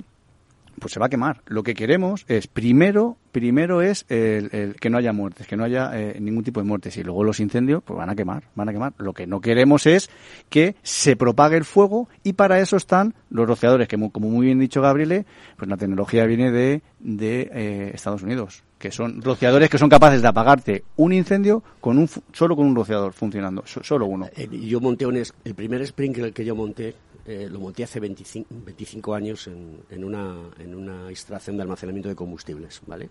pues 0.80 0.92
se 0.92 1.00
va 1.00 1.06
a 1.06 1.10
quemar. 1.10 1.44
Lo 1.46 1.62
que 1.62 1.76
queremos 1.76 2.26
es, 2.28 2.48
primero, 2.48 3.16
primero 3.32 3.84
es 3.84 4.08
el, 4.10 4.76
que 4.80 4.90
no 4.90 4.98
haya 4.98 5.14
muertes, 5.14 5.46
que 5.46 5.56
no 5.56 5.66
haya 5.66 5.92
eh, 5.94 6.18
ningún 6.20 6.44
tipo 6.44 6.60
de 6.62 6.66
muertes. 6.66 6.98
Y 6.98 7.04
luego 7.04 7.24
los 7.24 7.40
incendios, 7.40 7.84
pues 7.84 7.96
van 7.96 8.10
a 8.10 8.16
quemar, 8.16 8.46
van 8.56 8.70
a 8.70 8.74
quemar. 8.74 8.94
Lo 8.98 9.14
que 9.14 9.28
no 9.28 9.40
queremos 9.40 9.86
es 9.86 10.10
que 10.50 10.76
se 10.82 11.16
propague 11.16 11.58
el 11.58 11.64
fuego 11.64 12.10
y 12.24 12.34
para 12.34 12.60
eso 12.60 12.76
están 12.76 13.14
los 13.30 13.48
rociadores, 13.48 13.88
que 13.88 14.00
como 14.10 14.30
muy 14.30 14.48
bien 14.48 14.58
dicho 14.58 14.82
Gabriele, 14.82 15.28
pues 15.58 15.70
la 15.70 15.78
tecnología 15.78 16.26
viene 16.26 16.50
de, 16.50 16.82
de 17.00 17.52
eh, 17.54 17.92
Estados 17.94 18.24
Unidos, 18.24 18.64
que 18.84 18.92
son 18.92 19.22
rociadores 19.22 19.70
que 19.70 19.78
son 19.78 19.88
capaces 19.88 20.22
de 20.22 20.28
apagarte 20.28 20.84
un 20.98 21.14
incendio 21.14 21.64
con 21.80 21.98
un, 21.98 22.10
solo 22.34 22.54
con 22.58 22.66
un 22.68 22.76
rociador 22.76 23.14
funcionando, 23.14 23.64
so- 23.66 23.82
solo 23.82 24.08
uno. 24.08 24.28
Eh, 24.36 24.50
yo 24.68 24.82
monté 24.82 25.06
un 25.06 25.16
el 25.16 25.56
primer 25.56 25.88
sprinkler 25.88 26.34
que 26.34 26.44
yo 26.44 26.54
monté, 26.54 26.94
eh, 27.26 27.48
lo 27.50 27.62
monté 27.62 27.86
hace 27.86 28.02
25, 28.02 28.50
25 28.66 29.16
años 29.16 29.48
en, 29.48 29.78
en 29.90 30.04
una, 30.04 30.36
en 30.60 30.76
una 30.76 31.10
instalación 31.10 31.56
de 31.56 31.62
almacenamiento 31.64 32.10
de 32.10 32.16
combustibles, 32.16 32.82
¿vale? 32.86 33.10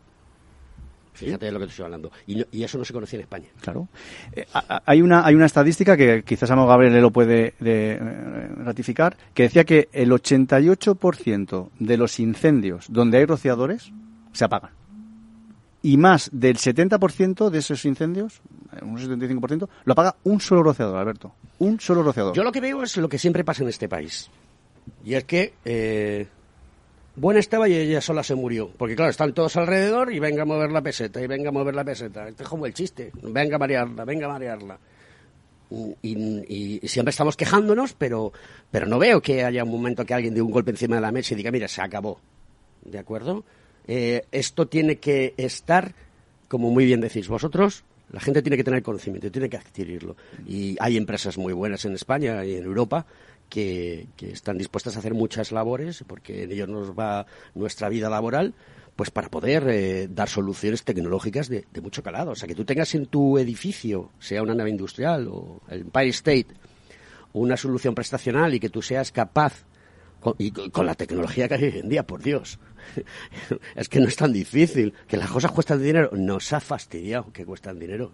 Fíjate 1.14 1.46
de 1.46 1.52
lo 1.52 1.58
que 1.58 1.64
te 1.66 1.70
estoy 1.70 1.84
hablando. 1.86 2.10
Y, 2.26 2.36
no- 2.36 2.44
y 2.52 2.64
eso 2.64 2.76
no 2.76 2.84
se 2.84 2.92
conocía 2.92 3.18
en 3.18 3.22
España. 3.22 3.46
Claro. 3.62 3.88
Eh, 4.34 4.44
a- 4.52 4.82
hay 4.84 5.00
una 5.00 5.24
hay 5.24 5.34
una 5.34 5.46
estadística 5.46 5.96
que 5.96 6.22
quizás 6.22 6.50
Amo 6.50 6.66
Gabriel 6.66 7.00
lo 7.00 7.10
puede 7.10 7.54
de- 7.60 7.98
eh, 7.98 8.48
ratificar 8.58 9.16
que 9.32 9.44
decía 9.44 9.64
que 9.64 9.88
el 9.94 10.10
88% 10.12 11.70
de 11.78 11.96
los 11.96 12.20
incendios 12.20 12.84
donde 12.90 13.16
hay 13.16 13.24
rociadores 13.24 13.90
se 14.32 14.44
apagan. 14.44 14.70
Y 15.82 15.96
más 15.96 16.30
del 16.32 16.56
70% 16.56 17.50
de 17.50 17.58
esos 17.58 17.84
incendios, 17.84 18.40
eh, 18.72 18.84
un 18.84 18.98
75%, 18.98 19.68
lo 19.84 19.92
apaga 19.92 20.14
un 20.24 20.40
solo 20.40 20.62
rociador, 20.62 20.96
Alberto. 20.96 21.32
Un 21.58 21.80
solo 21.80 22.02
rociador. 22.02 22.34
Yo 22.34 22.44
lo 22.44 22.52
que 22.52 22.60
veo 22.60 22.82
es 22.82 22.96
lo 22.96 23.08
que 23.08 23.18
siempre 23.18 23.44
pasa 23.44 23.62
en 23.62 23.68
este 23.68 23.88
país. 23.88 24.30
Y 25.04 25.14
es 25.14 25.24
que 25.24 25.54
eh, 25.64 26.26
buena 27.16 27.40
estaba 27.40 27.68
y 27.68 27.74
ella 27.74 28.00
sola 28.00 28.22
se 28.22 28.34
murió. 28.34 28.70
Porque 28.76 28.94
claro, 28.94 29.10
están 29.10 29.32
todos 29.32 29.56
alrededor 29.56 30.12
y 30.12 30.20
venga 30.20 30.42
a 30.42 30.46
mover 30.46 30.70
la 30.70 30.82
peseta, 30.82 31.20
y 31.20 31.26
venga 31.26 31.48
a 31.48 31.52
mover 31.52 31.74
la 31.74 31.84
peseta. 31.84 32.28
Este 32.28 32.44
es 32.44 32.48
como 32.48 32.66
el 32.66 32.74
chiste. 32.74 33.10
Venga 33.22 33.56
a 33.56 33.58
marearla, 33.58 34.04
venga 34.04 34.26
a 34.26 34.30
marearla. 34.30 34.78
Y, 36.02 36.80
siempre 36.86 37.10
estamos 37.10 37.36
quejándonos, 37.36 37.94
pero, 37.94 38.32
pero 38.70 38.86
no 38.86 38.98
veo 38.98 39.22
que 39.22 39.42
haya 39.42 39.64
un 39.64 39.70
momento 39.70 40.04
que 40.04 40.14
alguien 40.14 40.34
dé 40.34 40.42
un 40.42 40.50
golpe 40.50 40.70
encima 40.70 40.96
de 40.96 41.02
la 41.02 41.12
mesa 41.12 41.34
y 41.34 41.38
diga, 41.38 41.50
mira, 41.50 41.66
se 41.66 41.80
acabó. 41.80 42.20
¿De 42.84 42.98
acuerdo? 42.98 43.44
Eh, 43.86 44.24
esto 44.32 44.66
tiene 44.66 44.96
que 44.96 45.34
estar, 45.36 45.94
como 46.48 46.70
muy 46.70 46.84
bien 46.84 47.00
decís 47.00 47.28
vosotros, 47.28 47.84
la 48.10 48.20
gente 48.20 48.42
tiene 48.42 48.56
que 48.56 48.64
tener 48.64 48.82
conocimiento, 48.82 49.30
tiene 49.30 49.48
que 49.48 49.56
adquirirlo. 49.56 50.16
Y 50.46 50.76
hay 50.80 50.96
empresas 50.96 51.38
muy 51.38 51.52
buenas 51.52 51.84
en 51.84 51.94
España 51.94 52.44
y 52.44 52.54
en 52.54 52.64
Europa 52.64 53.06
que, 53.48 54.06
que 54.16 54.30
están 54.30 54.58
dispuestas 54.58 54.96
a 54.96 54.98
hacer 55.00 55.14
muchas 55.14 55.50
labores, 55.50 56.04
porque 56.06 56.44
en 56.44 56.52
ello 56.52 56.66
nos 56.66 56.92
va 56.92 57.26
nuestra 57.54 57.88
vida 57.88 58.10
laboral, 58.10 58.54
pues 58.96 59.10
para 59.10 59.30
poder 59.30 59.66
eh, 59.68 60.08
dar 60.10 60.28
soluciones 60.28 60.84
tecnológicas 60.84 61.48
de, 61.48 61.64
de 61.72 61.80
mucho 61.80 62.02
calado. 62.02 62.32
O 62.32 62.34
sea, 62.34 62.46
que 62.46 62.54
tú 62.54 62.64
tengas 62.64 62.94
en 62.94 63.06
tu 63.06 63.38
edificio, 63.38 64.10
sea 64.20 64.42
una 64.42 64.54
nave 64.54 64.70
industrial 64.70 65.28
o 65.28 65.62
el 65.68 65.80
Empire 65.82 66.08
State, 66.08 66.46
una 67.32 67.56
solución 67.56 67.94
prestacional 67.94 68.54
y 68.54 68.60
que 68.60 68.68
tú 68.68 68.82
seas 68.82 69.10
capaz, 69.10 69.64
con, 70.22 70.34
y 70.38 70.50
con 70.50 70.86
la 70.86 70.94
tecnología 70.94 71.48
que 71.48 71.54
hay 71.54 71.64
hoy 71.64 71.78
en 71.78 71.88
día, 71.88 72.06
por 72.06 72.22
Dios, 72.22 72.58
es 73.74 73.88
que 73.88 74.00
no 74.00 74.08
es 74.08 74.16
tan 74.16 74.32
difícil, 74.32 74.94
que 75.06 75.16
las 75.16 75.30
cosas 75.30 75.50
cuestan 75.50 75.82
dinero, 75.82 76.10
nos 76.12 76.52
ha 76.52 76.60
fastidiado 76.60 77.32
que 77.32 77.44
cuestan 77.44 77.78
dinero. 77.78 78.12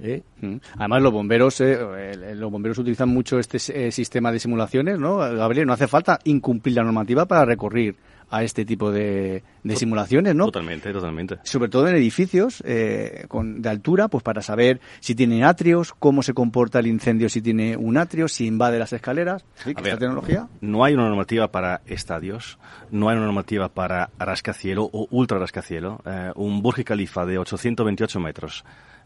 ¿Eh? 0.00 0.22
Mm. 0.40 0.56
Además, 0.78 1.02
los 1.02 1.12
bomberos, 1.12 1.60
eh, 1.60 2.34
los 2.34 2.50
bomberos 2.50 2.78
utilizan 2.78 3.08
mucho 3.08 3.38
este 3.38 3.58
eh, 3.74 3.92
sistema 3.92 4.32
de 4.32 4.38
simulaciones, 4.38 4.98
¿no? 4.98 5.16
Gabriel, 5.16 5.66
no 5.66 5.72
hace 5.72 5.88
falta 5.88 6.20
incumplir 6.24 6.76
la 6.76 6.84
normativa 6.84 7.26
para 7.26 7.44
recurrir 7.44 7.96
a 8.30 8.42
este 8.42 8.64
tipo 8.64 8.90
de, 8.90 9.44
de 9.62 9.76
simulaciones, 9.76 10.34
¿no? 10.34 10.46
Totalmente, 10.46 10.92
totalmente. 10.92 11.38
Sobre 11.44 11.68
todo 11.68 11.86
en 11.88 11.94
edificios 11.96 12.62
eh, 12.66 13.24
con, 13.28 13.62
de 13.62 13.68
altura, 13.68 14.08
pues 14.08 14.24
para 14.24 14.42
saber 14.42 14.80
si 15.00 15.14
tiene 15.14 15.44
atrios, 15.44 15.94
cómo 15.98 16.22
se 16.22 16.34
comporta 16.34 16.80
el 16.80 16.88
incendio 16.88 17.28
si 17.28 17.40
tiene 17.40 17.76
un 17.76 17.96
atrio, 17.96 18.26
si 18.28 18.46
invade 18.46 18.78
las 18.78 18.92
escaleras. 18.92 19.44
Sí, 19.54 19.74
que 19.74 19.80
A 19.80 19.82
ver, 19.82 19.92
esta 19.94 20.00
tecnología. 20.00 20.48
No 20.60 20.84
hay 20.84 20.94
una 20.94 21.04
normativa 21.08 21.52
para 21.52 21.82
estadios, 21.86 22.58
no 22.90 23.08
hay 23.08 23.16
una 23.16 23.26
normativa 23.26 23.68
para 23.68 24.10
rascacielo 24.18 24.90
o 24.92 25.06
ultra 25.10 25.38
rascacielo. 25.38 26.00
Eh, 26.04 26.32
un 26.34 26.62
Burj 26.62 26.82
Khalifa 26.84 27.24
de 27.26 27.38
828 27.38 28.20
metros. 28.20 28.64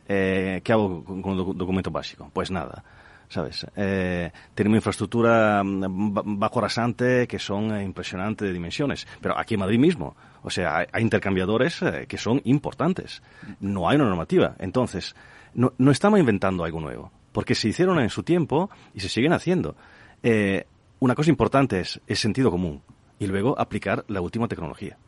Eh, 0.09 0.61
¿Qué 0.65 0.73
hago 0.73 1.05
con, 1.05 1.17
un 1.25 1.39
docu- 1.39 1.55
documento 1.55 1.91
básico? 1.91 2.31
Pues 2.33 2.51
nada. 2.51 2.83
¿Sabes? 3.31 3.65
Eh, 3.77 4.31
tenemos 4.57 4.77
infraestructura 4.79 5.63
mm, 5.65 6.13
ba- 6.13 6.23
bajo 6.27 6.61
rasante 6.61 7.27
que 7.29 7.39
son 7.39 7.73
eh, 7.75 7.85
impresionantes 7.85 8.47
de 8.47 8.53
dimensiones. 8.53 9.07
Pero 9.23 9.39
aquí 9.39 9.55
en 9.55 9.61
Madrid 9.61 9.79
mismo, 9.79 10.17
o 10.43 10.51
sea, 10.51 10.79
hay, 10.93 11.03
intercambiadores 11.03 11.81
eh, 11.83 12.07
que 12.09 12.19
son 12.19 12.43
importantes. 12.45 13.23
No 13.61 13.89
hay 13.89 13.95
una 13.97 14.07
normativa. 14.07 14.57
Entonces, 14.59 15.15
no, 15.55 15.73
no 15.79 15.93
estamos 15.93 16.19
inventando 16.19 16.65
algo 16.65 16.81
nuevo. 16.81 17.13
Porque 17.31 17.55
se 17.55 17.69
hicieron 17.69 18.01
en 18.01 18.11
su 18.11 18.25
tiempo 18.25 18.69
y 18.95 18.99
se 19.01 19.09
siguen 19.09 19.33
haciendo. 19.33 19.77
Eh, 20.25 20.67
una 20.99 21.15
cosa 21.15 21.31
importante 21.31 21.79
es 21.79 22.01
el 22.09 22.17
sentido 22.17 22.51
común 22.51 22.83
y 23.21 23.29
luego 23.29 23.57
aplicar 23.61 24.05
la 24.09 24.21
última 24.21 24.49
tecnología. 24.49 24.99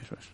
Eso 0.00 0.14
es. 0.20 0.32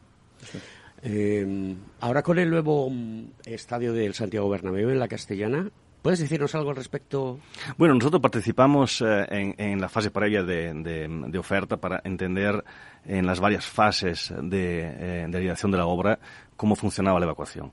Ahora 2.00 2.22
con 2.22 2.38
el 2.38 2.50
nuevo 2.50 2.90
mm, 2.90 3.24
estadio 3.46 3.94
del 3.94 4.12
Santiago 4.12 4.50
Bernabéu 4.50 4.90
en 4.90 4.98
la 4.98 5.08
Castellana, 5.08 5.70
¿puedes 6.02 6.18
decirnos 6.20 6.54
algo 6.54 6.70
al 6.70 6.76
respecto? 6.76 7.38
Bueno, 7.76 7.94
nosotros 7.94 8.20
participamos 8.20 9.02
eh, 9.02 9.54
en, 9.56 9.80
la 9.80 9.88
fase 9.88 10.10
previa 10.10 10.42
de, 10.42 11.36
oferta 11.38 11.76
para 11.76 12.00
entender 12.04 12.64
en 13.04 13.26
las 13.26 13.40
varias 13.40 13.64
fases 13.64 14.32
de, 14.42 14.80
eh, 14.80 15.26
de 15.28 15.38
realización 15.38 15.72
de 15.72 15.78
la 15.78 15.86
obra 15.86 16.18
cómo 16.60 16.76
funcionaba 16.76 17.18
la 17.18 17.24
evacuación. 17.24 17.72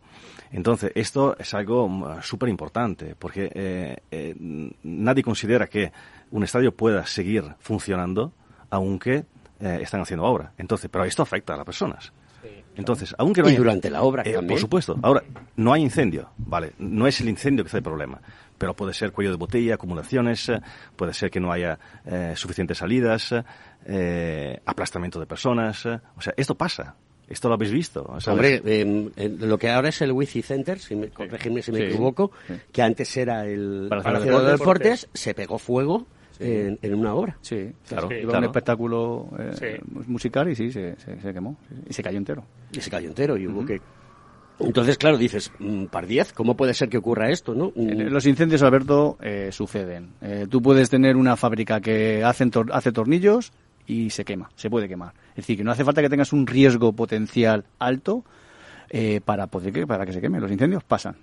Entonces, 0.50 0.94
esto 0.96 1.36
es 1.38 1.54
algo 1.54 1.90
mm, 1.90 2.22
súper 2.22 2.48
importante 2.48 3.16
porque 3.20 3.52
eh, 3.54 3.98
eh, 4.10 4.34
nadie 4.84 5.24
considera 5.24 5.68
que 5.68 5.92
un 6.32 6.46
estadio 6.46 6.74
pueda 6.74 7.06
seguir 7.06 7.44
funcionando 7.60 8.32
aunque 8.70 9.26
están 9.60 10.02
haciendo 10.02 10.24
obra. 10.24 10.54
Entonces, 10.58 10.90
pero 10.90 11.04
esto 11.04 11.24
afecta 11.24 11.54
a 11.54 11.58
las 11.58 11.66
personas. 11.66 12.14
Entonces, 12.78 13.14
aunque 13.18 13.42
no 13.42 13.48
Y 13.48 13.52
haya- 13.52 13.58
durante 13.60 13.90
la 13.90 14.02
obra 14.04 14.22
Eh, 14.24 14.34
también. 14.34 14.48
Por 14.50 14.60
supuesto. 14.60 14.98
Ahora, 15.02 15.24
no 15.56 15.74
hay 15.74 15.82
incendio, 15.82 16.30
¿vale? 16.38 16.74
No 16.80 17.08
es 17.08 17.20
el 17.22 17.30
incendio 17.30 17.64
que 17.64 17.70
es 17.70 17.74
el 17.74 17.84
problema. 17.84 18.22
Pero 18.58 18.74
puede 18.76 18.94
ser 18.94 19.12
cuello 19.12 19.32
de 19.32 19.38
botella, 19.38 19.76
acumulaciones, 19.76 20.50
eh, 20.50 20.60
puede 20.96 21.14
ser 21.14 21.30
que 21.30 21.40
no 21.40 21.52
haya 21.52 21.78
eh, 22.06 22.34
suficientes 22.36 22.78
salidas, 22.80 23.34
eh, 23.86 24.60
aplastamiento 24.66 25.20
de 25.20 25.26
personas. 25.26 25.86
eh. 25.86 26.00
O 26.18 26.22
sea, 26.22 26.34
esto 26.38 26.56
pasa. 26.56 26.96
Esto 27.28 27.50
lo 27.50 27.56
habéis 27.56 27.72
visto. 27.74 28.06
¿sabes? 28.20 28.28
Hombre, 28.28 28.62
eh, 28.66 29.36
lo 29.40 29.58
que 29.58 29.70
ahora 29.70 29.90
es 29.90 30.02
el 30.02 30.12
Wifi 30.14 30.42
Center, 30.42 30.80
si 30.80 30.96
me, 30.96 31.10
corregidme 31.10 31.62
si 31.62 31.72
me 31.74 31.80
Sí. 31.80 31.84
equivoco, 31.86 32.32
que 32.72 32.82
antes 32.82 33.16
era 33.18 33.46
el 33.46 33.88
Palacio 33.90 34.20
de 34.20 34.26
de 34.26 34.32
los. 34.52 34.60
Deportes, 34.60 35.10
se 35.14 35.34
pegó 35.34 35.58
fuego 35.60 36.08
en, 36.40 36.80
en 36.82 36.94
una 36.96 37.14
obra. 37.14 37.38
Sí, 37.42 37.72
Claro, 37.88 38.12
Iba 38.12 38.22
claro. 38.32 38.38
un 38.40 38.44
espectáculo 38.46 39.30
eh, 39.40 39.80
musical 40.08 40.50
y 40.50 40.56
sí, 40.56 40.72
se, 40.72 40.96
se- 41.00 41.20
se 41.20 41.34
quemó. 41.34 41.58
Y 41.90 41.94
se 41.94 42.04
cayó 42.04 42.18
entero. 42.18 42.44
Y 42.72 42.82
se 42.82 42.90
cayó 42.90 43.08
entero 43.10 43.38
y 43.38 43.48
hubo 43.48 43.66
que... 43.66 43.82
Entonces, 44.60 44.98
claro, 44.98 45.18
dices, 45.20 45.52
mm, 45.60 45.86
par 45.86 46.08
10, 46.08 46.34
¿cómo 46.34 46.58
puede 46.58 46.74
ser 46.74 46.90
que 46.90 46.98
ocurra 46.98 47.30
esto, 47.30 47.54
no? 47.54 47.72
Mm, 47.76 47.90
En- 47.90 48.14
Los 48.14 48.26
incendios, 48.26 48.64
Alberto, 48.64 49.18
eh, 49.22 49.50
suceden. 49.52 50.14
Eh, 50.22 50.48
tú 50.50 50.62
puedes 50.64 50.90
tener 50.90 51.16
una 51.16 51.36
fábrica 51.38 51.80
que 51.80 52.24
hacen 52.24 52.50
tor- 52.52 52.72
hace 52.74 52.92
tornillos 52.92 53.52
y 53.86 54.10
se 54.10 54.26
quema, 54.26 54.50
se 54.56 54.70
puede 54.72 54.88
quemar. 54.88 55.14
Es 55.32 55.36
decir, 55.38 55.58
que 55.58 55.64
no 55.64 55.72
hace 55.72 55.84
falta 55.86 56.02
que 56.02 56.10
tengas 56.10 56.34
un 56.34 56.48
riesgo 56.48 56.92
potencial 56.94 57.66
alto 57.78 58.26
eh, 58.90 59.22
para 59.24 59.46
poder 59.48 59.72
que, 59.74 59.86
para 59.86 60.06
que 60.08 60.14
se 60.14 60.22
queme. 60.22 60.40
Los 60.40 60.52
incendios 60.52 60.84
pasan. 60.84 61.18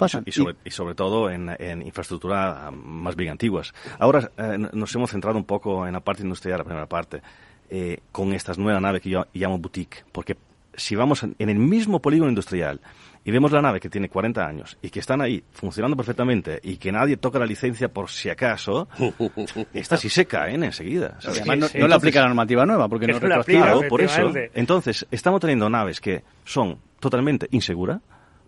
Pasan. 0.00 0.24
Y 0.26 0.32
sobre, 0.32 0.56
y 0.64 0.70
sobre 0.70 0.94
todo 0.94 1.30
en, 1.30 1.54
en 1.58 1.82
infraestructura 1.82 2.68
ah, 2.68 2.70
más 2.70 3.14
bien 3.16 3.32
antiguas. 3.32 3.74
Ahora 3.98 4.30
eh, 4.38 4.56
nos 4.72 4.94
hemos 4.94 5.10
centrado 5.10 5.36
un 5.36 5.44
poco 5.44 5.86
en 5.86 5.92
la 5.92 6.00
parte 6.00 6.22
industrial, 6.22 6.56
la 6.56 6.64
primera 6.64 6.86
parte, 6.86 7.20
eh, 7.68 8.00
con 8.10 8.32
estas 8.32 8.56
nuevas 8.56 8.80
naves 8.80 9.02
que 9.02 9.10
yo 9.10 9.26
llamo 9.34 9.58
boutique. 9.58 10.04
Porque 10.10 10.38
si 10.74 10.96
vamos 10.96 11.22
en 11.22 11.36
en 11.38 11.50
el 11.50 11.58
mismo 11.58 12.00
polígono 12.00 12.30
industrial 12.30 12.80
y 13.24 13.30
vemos 13.30 13.52
la 13.52 13.60
nave 13.60 13.78
que 13.80 13.90
tiene 13.90 14.08
40 14.08 14.46
años 14.46 14.78
y 14.80 14.88
que 14.88 15.00
están 15.00 15.20
ahí 15.20 15.44
funcionando 15.52 15.96
perfectamente 15.96 16.60
y 16.62 16.78
que 16.78 16.90
nadie 16.90 17.18
toca 17.18 17.38
la 17.38 17.44
licencia 17.44 17.92
por 17.92 18.08
si 18.08 18.30
acaso, 18.30 18.88
estas 19.74 20.00
sí 20.00 20.08
se 20.08 20.24
caen 20.24 20.64
enseguida. 20.64 21.18
Además, 21.24 21.74
no, 21.74 21.80
no 21.80 21.88
le 21.88 21.94
aplica 21.94 22.20
la 22.20 22.28
normativa 22.28 22.64
nueva 22.64 22.88
porque 22.88 23.06
no 23.06 23.18
es 23.18 23.88
por 23.88 24.00
eso. 24.00 24.32
Entonces, 24.54 25.06
estamos 25.10 25.40
teniendo 25.40 25.68
naves 25.68 26.00
que 26.00 26.22
son 26.44 26.78
totalmente 26.98 27.48
inseguras, 27.50 28.00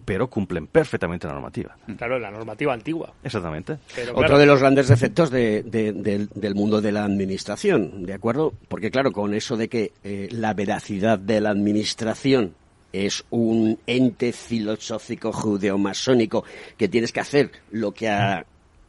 pero 0.05 0.29
cumplen 0.29 0.67
perfectamente 0.67 1.27
la 1.27 1.35
normativa. 1.35 1.77
Claro, 1.97 2.19
la 2.19 2.31
normativa 2.31 2.73
antigua. 2.73 3.13
Exactamente. 3.23 3.79
Pero 3.95 4.17
Otro 4.17 4.39
de 4.39 4.47
los 4.47 4.61
grandes 4.61 4.89
defectos 4.89 5.31
de- 5.31 5.63
de- 5.63 5.93
del, 5.93 6.29
del 6.35 6.55
mundo 6.55 6.81
de 6.81 6.93
la 6.93 7.05
administración, 7.05 8.05
¿de 8.05 8.15
acuerdo? 8.15 8.53
Porque 8.69 8.91
claro, 8.91 9.13
con 9.13 9.35
eso 9.35 9.57
de 9.57 9.69
que 9.69 9.93
eh, 10.05 10.29
la 10.31 10.55
veracidad 10.55 11.19
de 11.19 11.41
la 11.41 11.51
administración 11.51 12.55
es 12.93 13.25
un 13.31 13.79
ente 13.87 14.33
filosófico 14.33 15.33
judeo-masónico 15.33 16.45
que 16.77 16.89
tienes 16.89 17.13
que 17.13 17.21
hacer 17.21 17.51
lo 17.71 17.93
que 17.93 18.09
a- 18.09 18.45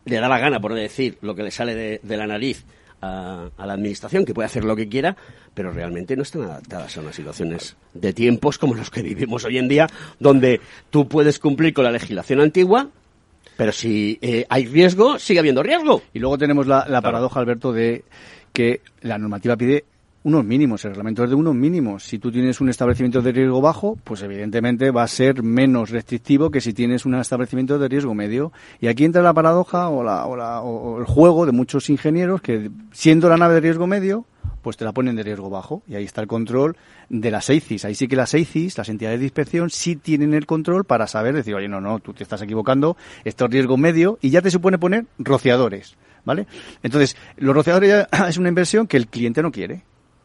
le 0.05 0.16
da 0.20 0.28
la 0.28 0.39
gana, 0.39 0.59
por 0.59 0.72
no 0.72 0.78
decir, 0.78 1.18
lo 1.22 1.34
que 1.36 1.43
le 1.43 1.51
sale 1.51 1.76
de, 1.76 1.99
de 2.03 2.18
la 2.18 2.28
nariz 2.28 2.66
a, 3.04 3.49
a 3.58 3.66
la 3.66 3.74
administración, 3.74 4.26
que 4.26 4.34
puede 4.34 4.45
hacer 4.45 4.64
lo 4.64 4.76
que 4.76 4.88
quiera, 4.88 5.16
pero 5.54 5.72
realmente 5.72 6.16
no 6.16 6.24
están 6.24 6.43
adaptadas 6.43 6.97
a 6.97 7.01
unas 7.01 7.16
situaciones 7.16 7.76
de 7.93 8.14
tiempos 8.14 8.58
como 8.58 8.76
los 8.76 8.89
que 8.89 9.01
vivimos 9.01 9.43
hoy 9.45 9.58
en 9.58 9.68
día, 9.68 9.88
donde 10.20 10.62
tú 10.89 11.08
puedes 11.08 11.39
cumplir 11.39 11.74
con 11.74 11.84
la 11.84 11.91
legislación 11.91 12.39
antigua, 12.39 12.89
pero 13.58 13.72
si 13.72 14.18
eh, 14.22 14.45
hay 14.49 14.66
riesgo, 14.66 15.20
sigue 15.20 15.39
habiendo 15.39 15.62
riesgo. 15.62 16.01
Y 16.14 16.20
luego 16.20 16.38
tenemos 16.38 16.66
la, 16.66 16.86
la 16.88 17.01
paradoja, 17.01 17.39
Alberto, 17.39 17.72
de 17.72 18.04
que 18.51 18.82
la 19.01 19.18
normativa 19.18 19.56
pide 19.56 19.86
unos 20.24 20.46
mínimos, 20.46 20.84
el 20.86 20.92
reglamento 20.92 21.24
es 21.26 21.30
de 21.30 21.36
unos 21.36 21.54
mínimos. 21.54 22.04
Si 22.04 22.18
tú 22.18 22.32
tienes 22.32 22.62
un 22.62 22.70
establecimiento 22.70 23.22
de 23.22 23.32
riesgo 23.34 23.60
bajo, 23.62 23.98
pues 24.04 24.22
evidentemente 24.22 24.90
va 24.92 25.04
a 25.04 25.08
ser 25.08 25.44
menos 25.44 25.90
restrictivo 25.90 26.50
que 26.50 26.62
si 26.62 26.74
tienes 26.74 27.06
un 27.06 27.16
establecimiento 27.16 27.78
de 27.78 27.88
riesgo 27.90 28.14
medio. 28.14 28.54
Y 28.80 28.88
aquí 28.88 29.04
entra 29.06 29.22
la 29.22 29.34
paradoja 29.34 29.90
o, 29.90 30.02
la, 30.04 30.26
o, 30.26 30.36
la- 30.38 30.62
o- 30.62 31.00
el 31.00 31.06
juego 31.06 31.46
de 31.46 31.52
muchos 31.52 31.90
ingenieros 31.90 32.42
que, 32.42 32.72
siendo 32.92 33.28
la 33.28 33.36
nave 33.38 33.56
de 33.56 33.60
riesgo 33.62 33.86
medio, 33.86 34.26
pues 34.62 34.78
te 34.78 34.86
la 34.86 34.94
ponen 34.94 35.18
de 35.18 35.24
riesgo 35.24 35.50
bajo. 35.50 35.84
Y 35.88 35.96
ahí 35.96 36.06
está 36.06 36.22
el 36.22 36.28
control 36.28 36.78
de 37.10 37.30
las 37.30 37.50
EICIS. 37.50 37.84
Ahí 37.84 37.96
sí 37.96 38.08
que 38.08 38.16
las 38.16 38.34
EICIS, 38.34 38.78
las 38.78 38.88
entidades 38.88 39.20
de 39.20 39.26
inspección, 39.26 39.70
sí 39.70 39.98
tienen 39.98 40.34
el 40.34 40.46
control 40.46 40.86
para 40.86 41.06
saber 41.08 41.36
decir, 41.36 41.54
oye, 41.54 41.68
no, 41.68 41.82
no, 41.82 42.00
tú 42.00 42.14
te 42.14 42.24
estás 42.24 42.42
equivocando, 42.42 42.96
esto 43.26 43.44
es 43.46 43.52
riesgo 43.52 43.76
medio, 43.76 44.20
y 44.22 44.30
ya 44.30 44.42
te 44.42 44.50
supone 44.52 44.78
poner 44.78 45.06
rociadores. 45.20 45.98
¿Vale? 46.26 46.48
Entonces, 46.82 47.18
los 47.36 47.54
rociadores 47.54 47.90
ya 47.90 48.08
es 48.30 48.38
una 48.38 48.48
inversión 48.48 48.88
que 48.88 48.96
el 48.96 49.08
cliente 49.08 49.42
no 49.42 49.52
quiere. 49.52 49.84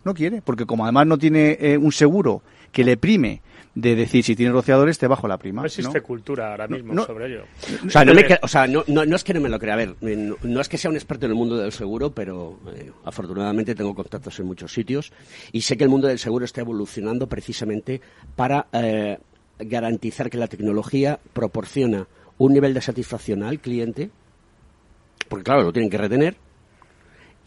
No 0.09 0.15
quiere, 0.15 0.43
porque 0.43 0.67
como 0.67 0.85
además 0.85 1.07
no 1.07 1.19
tiene 1.19 1.57
eh, 1.61 1.79
un 1.79 1.93
seguro 1.93 2.43
que 2.73 2.83
le 2.85 2.97
prime 2.97 3.41
de 3.75 3.95
decir 3.95 4.25
si 4.25 4.35
tiene 4.35 4.51
rociadores 4.53 4.99
te 4.99 5.07
bajo 5.07 5.29
la 5.29 5.39
prima. 5.39 5.63
No 5.63 5.67
existe 5.67 5.99
¿no? 5.99 6.03
cultura 6.05 6.51
ahora 6.51 6.67
mismo 6.67 6.95
no. 6.95 7.05
sobre 7.07 7.27
ello. 7.27 7.45
O 7.87 7.91
sea, 7.91 8.05
no, 8.05 8.13
me 8.13 8.27
cre- 8.27 8.39
o 8.43 8.49
sea, 8.49 8.67
no, 8.67 8.83
no- 8.89 9.05
no 9.05 9.15
es 9.15 9.23
que 9.23 9.33
no 9.35 9.41
me 9.41 9.49
lo 9.49 9.59
crea. 9.61 9.75
A 9.75 9.77
ver, 9.77 9.95
eh, 10.01 10.17
no, 10.17 10.37
no 10.43 10.61
es 10.61 10.69
que 10.69 10.77
sea 10.79 10.91
un 10.91 10.97
experto 10.97 11.27
en 11.27 11.33
el 11.33 11.37
mundo 11.39 11.57
del 11.57 11.71
seguro, 11.71 12.11
pero 12.11 12.59
eh, 12.75 12.91
afortunadamente 13.05 13.75
tengo 13.77 13.95
contactos 13.95 14.39
en 14.41 14.47
muchos 14.47 14.73
sitios 14.73 15.13
y 15.53 15.61
sé 15.61 15.77
que 15.77 15.85
el 15.85 15.91
mundo 15.91 16.09
del 16.09 16.19
seguro 16.19 16.45
está 16.45 16.61
evolucionando 16.63 17.29
precisamente 17.29 18.01
para 18.35 18.67
eh, 18.73 19.19
garantizar 19.61 20.29
que 20.29 20.39
la 20.39 20.49
tecnología 20.49 21.21
proporciona 21.33 22.07
un 22.39 22.53
nivel 22.55 22.75
de 22.75 22.81
satisfacción 22.81 23.43
al 23.45 23.61
cliente, 23.61 24.11
porque 25.29 25.45
claro, 25.45 25.63
lo 25.63 25.73
tienen 25.73 25.91
que 25.91 25.99
retener, 25.99 26.37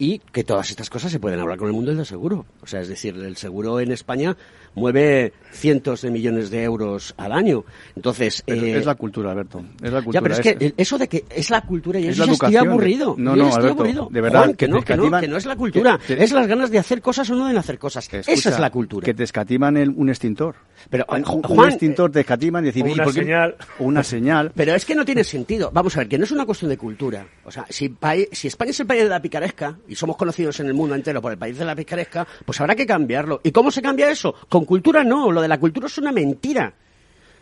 y 0.02 0.18
que 0.18 0.42
todas 0.42 0.68
estas 0.68 0.90
cosas 0.90 1.12
se 1.12 1.20
pueden 1.20 1.38
hablar 1.38 1.58
con 1.58 1.68
el 1.68 1.74
mundo 1.74 1.94
del 1.94 2.04
seguro. 2.04 2.44
O 2.60 2.66
sea, 2.66 2.80
es 2.80 2.88
decir, 2.88 3.14
el 3.14 3.36
seguro 3.36 3.78
en 3.78 3.92
España 3.92 4.36
mueve 4.74 5.32
cientos 5.52 6.00
de 6.02 6.10
millones 6.10 6.50
de 6.50 6.62
euros 6.62 7.14
al 7.18 7.32
año. 7.32 7.64
Entonces, 7.94 8.42
Pero 8.46 8.62
eh, 8.64 8.78
es 8.78 8.86
la 8.86 8.94
cultura, 8.94 9.32
Alberto. 9.32 9.62
Es 9.82 9.92
la 9.92 10.02
cultura. 10.02 10.12
ya, 10.14 10.22
pero 10.22 10.34
es 10.34 10.40
que 10.40 10.74
eso 10.76 10.96
de 10.98 11.08
que 11.08 11.24
es 11.28 11.50
la 11.50 11.60
cultura 11.60 11.98
y 12.00 12.06
es 12.08 12.14
eso 12.16 12.24
la 12.26 12.32
estoy 12.32 12.56
aburrido. 12.56 13.14
No, 13.18 13.36
no, 13.36 13.54
Alberto, 13.54 13.72
aburrido. 13.82 14.08
de 14.10 14.20
verdad, 14.20 14.38
Juan, 14.44 14.54
que, 14.54 14.68
no, 14.68 14.78
te 14.78 14.84
que, 14.84 14.96
no, 14.96 15.02
escatiman- 15.04 15.20
que 15.20 15.28
no 15.28 15.36
es 15.36 15.46
la 15.46 15.56
cultura. 15.56 15.98
que- 16.06 16.16
que- 16.16 16.24
es 16.24 16.32
las 16.32 16.46
ganas 16.46 16.70
de 16.70 16.78
hacer 16.78 17.02
cosas 17.02 17.28
o 17.30 17.34
no 17.34 17.48
de 17.48 17.58
hacer 17.58 17.78
cosas. 17.78 18.06
Esa 18.06 18.18
es 18.20 18.28
Escucha, 18.28 18.58
la 18.58 18.70
cultura. 18.70 19.04
Que 19.04 19.12
te 19.14 19.24
escatiman 19.24 19.76
el- 19.76 19.90
un 19.90 20.08
extintor. 20.08 20.54
Pero, 20.88 21.04
un, 21.08 21.64
extintor 21.68 22.10
te 22.10 22.20
escatiman 22.20 22.64
y 22.64 22.66
decir, 22.68 22.84
o 22.84 22.88
¿y 22.88 22.92
una 22.92 23.04
por 23.04 23.12
qué- 23.14 23.20
señal. 23.20 23.56
una 23.78 24.02
señal. 24.02 24.52
Pero 24.56 24.74
es 24.74 24.84
que 24.84 24.94
no 24.94 25.04
tiene 25.04 25.22
sentido. 25.22 25.70
Vamos 25.72 25.94
a 25.96 26.00
ver, 26.00 26.08
que 26.08 26.18
no 26.18 26.24
es 26.24 26.32
una 26.32 26.46
cuestión 26.46 26.70
de 26.70 26.78
cultura. 26.78 27.26
O 27.44 27.50
sea, 27.50 27.66
si, 27.68 27.90
paí- 27.90 28.28
si 28.32 28.48
España 28.48 28.70
es 28.70 28.80
el 28.80 28.86
país 28.86 29.02
de 29.02 29.08
la 29.10 29.20
picaresca, 29.20 29.76
y 29.86 29.94
somos 29.94 30.16
conocidos 30.16 30.58
en 30.60 30.66
el 30.66 30.74
mundo 30.74 30.94
entero 30.94 31.20
por 31.20 31.30
el 31.32 31.38
país 31.38 31.58
de 31.58 31.64
la 31.66 31.76
picaresca, 31.76 32.26
pues 32.46 32.60
habrá 32.60 32.74
que 32.74 32.86
cambiarlo. 32.86 33.40
¿Y 33.44 33.52
cómo 33.52 33.70
se 33.70 33.82
cambia 33.82 34.10
eso? 34.10 34.34
Con 34.48 34.61
cultura 34.64 35.04
no. 35.04 35.30
Lo 35.30 35.40
de 35.42 35.48
la 35.48 35.58
cultura 35.58 35.86
es 35.86 35.98
una 35.98 36.12
mentira. 36.12 36.72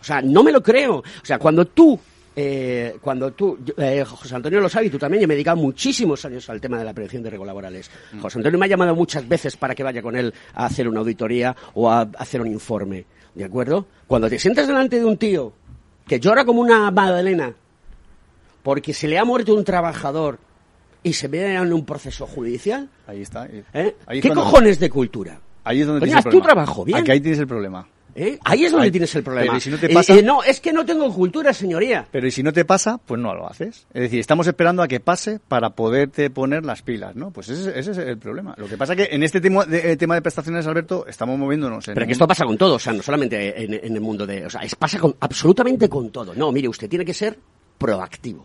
O 0.01 0.05
sea, 0.05 0.21
no 0.23 0.43
me 0.43 0.53
lo 0.53 0.63
creo. 0.63 0.97
O 0.99 1.25
sea, 1.25 1.39
cuando 1.39 1.67
tú... 1.67 1.99
eh, 2.37 2.97
cuando 3.03 3.33
tú, 3.33 3.59
eh, 3.77 4.05
José 4.07 4.35
Antonio 4.35 4.61
lo 4.61 4.69
sabe 4.69 4.87
y 4.87 4.91
tú 4.91 4.99
también, 4.99 5.21
yo 5.23 5.29
me 5.29 5.35
he 5.35 5.37
dedicado 5.37 5.57
muchísimos 5.59 6.25
años 6.25 6.49
al 6.49 6.61
tema 6.61 6.79
de 6.79 6.85
la 6.85 6.95
prevención 6.95 7.23
de 7.23 7.31
riesgos 7.31 7.47
laborales. 7.47 7.91
José 8.23 8.39
Antonio 8.39 8.59
me 8.59 8.67
ha 8.67 8.69
llamado 8.69 8.95
muchas 8.95 9.29
veces 9.29 9.57
para 9.57 9.75
que 9.75 9.83
vaya 9.83 10.01
con 10.01 10.17
él 10.17 10.33
a 10.55 10.67
hacer 10.67 10.89
una 10.89 11.01
auditoría 11.01 11.55
o 11.75 11.91
a 11.91 12.03
hacer 12.19 12.41
un 12.41 12.47
informe. 12.47 13.05
¿De 13.35 13.45
acuerdo? 13.45 13.87
Cuando 14.07 14.29
te 14.31 14.39
sientas 14.39 14.67
delante 14.67 14.99
de 14.99 15.05
un 15.05 15.17
tío 15.17 15.53
que 16.07 16.19
llora 16.19 16.45
como 16.45 16.61
una 16.63 16.91
magdalena 16.91 17.53
porque 18.63 18.93
se 18.93 19.09
le 19.09 19.19
ha 19.19 19.25
muerto 19.25 19.55
un 19.55 19.65
trabajador 19.65 20.39
y 21.03 21.13
se 21.15 21.29
ve 21.29 21.55
en 21.55 21.73
un 21.73 21.85
proceso 21.87 22.27
judicial, 22.27 22.89
Ahí 23.07 23.23
está. 23.23 23.43
ahí- 23.43 23.65
¿eh? 23.73 23.97
ahí 24.07 24.21
¿qué 24.21 24.31
cojones 24.31 24.79
de 24.79 24.91
cultura? 24.91 25.41
Ahí 25.65 25.81
es 25.81 25.87
donde 25.87 26.01
tienes 26.07 26.25
el 26.25 26.31
tu 26.31 26.39
problema. 26.39 26.53
trabajo 26.65 26.85
bien. 26.85 26.99
Aquí 26.99 27.11
ahí 27.11 27.21
tienes 27.21 27.39
el 27.41 27.47
problema. 27.47 27.87
¿Eh? 28.13 28.39
Ahí 28.45 28.65
es 28.65 28.73
donde 28.73 28.87
Ahí- 28.87 28.91
tienes 28.91 29.15
el 29.15 29.23
problema. 29.23 29.47
pero 29.47 29.57
¿y 29.59 29.61
si 29.61 29.71
no 29.71 29.79
te 29.79 29.91
Y- 29.91 29.95
pasa? 29.95 30.21
no, 30.23 30.43
es 30.43 30.61
que 30.61 30.73
no 30.73 30.85
tengo 30.85 31.15
cultura, 31.15 31.53
señoría. 31.53 32.09
Pero 32.11 32.27
y 32.27 32.33
si 32.33 32.43
no 32.43 32.53
te 32.53 32.65
pasa, 32.65 32.99
pues 32.99 33.21
no 33.21 33.35
lo 33.37 33.49
haces. 33.49 33.87
Es 33.95 34.03
decir, 34.03 34.19
estamos 34.19 34.49
esperando 34.49 34.83
a 34.83 34.89
que 34.89 34.99
pase 34.99 35.39
para 35.47 35.71
poderte 35.71 36.29
poner 36.29 36.65
las 36.67 36.83
pilas, 36.83 37.15
¿no? 37.15 37.31
Pues 37.31 37.49
ese, 37.51 37.79
ese 37.79 37.93
es 37.93 37.99
el 37.99 38.19
problema. 38.19 38.55
Lo 38.59 38.67
que 38.67 38.77
pasa 38.77 38.97
que 38.97 39.09
en 39.13 39.23
este 39.23 39.41
tema 39.41 39.65
de, 39.65 39.93
eh, 39.93 39.97
tema 39.97 40.17
de 40.17 40.23
prestaciones, 40.23 40.67
Alberto, 40.67 41.07
estamos 41.07 41.39
moviéndonos 41.39 41.87
en 41.87 41.95
Pero 41.95 42.05
que 42.05 42.13
esto 42.13 42.27
pasa 42.27 42.45
con 42.45 42.59
todo, 42.59 42.75
o 42.75 42.79
sea, 42.81 42.93
no 42.93 43.03
solamente 43.03 43.63
en, 43.65 43.75
en 43.75 43.95
el 43.95 44.01
mundo 44.01 44.27
de... 44.27 44.45
O 44.45 44.51
sea, 44.51 44.63
es, 44.63 44.75
pasa 44.75 44.99
con, 44.99 45.15
absolutamente 45.21 45.89
con 45.89 46.11
todo. 46.11 46.35
No, 46.35 46.51
mire, 46.51 46.67
usted 46.69 46.89
tiene 46.89 47.05
que 47.05 47.15
ser 47.15 47.39
proactivo. 47.79 48.45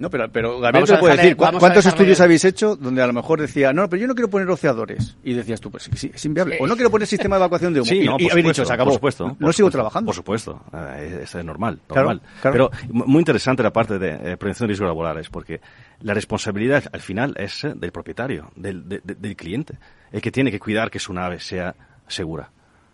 No, 0.00 0.10
pero, 0.10 0.28
pero 0.32 0.58
Gabriel 0.58 0.86
te 0.86 0.96
puede 0.96 1.12
dejarle- 1.12 1.22
decir, 1.22 1.36
¿cu- 1.36 1.44
vamos 1.44 1.58
a 1.58 1.60
¿cuántos 1.60 1.86
estudios 1.86 2.20
habéis 2.20 2.44
hecho 2.44 2.74
donde 2.74 3.02
a 3.02 3.06
lo 3.06 3.12
mejor 3.12 3.40
decía, 3.40 3.72
no, 3.72 3.88
pero 3.88 4.00
yo 4.00 4.08
no 4.08 4.14
quiero 4.14 4.28
poner 4.30 4.48
rociadores? 4.48 5.16
Y 5.22 5.34
decías 5.34 5.60
tú, 5.60 5.70
pues 5.70 5.90
sí, 5.94 6.10
es 6.12 6.24
inviable. 6.24 6.56
O 6.58 6.66
no 6.66 6.74
quiero 6.74 6.90
poner 6.90 7.06
sistema 7.06 7.36
de 7.36 7.40
evacuación 7.42 7.72
de 7.74 7.80
humo. 7.80 7.88
Sí, 7.88 7.98
y, 8.00 8.06
no, 8.06 8.16
y 8.18 8.28
habéis 8.30 8.46
dicho, 8.46 8.64
se 8.64 8.72
acabó. 8.72 8.88
Por 8.90 8.94
supuesto. 8.94 9.28
No 9.28 9.34
por 9.34 9.38
sigo 9.38 9.52
supuesto, 9.68 9.70
trabajando. 9.78 10.06
Por 10.06 10.14
supuesto. 10.16 10.64
Eh, 10.74 11.20
es 11.22 11.34
normal, 11.44 11.80
normal. 11.88 12.20
claro. 12.40 12.70
Pero 12.70 12.70
mu- 12.92 13.04
muy 13.06 13.18
interesante 13.20 13.62
la 13.62 13.72
parte 13.72 13.98
de 13.98 14.32
eh, 14.32 14.36
prevención 14.36 14.66
de 14.66 14.72
riesgos 14.72 14.88
laborales, 14.88 15.28
porque 15.28 15.60
la 16.00 16.14
responsabilidad 16.14 16.84
al 16.92 17.00
final 17.00 17.34
es 17.36 17.62
eh, 17.64 17.74
del 17.76 17.92
propietario, 17.92 18.50
del, 18.56 18.88
de- 18.88 19.00
de- 19.04 19.14
del 19.14 19.36
cliente, 19.36 19.78
el 20.12 20.22
que 20.22 20.30
tiene 20.32 20.50
que 20.50 20.58
cuidar 20.58 20.90
que 20.90 20.98
su 20.98 21.12
nave 21.12 21.38
sea 21.40 21.74
segura. 22.08 22.50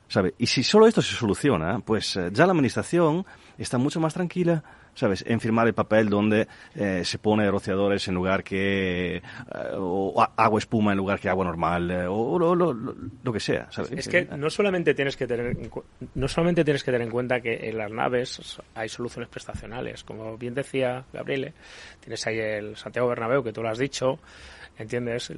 ¿Sabe? 0.09 0.34
Y 0.38 0.46
si 0.46 0.62
solo 0.62 0.86
esto 0.86 1.02
se 1.02 1.14
soluciona, 1.16 1.80
pues 1.80 2.18
ya 2.32 2.46
la 2.46 2.52
administración 2.52 3.24
está 3.59 3.76
mucho 3.78 3.98
más 4.00 4.14
tranquila, 4.14 4.62
¿sabes? 4.97 5.22
En 5.28 5.38
firmar 5.38 5.68
el 5.68 5.74
papel 5.74 6.09
donde 6.09 6.49
eh, 6.74 7.03
se 7.05 7.18
pone 7.20 7.49
rociadores 7.49 8.09
en 8.09 8.14
lugar 8.14 8.42
que... 8.42 9.18
eh, 9.18 9.22
o 9.76 10.26
agua 10.36 10.59
espuma 10.59 10.90
en 10.90 10.99
lugar 10.99 11.20
que 11.20 11.28
agua 11.28 11.44
normal, 11.44 11.88
eh, 11.92 12.07
o 12.09 12.36
lo, 12.36 12.57
lo- 12.57 12.72
lo- 12.74 13.32
que 13.32 13.38
sea, 13.38 13.70
¿sabes? 13.70 13.92
Es 13.92 14.09
que 14.09 14.24
no 14.36 14.51
solamente 14.51 14.94
tienes 14.94 15.16
que 15.16 15.26
tener 15.28 15.57
no 16.14 16.26
solamente 16.26 16.64
tienes 16.64 16.82
que 16.82 16.90
tener 16.90 17.07
en 17.07 17.12
cuenta 17.12 17.40
que 17.40 17.68
en 17.68 17.78
las 17.78 17.90
naves 17.92 18.59
hay 18.74 18.88
soluciones 18.88 19.28
prestacionales, 19.28 20.03
como 20.03 20.36
bien 20.36 20.55
decía 20.55 21.05
Gabriele, 21.12 21.53
tienes 22.01 22.26
ahí 22.26 22.38
el 22.38 22.76
Santiago 22.76 23.09
Bernabéu 23.09 23.44
que 23.44 23.53
tú 23.53 23.62
lo 23.62 23.68
has 23.68 23.78
dicho, 23.78 24.18
¿entiendes? 24.79 25.33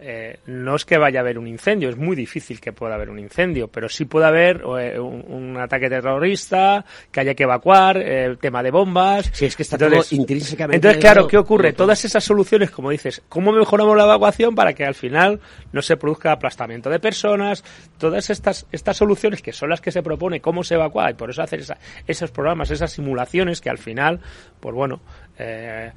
Eh, 0.00 0.38
no 0.46 0.76
es 0.76 0.84
que 0.84 0.98
vaya 0.98 1.20
a 1.20 1.22
haber 1.22 1.38
un 1.38 1.46
incendio, 1.46 1.88
es 1.88 1.96
muy 1.96 2.16
difícil 2.16 2.60
que 2.60 2.72
pueda 2.72 2.94
haber 2.94 3.10
un 3.10 3.18
incendio, 3.18 3.68
pero 3.68 3.88
sí 3.88 4.04
puede 4.04 4.26
haber 4.26 4.62
eh, 4.80 4.98
un, 4.98 5.24
un 5.28 5.56
ataque 5.58 5.88
terrorista, 5.88 6.84
que 7.10 7.20
haya 7.20 7.34
que 7.34 7.44
evacuar, 7.44 7.96
eh, 7.96 8.24
el 8.24 8.38
tema 8.38 8.62
de 8.62 8.70
bombas. 8.70 9.30
Sí, 9.32 9.46
es 9.46 9.56
que 9.56 9.62
está 9.62 9.76
todo 9.78 9.90
intrínsecamente 10.10 10.76
Entonces, 10.76 11.00
claro, 11.00 11.26
¿qué 11.28 11.38
ocurre? 11.38 11.72
Todas 11.72 12.04
esas 12.04 12.24
soluciones, 12.24 12.70
como 12.70 12.90
dices, 12.90 13.22
¿cómo 13.28 13.52
mejoramos 13.52 13.96
la 13.96 14.04
evacuación 14.04 14.54
para 14.54 14.72
que 14.72 14.84
al 14.84 14.94
final 14.94 15.40
no 15.72 15.82
se 15.82 15.96
produzca 15.96 16.32
aplastamiento 16.32 16.90
de 16.90 16.98
personas? 17.00 17.64
Todas 17.98 18.30
estas, 18.30 18.66
estas 18.72 18.96
soluciones 18.96 19.42
que 19.42 19.52
son 19.52 19.68
las 19.70 19.80
que 19.80 19.92
se 19.92 20.02
propone, 20.02 20.40
cómo 20.40 20.64
se 20.64 20.74
evacúa, 20.74 21.10
y 21.10 21.14
por 21.14 21.30
eso 21.30 21.42
hacer 21.42 21.60
esa- 21.60 21.78
esos 22.06 22.30
programas, 22.30 22.70
esas 22.70 22.92
simulaciones 22.92 23.60
que 23.60 23.70
al 23.70 23.78
final, 23.78 24.20
pues 24.60 24.74
bueno, 24.74 25.00
eh, 25.38 25.90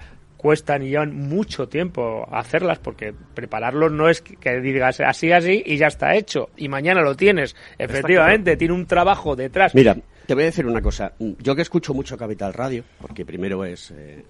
cuestan 0.46 0.84
y 0.84 0.90
llevan 0.90 1.16
mucho 1.16 1.68
tiempo 1.68 2.28
hacerlas 2.32 2.78
porque 2.78 3.16
prepararlo 3.34 3.90
no 3.90 4.10
es 4.10 4.22
que- 4.22 4.60
digas 4.62 5.00
así, 5.00 5.32
así 5.32 5.64
y 5.66 5.78
ya 5.78 5.88
está 5.88 6.16
hecho. 6.16 6.50
Y 6.56 6.70
mañana 6.70 7.02
lo 7.02 7.16
tienes. 7.16 7.56
Efectivamente, 7.80 8.56
tiene 8.58 8.76
un 8.76 8.86
trabajo 8.86 9.36
detrás. 9.36 9.74
Mira, 9.74 9.98
te 10.28 10.36
voy 10.36 10.44
a 10.44 10.46
decir 10.46 10.68
una 10.68 10.84
cosa. 10.84 11.14
Yo 11.20 11.56
que 11.56 11.64
escucho 11.64 11.96
mucho 11.96 12.16
Capital 12.16 12.54
Radio, 12.54 12.84
porque 13.02 13.26
primero 13.26 13.66
es 13.66 13.92
eh, 13.98 14.24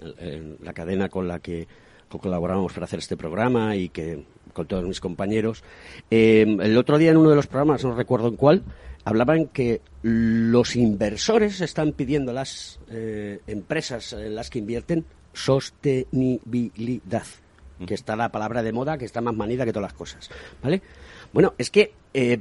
la 0.64 0.72
cadena 0.72 1.10
con 1.10 1.28
la 1.28 1.40
que 1.40 1.68
co- 2.08 2.20
colaboramos 2.20 2.72
para 2.72 2.86
hacer 2.86 3.00
este 3.00 3.18
programa 3.18 3.76
y 3.76 3.90
que 3.90 4.24
con 4.54 4.68
todos 4.68 4.86
mis 4.86 5.02
compañeros. 5.02 5.66
eh, 6.10 6.46
el 6.62 6.78
otro 6.78 6.98
día 6.98 7.12
en 7.12 7.18
uno 7.18 7.30
de 7.32 7.36
los 7.36 7.48
programas, 7.48 7.84
no 7.84 7.94
recuerdo 7.94 8.30
en 8.30 8.38
cuál, 8.38 8.64
hablaban 9.04 9.48
que 9.48 9.82
los 10.02 10.78
inversores 10.78 11.60
están 11.60 11.92
pidiendo 11.92 12.32
a 12.32 12.36
las 12.36 12.80
eh, 12.90 13.42
empresas 13.48 14.14
en 14.14 14.34
las 14.34 14.50
que 14.50 14.60
invierten 14.60 15.04
sostenibilidad 15.36 17.24
que 17.86 17.94
está 17.94 18.16
la 18.16 18.30
palabra 18.32 18.64
de 18.64 18.72
moda, 18.72 18.98
que 18.98 19.06
está 19.06 19.20
más 19.22 19.36
manida 19.36 19.66
que 19.66 19.74
todas 19.74 19.92
las 19.92 19.98
cosas, 19.98 20.30
¿vale? 20.64 20.82
Bueno, 21.34 21.54
es 21.58 21.70
que 21.70 21.92
eh, 22.14 22.40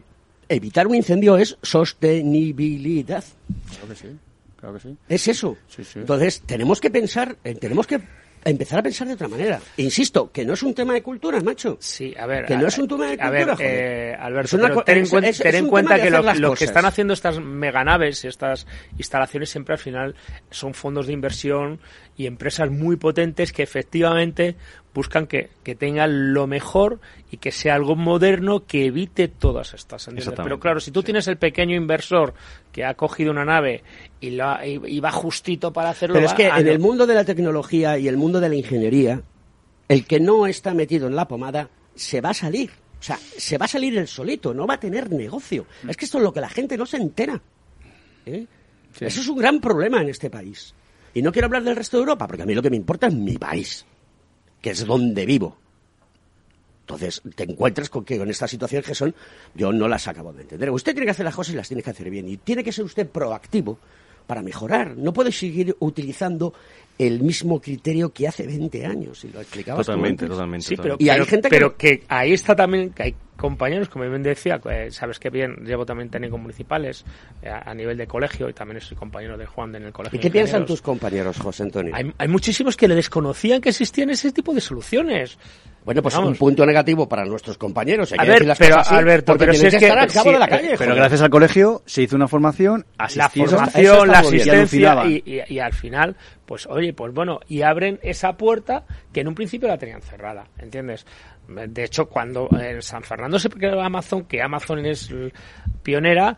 evitar 0.49 0.86
un 0.86 0.95
incendio 0.95 1.36
es 1.36 1.59
sostenibilidad. 1.61 3.24
Claro 3.70 3.88
que 3.88 3.95
sí, 3.97 4.16
claro 4.57 4.74
que 4.76 4.80
sí. 4.80 4.97
Es 5.09 5.26
eso. 5.28 5.57
Entonces, 5.97 6.40
tenemos 6.47 6.80
que 6.80 6.90
pensar, 6.90 7.36
eh, 7.42 7.57
tenemos 7.57 7.86
que 7.88 8.01
empezar 8.45 8.78
a 8.78 8.82
pensar 8.82 9.09
de 9.09 9.14
otra 9.14 9.26
manera. 9.26 9.59
Insisto, 9.78 10.30
que 10.30 10.45
no 10.45 10.53
es 10.53 10.62
un 10.62 10.74
tema 10.74 10.92
de 10.92 11.03
cultura, 11.03 11.40
macho. 11.40 11.78
Sí, 11.80 12.14
a 12.16 12.26
ver. 12.26 12.45
Que 12.45 12.57
no 12.59 12.66
a- 12.66 12.68
es 12.68 12.76
un 12.78 12.86
tema 12.86 13.07
de 13.07 13.14
a 13.14 13.16
cultura, 13.16 13.30
ver, 13.30 13.49
joder. 13.55 13.70
eh, 14.12 14.14
Alberto, 14.20 14.59
pero 14.61 14.82
ten 14.84 14.99
en, 14.99 15.03
es- 15.05 15.12
cuen- 15.12 15.24
es- 15.24 15.38
ten 15.38 15.49
es 15.55 15.61
en 15.62 15.66
cuenta 15.68 16.01
que 16.01 16.11
lo, 16.11 16.22
lo 16.34 16.55
que 16.55 16.64
están 16.64 16.84
haciendo 16.84 17.14
estas 17.14 17.40
meganaves 17.40 18.22
y 18.24 18.28
estas 18.28 18.66
instalaciones 18.99 19.49
siempre 19.51 19.72
al 19.74 19.78
final 19.80 20.14
son 20.51 20.74
fondos 20.74 21.07
de 21.09 21.14
inversión 21.14 21.80
y 22.17 22.27
empresas 22.27 22.71
muy 22.71 22.97
potentes 22.97 23.53
que 23.53 23.62
efectivamente 23.62 24.57
buscan 24.95 25.27
que, 25.27 25.51
que 25.65 25.75
tengan 25.75 26.33
lo 26.33 26.47
mejor 26.47 27.01
y 27.31 27.39
que 27.39 27.51
sea 27.51 27.75
algo 27.75 27.97
moderno 27.97 28.65
que 28.65 28.87
evite 28.87 29.29
todas 29.29 29.75
estas. 29.75 30.09
Pero 30.37 30.61
claro, 30.61 30.81
si 30.81 30.93
tú 30.93 31.03
tienes 31.03 31.27
el 31.27 31.37
pequeño 31.37 31.77
inversor 31.77 32.35
que 32.71 32.85
ha 32.85 32.95
cogido 32.95 33.33
una 33.33 33.45
nave 33.45 33.83
y, 34.21 34.31
la, 34.31 34.65
y, 34.65 34.81
y 34.87 35.01
va 35.01 35.11
justito 35.11 35.73
para 35.73 35.91
hacerlo... 35.91 36.15
Pero 36.15 36.27
es 36.27 36.35
que 36.35 36.47
en 36.47 36.69
el 36.69 36.79
mundo 36.79 37.07
de 37.07 37.15
la 37.15 37.25
tecnología 37.25 37.99
y 37.99 38.07
el 38.07 38.17
mundo 38.17 38.41
de 38.41 38.49
la 38.49 38.55
ingeniería, 38.55 39.21
el 39.89 40.07
que 40.07 40.21
no 40.21 40.47
está 40.47 40.75
metido 40.75 41.09
en 41.09 41.17
la 41.17 41.27
pomada 41.27 41.69
se 41.97 42.21
va 42.21 42.31
a 42.31 42.35
salir. 42.35 42.71
O 43.01 43.03
sea, 43.03 43.19
se 43.19 43.59
va 43.59 43.67
a 43.67 43.69
salir 43.69 43.99
el 43.99 44.09
solito, 44.09 44.55
no 44.55 44.67
va 44.67 44.75
a 44.75 44.81
tener 44.81 45.11
negocio. 45.11 45.67
Es 45.87 45.97
que 45.97 46.07
esto 46.07 46.19
es 46.19 46.25
lo 46.25 46.33
que 46.33 46.41
la 46.41 46.49
gente 46.49 46.79
no 46.79 46.87
se 46.87 46.97
entera. 46.97 47.39
¿eh? 48.25 48.47
Eso 48.99 49.21
es 49.21 49.29
un 49.29 49.37
gran 49.37 49.61
problema 49.61 50.01
en 50.01 50.09
este 50.09 50.31
país. 50.31 50.75
Y 51.15 51.23
no 51.23 51.33
quiero 51.33 51.47
hablar 51.47 51.62
del 51.62 51.77
resto 51.77 51.97
de 51.97 52.03
Europa, 52.03 52.27
porque 52.27 52.43
a 52.43 52.47
mí 52.47 52.55
lo 52.55 52.62
que 52.62 52.71
me 52.71 52.77
importa 52.77 53.07
es 53.07 53.15
mi 53.15 53.39
país, 53.39 53.87
que 54.61 54.71
es 54.71 54.85
donde 54.85 55.25
vivo. 55.25 55.57
Entonces, 56.81 57.23
te 57.35 57.45
encuentras 57.45 57.89
con 57.89 58.05
que 58.05 58.19
con 58.19 58.29
estas 58.29 58.51
situaciones 58.51 58.87
que 58.87 58.95
son, 58.95 59.15
yo 59.55 59.73
no 59.73 59.89
las 59.89 60.07
acabo 60.07 60.33
de 60.33 60.43
entender. 60.43 60.71
Usted 60.71 60.93
tiene 60.93 61.07
que 61.07 61.12
hacer 61.12 61.25
las 61.25 61.35
cosas 61.35 61.55
y 61.55 61.57
las 61.57 61.69
tiene 61.69 61.83
que 61.83 61.91
hacer 61.91 62.11
bien. 62.11 62.29
Y 62.29 62.37
tiene 62.37 62.62
que 62.62 62.73
ser 62.73 62.85
usted 62.85 63.09
proactivo 63.09 63.79
para 64.27 64.43
mejorar. 64.43 64.97
No 64.97 65.12
puedes 65.12 65.39
seguir 65.39 65.77
utilizando 65.81 66.55
el 66.99 67.20
mismo 67.20 67.61
criterio 67.61 68.12
que 68.12 68.29
hace 68.29 68.47
20 68.47 68.87
años, 68.87 69.25
y 69.25 69.29
lo 69.29 69.41
explicabas 69.41 69.85
tú 69.85 69.93
Totalmente, 69.93 70.27
totalmente. 70.27 70.66
Sí, 70.66 70.77
pero, 70.77 70.97
Y 70.99 71.09
hay 71.09 71.16
pero- 71.16 71.27
gente 71.27 71.49
que 71.49 71.57
pero 71.57 71.77
que 71.77 72.05
ahí 72.09 72.33
está 72.33 72.55
también, 72.55 72.91
que 72.91 73.03
hay 73.03 73.14
compañeros, 73.37 73.89
como 73.89 74.09
bien 74.09 74.22
decía, 74.22 74.61
eh, 74.70 74.89
sabes 74.93 75.18
que 75.18 75.29
bien, 75.29 75.57
llevo 75.64 75.85
también 75.85 76.09
técnicos 76.09 76.41
municipales 76.41 77.05
eh, 77.43 77.51
a, 77.51 77.75
nivel 77.75 77.97
de 77.97 78.07
colegio 78.07 78.49
y 78.49 78.53
también 78.53 78.81
soy 78.81 78.97
compañero 78.97 79.37
de 79.37 79.45
Juan 79.45 79.75
en 79.75 79.85
el 79.85 79.93
colegio. 79.93 80.16
¿Y 80.16 80.20
qué 80.20 80.29
de 80.29 80.33
piensan 80.33 80.64
tus 80.64 80.81
compañeros, 80.81 81.39
José 81.39 81.64
Antonio? 81.64 81.93
Hay, 81.95 82.12
hay 82.16 82.29
muchísimos 82.29 82.77
que 82.77 82.87
le 82.87 82.95
desconocían 82.95 83.61
que 83.61 83.70
existían 83.70 84.11
ese 84.11 84.31
tipo 84.31 84.55
de 84.55 84.61
soluciones. 84.61 85.37
Bueno, 85.85 86.01
pues 86.03 86.14
Vamos. 86.14 86.30
un 86.30 86.37
punto 86.37 86.64
negativo 86.64 87.07
para 87.09 87.24
nuestros 87.26 87.59
compañeros. 87.59 88.11
Hay 88.12 88.18
A 88.18 88.22
que 88.22 88.28
ver, 88.28 88.35
decir 88.39 88.49
las 88.49 88.59
pero, 88.59 88.76
cosas 88.76 88.87
así, 88.87 88.97
Alberto, 88.97 89.32
porque 89.32 89.39
pero 89.47 89.53
tienen 89.53 89.70
si 89.70 89.76
es 89.76 89.80
que 89.80 89.87
estar 89.87 89.99
al 89.99 90.12
cabo 90.12 90.24
sí, 90.24 90.32
de 90.32 90.39
la 90.39 90.49
calle. 90.49 90.68
Pero 90.70 90.78
joder. 90.78 90.95
gracias 90.97 91.20
al 91.20 91.30
colegio 91.30 91.82
se 91.85 92.03
hizo 92.03 92.16
una 92.16 92.26
formación, 92.28 92.87
la 93.16 93.28
formación, 93.28 94.09
la 94.09 94.18
asistencia 94.20 94.53
alucinaban. 94.93 95.11
y, 95.11 95.22
y- 95.26 95.43
y 95.55 95.59
al 95.59 95.72
final, 95.74 96.16
pues 96.47 96.66
oye, 96.66 96.93
pues 96.95 97.12
bueno, 97.12 97.41
y 97.49 97.62
abren 97.62 97.99
esa 98.03 98.32
puerta 98.37 98.85
que 99.12 99.20
en 99.20 99.28
un 99.28 99.35
principio 99.35 99.68
la 99.68 99.76
tenían 99.76 100.01
cerrada, 100.01 100.47
¿entiendes? 100.59 101.05
De 101.47 101.84
hecho, 101.84 102.07
cuando 102.07 102.49
en 102.59 102.80
San 102.80 103.03
Fernando 103.03 103.38
se 103.38 103.51
creó 103.51 103.80
Amazon, 103.82 104.24
que 104.24 104.40
Amazon 104.40 104.84
es 104.86 105.11
pionera, 105.82 106.36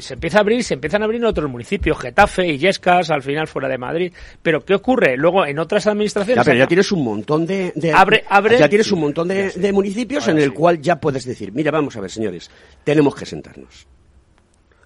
se 0.00 0.14
empieza 0.14 0.38
a 0.38 0.40
abrir, 0.40 0.64
se 0.64 0.74
empiezan 0.74 1.02
a 1.02 1.04
abrir 1.04 1.20
en 1.20 1.26
otros 1.26 1.48
municipios, 1.48 1.96
Getafe 2.00 2.48
y 2.48 2.58
Yescas, 2.58 3.10
al 3.10 3.22
final 3.22 3.46
fuera 3.46 3.68
de 3.68 3.78
Madrid. 3.78 4.12
Pero 4.42 4.64
¿qué 4.64 4.74
ocurre? 4.74 5.16
Luego 5.16 5.46
en 5.46 5.58
otras 5.60 5.86
administraciones... 5.86 6.44
Ya, 6.44 6.50
pero 6.50 6.58
ya 6.58 6.66
tienes 6.66 6.90
un 6.90 7.04
montón 7.04 7.46
de, 7.46 7.72
de- 7.76 7.92
Abre- 7.94 8.24
abre- 8.28 8.58
ya 8.58 8.68
tienes 8.68 8.90
un 8.90 9.00
montón 9.00 9.28
de, 9.28 9.50
de 9.50 9.72
municipios 9.72 10.26
en 10.26 10.38
el 10.38 10.50
sí. 10.50 10.50
cual 10.50 10.80
ya 10.80 10.96
puedes 10.96 11.24
decir, 11.24 11.52
mira, 11.52 11.70
vamos 11.70 11.96
a 11.96 12.00
ver, 12.00 12.10
señores, 12.10 12.50
tenemos 12.82 13.14
que 13.14 13.26
sentarnos. 13.26 13.86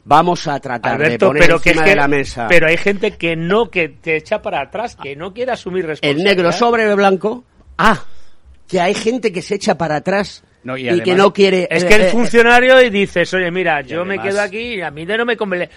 Vamos 0.05 0.47
a 0.47 0.61
tratar 0.61 0.99
de 1.01 1.19
poner 1.19 1.43
pero 1.43 1.57
encima 1.57 1.83
que- 1.85 1.91
de 1.91 1.97
la 1.97 2.07
mesa 2.09 2.47
pero 2.49 2.67
hay 2.67 2.77
gente 2.77 3.13
que 3.13 3.37
no, 3.37 3.71
que 3.71 3.89
te 3.89 4.17
echa 4.17 4.43
para 4.43 4.61
atrás, 4.61 4.97
que 5.03 5.17
no 5.17 5.33
quiere 5.33 5.53
asumir 5.53 5.85
el 5.85 5.89
responsabilidad. 5.89 6.29
negro 6.31 6.53
sobre 6.53 6.85
el 6.85 6.95
blanco. 6.95 7.45
Ah, 7.79 8.05
que 8.69 8.81
hay 8.81 8.95
gente 8.95 9.33
que 9.33 9.43
se 9.43 9.55
echa 9.57 9.77
para 9.77 9.97
atrás 9.97 10.43
No, 10.63 10.77
y 10.79 10.83
y, 10.85 10.89
además- 10.89 11.05
que 11.05 11.15
no 11.15 11.33
quiere. 11.33 11.69
Es 11.71 11.85
eh, 11.85 11.87
que 11.89 11.95
el 11.97 12.01
eh, 12.03 12.09
funcionario 12.11 12.81
y 12.83 12.89
dices, 12.91 13.33
oye, 13.35 13.51
mira, 13.51 13.83
yo 13.83 14.05
me 14.07 14.19
quedo 14.19 14.41
aquí 14.41 14.77
y 14.77 14.81
a 14.81 14.91
mí 14.91 15.05
de 15.05 15.19
no 15.19 15.27
me, 15.27 15.37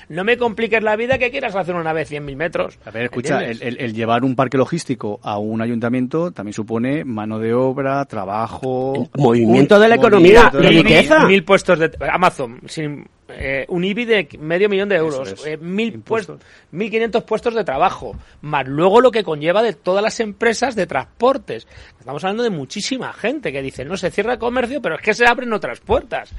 no 0.10 0.24
me 0.24 0.38
compliques 0.38 0.82
la 0.82 0.96
vida 0.96 1.18
que 1.18 1.30
quieras 1.30 1.54
hacer 1.56 1.76
una 1.76 1.92
vez 1.94 2.10
100.000 2.12 2.36
metros. 2.38 2.80
A 2.86 2.92
ver, 2.92 3.04
escucha, 3.04 3.40
el, 3.40 3.52
¿Entiendes? 3.52 3.80
el- 3.80 3.86
el 3.86 3.94
llevar 3.94 4.24
un 4.24 4.36
parque 4.36 4.58
logístico 4.58 5.20
a 5.24 5.38
un 5.38 5.62
ayuntamiento 5.62 6.32
también 6.32 6.54
supone 6.54 7.04
mano 7.04 7.40
de 7.40 7.54
obra, 7.54 8.06
trabajo... 8.06 9.10
movimiento 9.18 9.80
de 9.80 9.88
la 9.90 9.96
economía, 9.96 10.44
movimiento 10.52 10.58
de 10.58 10.64
la 10.64 10.70
Mil- 10.70 10.78
economía. 10.80 11.00
riqueza. 11.02 11.20
Mil, 11.20 11.28
mil 11.28 11.44
puestos 11.44 11.80
de 11.80 11.92
Amazon, 12.10 12.62
sin, 12.68 13.06
eh, 13.30 13.66
un 13.70 13.84
IBI 13.84 14.06
de 14.06 14.30
medio 14.40 14.70
millón 14.70 14.90
de 14.90 14.96
euros, 14.96 15.32
es. 15.34 15.46
eh, 15.46 15.58
mil 15.58 16.00
puestos, 16.00 16.40
mil 16.72 16.90
quinientos 16.90 17.24
puestos 17.24 17.54
de 17.56 17.64
trabajo, 17.64 18.16
más 18.42 18.68
luego 18.68 19.02
lo 19.02 19.12
que 19.12 19.24
conlleva 19.24 19.62
de 19.64 19.74
todas 19.74 20.04
las 20.04 20.20
empresas 20.20 20.76
de 20.76 20.88
transportes. 20.88 21.68
Estamos 22.00 22.24
hablando 22.24 22.44
de 22.44 22.50
muchísima 22.50 23.12
gente 23.14 23.52
que 23.52 23.62
dice, 23.62 23.84
no 23.86 23.98
se 23.98 24.12
cierra 24.12 24.34
el 24.34 24.40
comercio, 24.40 24.82
pero 24.82 24.96
es 24.96 25.02
que 25.02 25.14
se 25.14 25.26
abren 25.26 25.52
otras 25.54 25.80
puertas. 25.80 26.32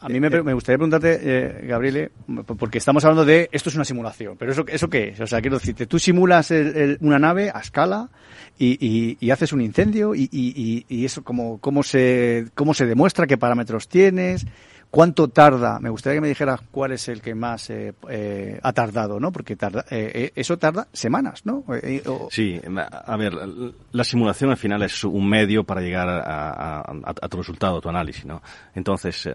A 0.00 0.08
mí 0.08 0.20
me, 0.20 0.28
me 0.28 0.52
gustaría 0.52 0.76
preguntarte, 0.78 1.18
eh, 1.22 1.66
Gabriele, 1.66 2.10
porque 2.58 2.78
estamos 2.78 3.04
hablando 3.04 3.24
de 3.24 3.48
esto 3.52 3.68
es 3.70 3.74
una 3.76 3.84
simulación, 3.84 4.36
pero 4.36 4.52
eso, 4.52 4.64
eso 4.66 4.88
qué 4.90 5.08
es? 5.08 5.20
O 5.20 5.26
sea, 5.26 5.40
quiero 5.40 5.58
decirte, 5.58 5.86
tú 5.86 5.98
simulas 5.98 6.50
el- 6.50 6.76
el- 6.76 6.98
una 7.00 7.18
nave 7.18 7.50
a 7.54 7.60
escala 7.60 8.10
y, 8.58 8.76
y- 8.84 9.16
y 9.20 9.30
haces 9.30 9.52
un 9.52 9.60
incendio 9.62 10.14
y, 10.14 10.28
y- 10.30 10.52
y- 10.56 10.84
y 10.88 11.04
eso 11.04 11.22
cómo, 11.24 11.58
cómo 11.58 11.82
se 11.82 12.46
cómo 12.54 12.74
se 12.74 12.84
demuestra, 12.86 13.26
qué 13.26 13.38
parámetros 13.38 13.88
tienes, 13.88 14.46
cuánto 14.94 15.28
tarda. 15.28 15.78
Me 15.80 15.90
gustaría 15.90 16.16
que 16.18 16.20
me 16.22 16.28
dijeras 16.28 16.60
cuál 16.70 16.92
es 16.92 17.08
el 17.08 17.20
que 17.20 17.34
más 17.34 17.68
eh, 17.70 17.94
eh, 18.08 18.60
ha 18.62 18.72
tardado, 18.72 19.18
¿no? 19.18 19.32
Porque 19.32 19.56
tarda, 19.56 19.84
eh, 19.90 20.10
eh, 20.14 20.32
eso 20.36 20.56
tarda 20.56 20.86
semanas, 20.92 21.44
¿no? 21.44 21.64
Eh, 21.82 22.02
Sí, 22.30 22.60
a 23.06 23.16
ver, 23.16 23.34
la 23.92 24.04
simulación 24.04 24.50
al 24.50 24.56
final 24.56 24.82
es 24.82 25.02
un 25.04 25.28
medio 25.28 25.64
para 25.64 25.80
llegar 25.80 26.08
a, 26.08 26.80
a- 26.80 27.28
tu 27.28 27.36
resultado, 27.38 27.78
a 27.78 27.80
tu 27.80 27.88
análisis, 27.88 28.24
¿no? 28.24 28.40
Entonces, 28.74 29.28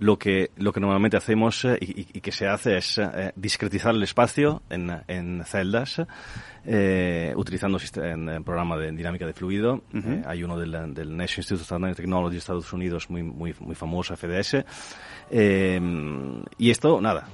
lo 0.00 0.18
que, 0.18 0.50
lo 0.56 0.72
que 0.72 0.80
normalmente 0.80 1.16
hacemos 1.16 1.64
eh, 1.64 1.76
y, 1.80 2.06
y- 2.18 2.20
que 2.20 2.32
se 2.32 2.46
hace 2.46 2.76
es 2.76 2.98
eh, 2.98 3.32
discretizar 3.36 3.94
el 3.94 4.02
espacio 4.02 4.62
en, 4.70 4.90
en 5.08 5.42
celdas, 5.44 6.00
eh, 6.64 7.32
utilizando 7.36 7.78
en, 7.96 8.28
en 8.28 8.44
programa 8.44 8.76
de 8.76 8.92
dinámica 8.92 9.26
de 9.26 9.32
fluido. 9.32 9.82
Eh, 9.94 10.22
hay 10.26 10.42
uno 10.42 10.58
del, 10.58 10.72
del 10.94 11.16
National 11.16 11.38
Institute 11.38 11.54
of 11.56 11.62
Standard 11.62 11.94
Technology 11.96 12.32
de 12.32 12.38
Estados 12.38 12.72
Unidos 12.72 13.08
muy, 13.10 13.22
muy, 13.22 13.54
muy 13.60 13.74
famoso, 13.74 14.16
FDS. 14.16 14.64
Eh, 15.30 15.80
y 16.58 16.70
esto, 16.70 17.00
nada, 17.00 17.28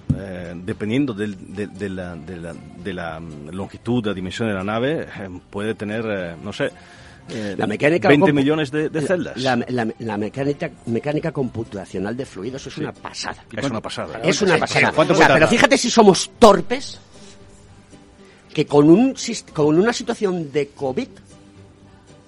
dependiendo 0.57 1.13
del- 1.15 1.55
de, 1.55 1.67
de 1.67 1.89
la, 1.89 2.17
de, 2.17 2.37
la, 2.37 2.55
de 2.55 2.93
la 2.95 3.21
longitud, 3.53 4.05
la 4.07 4.15
dimensión 4.15 4.49
de 4.49 4.55
la 4.55 4.65
nave, 4.65 5.07
puede 5.51 5.75
tener, 5.75 6.37
no 6.43 6.53
sé, 6.53 6.71
eh, 7.31 7.55
La 7.57 7.67
mecánica 7.67 8.09
20 8.09 8.31
compu- 8.31 8.35
millones 8.35 8.71
de, 8.71 8.89
de 8.91 9.01
celdas. 9.03 9.37
La, 9.37 9.57
la- 9.69 9.89
la 9.99 10.17
mecánica, 10.19 10.71
mecánica 10.87 11.33
computacional 11.33 12.17
de 12.17 12.27
fluidos 12.27 12.67
es 12.67 12.77
una 12.79 12.93
pasada. 12.93 13.45
es 13.57 13.65
una 13.71 13.81
pasada. 13.81 14.21
Es 14.23 14.43
una 14.43 14.59
pasada. 14.59 14.93
¿cuánto 14.93 15.15
O 15.15 15.17
sea, 15.17 15.27
puede 15.29 15.39
pero 15.41 15.49
fíjate 15.49 15.79
si 15.79 15.91
somos 15.91 16.31
torpes 16.39 17.01
que 18.53 18.67
con, 18.67 18.89
un, 18.91 19.15
con 19.53 19.79
una 19.79 19.93
situación 19.93 20.53
de 20.53 20.69
COVID 20.69 21.09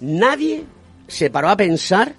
nadie 0.00 0.64
se 1.06 1.30
paró 1.30 1.48
a 1.50 1.56
pensar 1.56 2.14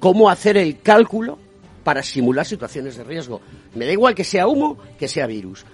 cómo 0.00 0.28
hacer 0.28 0.56
el 0.56 0.80
cálculo 0.80 1.38
para 1.84 2.02
simular 2.02 2.46
situaciones 2.46 2.96
de 2.96 3.04
riesgo. 3.04 3.40
Me 3.74 3.84
da 3.86 3.92
igual 3.92 4.14
que 4.14 4.24
sea 4.24 4.46
humo, 4.48 4.78
que 4.98 5.06
sea 5.06 5.26
virus. 5.26 5.64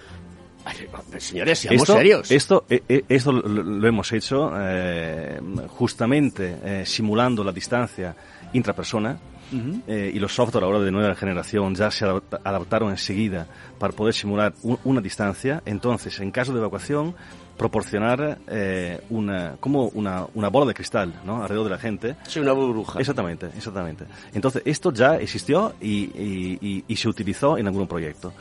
Señores, 1.19 1.59
seamos 1.59 1.83
esto, 1.83 1.93
serios. 1.95 2.31
Esto, 2.31 2.65
eh, 2.69 2.83
eh, 2.89 3.05
esto 3.09 3.33
lo, 3.33 3.87
hemos 3.89 4.13
hecho 4.13 4.53
eh, 4.59 5.41
justamente 5.69 6.57
eh, 6.65 6.83
simulando 6.87 7.43
la 7.45 7.53
distancia 7.53 8.15
intrapersona. 8.53 9.19
Ujú. 9.53 9.81
eh, 9.89 10.13
y 10.15 10.21
los 10.21 10.33
software 10.33 10.63
ahora 10.63 10.79
de 10.79 10.93
nueva 10.93 11.13
generación 11.17 11.75
ya 11.75 11.91
se 11.91 12.05
adapta- 12.05 12.41
adaptaron 12.45 12.91
enseguida 12.91 13.49
para 13.81 13.93
poder 13.93 14.15
simular 14.15 14.53
un- 14.63 14.79
una 14.85 15.01
distancia. 15.01 15.61
Entonces, 15.67 16.21
en 16.21 16.31
caso 16.31 16.53
de 16.53 16.61
evacuación, 16.61 17.17
proporcionar 17.57 18.39
eh, 18.47 19.01
una, 19.11 19.57
como 19.59 19.87
una, 19.89 20.25
una 20.35 20.49
bola 20.49 20.67
de 20.67 20.75
cristal 20.75 21.13
¿no? 21.27 21.43
alrededor 21.43 21.65
de 21.65 21.71
la 21.71 21.79
gente. 21.79 22.15
Sí, 22.29 22.39
una 22.39 22.53
burbuja. 22.53 23.01
Exactamente, 23.01 23.47
exactamente. 23.57 24.05
Entonces, 24.33 24.63
esto 24.65 24.93
ya 24.93 25.17
existió 25.17 25.75
y, 25.81 25.89
y- 26.05 26.59
y- 26.61 26.85
y 26.87 26.97
se 26.97 27.09
utilizó 27.09 27.59
en 27.59 27.67
algún 27.67 27.89
proyecto. 27.89 28.33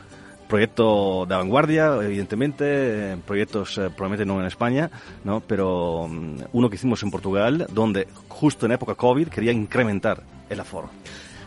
Proyecto 0.49 1.27
de 1.29 1.35
vanguardia, 1.35 1.95
evidentemente, 2.01 2.65
eh, 3.13 3.17
proyectos 3.25 3.77
eh, 3.77 3.89
probablemente 3.95 4.25
no 4.25 4.39
en 4.41 4.47
España, 4.47 4.89
¿no? 5.23 5.41
pero 5.45 6.07
mm, 6.09 6.39
uno 6.53 6.69
que 6.69 6.75
hicimos 6.75 7.03
en 7.03 7.11
Portugal, 7.11 7.67
donde 7.71 8.07
justo 8.27 8.65
en 8.65 8.71
época 8.71 8.95
COVID 8.95 9.27
quería 9.27 9.51
incrementar 9.51 10.23
el 10.49 10.59
aforo. 10.59 10.89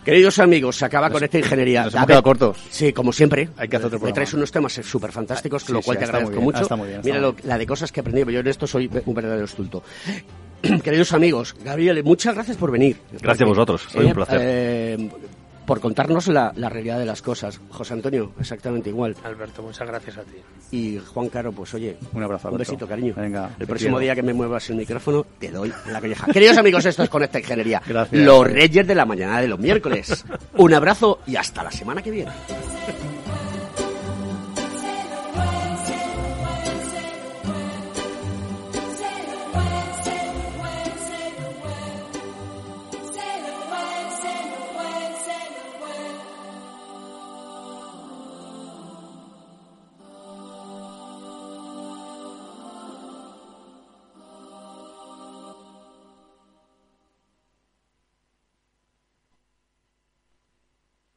Queridos 0.05 0.39
amigos, 0.39 0.77
se 0.77 0.85
acaba 0.85 1.11
con 1.11 1.23
esta 1.23 1.37
ingeniería. 1.39 1.85
nos 1.85 1.95
hemos 1.95 2.07
quedado 2.07 2.23
cortos. 2.23 2.59
Sí, 2.71 2.93
como 2.93 3.13
siempre. 3.13 3.49
Hay 3.57 3.69
que 3.69 3.77
hacer 3.77 3.87
otro 3.87 3.99
Me 4.01 4.13
traes 4.13 4.35
unos 4.35 4.51
temas 4.53 4.73
súper 4.73 5.11
fantásticos, 5.13 5.63
Sí, 5.65 5.73
lo 5.73 5.83
cual 5.83 5.97
sí, 5.97 5.99
te 6.01 6.05
agradezco 6.05 6.31
bien, 6.33 6.45
mucho. 6.45 6.63
está 6.63 6.77
muy 6.77 6.87
bien, 6.89 7.01
está 7.01 7.09
Mira 7.09 7.21
lo- 7.21 7.35
la 7.45 7.59
de 7.59 7.67
cosas 7.67 7.91
que 7.91 7.99
he 7.99 8.03
aprendido. 8.03 8.31
Yo 8.31 8.39
en 8.41 8.47
esto 8.49 8.67
soy 8.69 8.89
un 9.05 9.15
verdadero 9.15 9.45
estulto. 9.45 9.83
Queridos 10.85 11.13
amigos, 11.13 11.57
Gabriel, 11.65 12.03
muchas 12.05 12.35
gracias 12.35 12.57
por 12.57 12.71
venir. 12.71 12.97
Gracias 13.21 13.43
a 13.47 13.51
vosotros, 13.51 13.83
soy 13.91 14.07
un 14.07 14.13
placer. 14.13 14.39
eh, 14.43 15.11
por 15.67 15.81
contarnos 15.81 16.29
la, 16.29 16.53
la 16.57 16.69
realidad 16.69 16.99
de 16.99 17.07
las 17.07 17.23
cosas. 17.23 17.61
José 17.71 17.95
Antonio, 17.95 18.33
exactamente 18.41 18.89
igual. 18.91 19.17
Alberto, 19.25 19.63
muchas 19.63 19.87
gracias 19.87 20.19
a 20.19 20.23
ti. 20.23 20.37
Y 20.71 20.99
Juan 20.99 21.29
Caro, 21.29 21.53
pues 21.53 21.73
oye, 21.75 21.97
Un 22.13 22.23
abrazo, 22.23 22.51
un 22.51 22.59
besito, 22.59 22.87
cariño. 22.87 23.15
Venga, 23.17 23.51
el 23.59 23.67
próximo 23.67 23.99
quiero. 23.99 24.01
día 24.01 24.15
que 24.15 24.23
me 24.23 24.33
muevas 24.33 24.69
el 24.71 24.77
micrófono, 24.77 25.25
te 25.39 25.51
doy 25.51 25.73
la 25.91 26.01
colleja. 26.01 26.27
Queridos 26.33 26.59
amigos, 26.59 26.85
esto 26.87 27.03
es 27.03 27.09
Conecta 27.09 27.39
Ingeniería. 27.39 27.83
Gracias. 27.87 28.23
Los 28.23 28.47
reyes 28.51 28.87
de 28.87 28.95
la 28.95 29.05
mañana 29.05 29.41
de 29.41 29.49
los 29.49 29.59
miércoles. 29.59 30.25
Un 30.57 30.75
abrazo 30.75 31.21
y 31.27 31.37
hasta 31.37 31.63
la 31.63 31.71
semana 31.71 32.03
que 32.03 32.11
viene. 32.11 32.33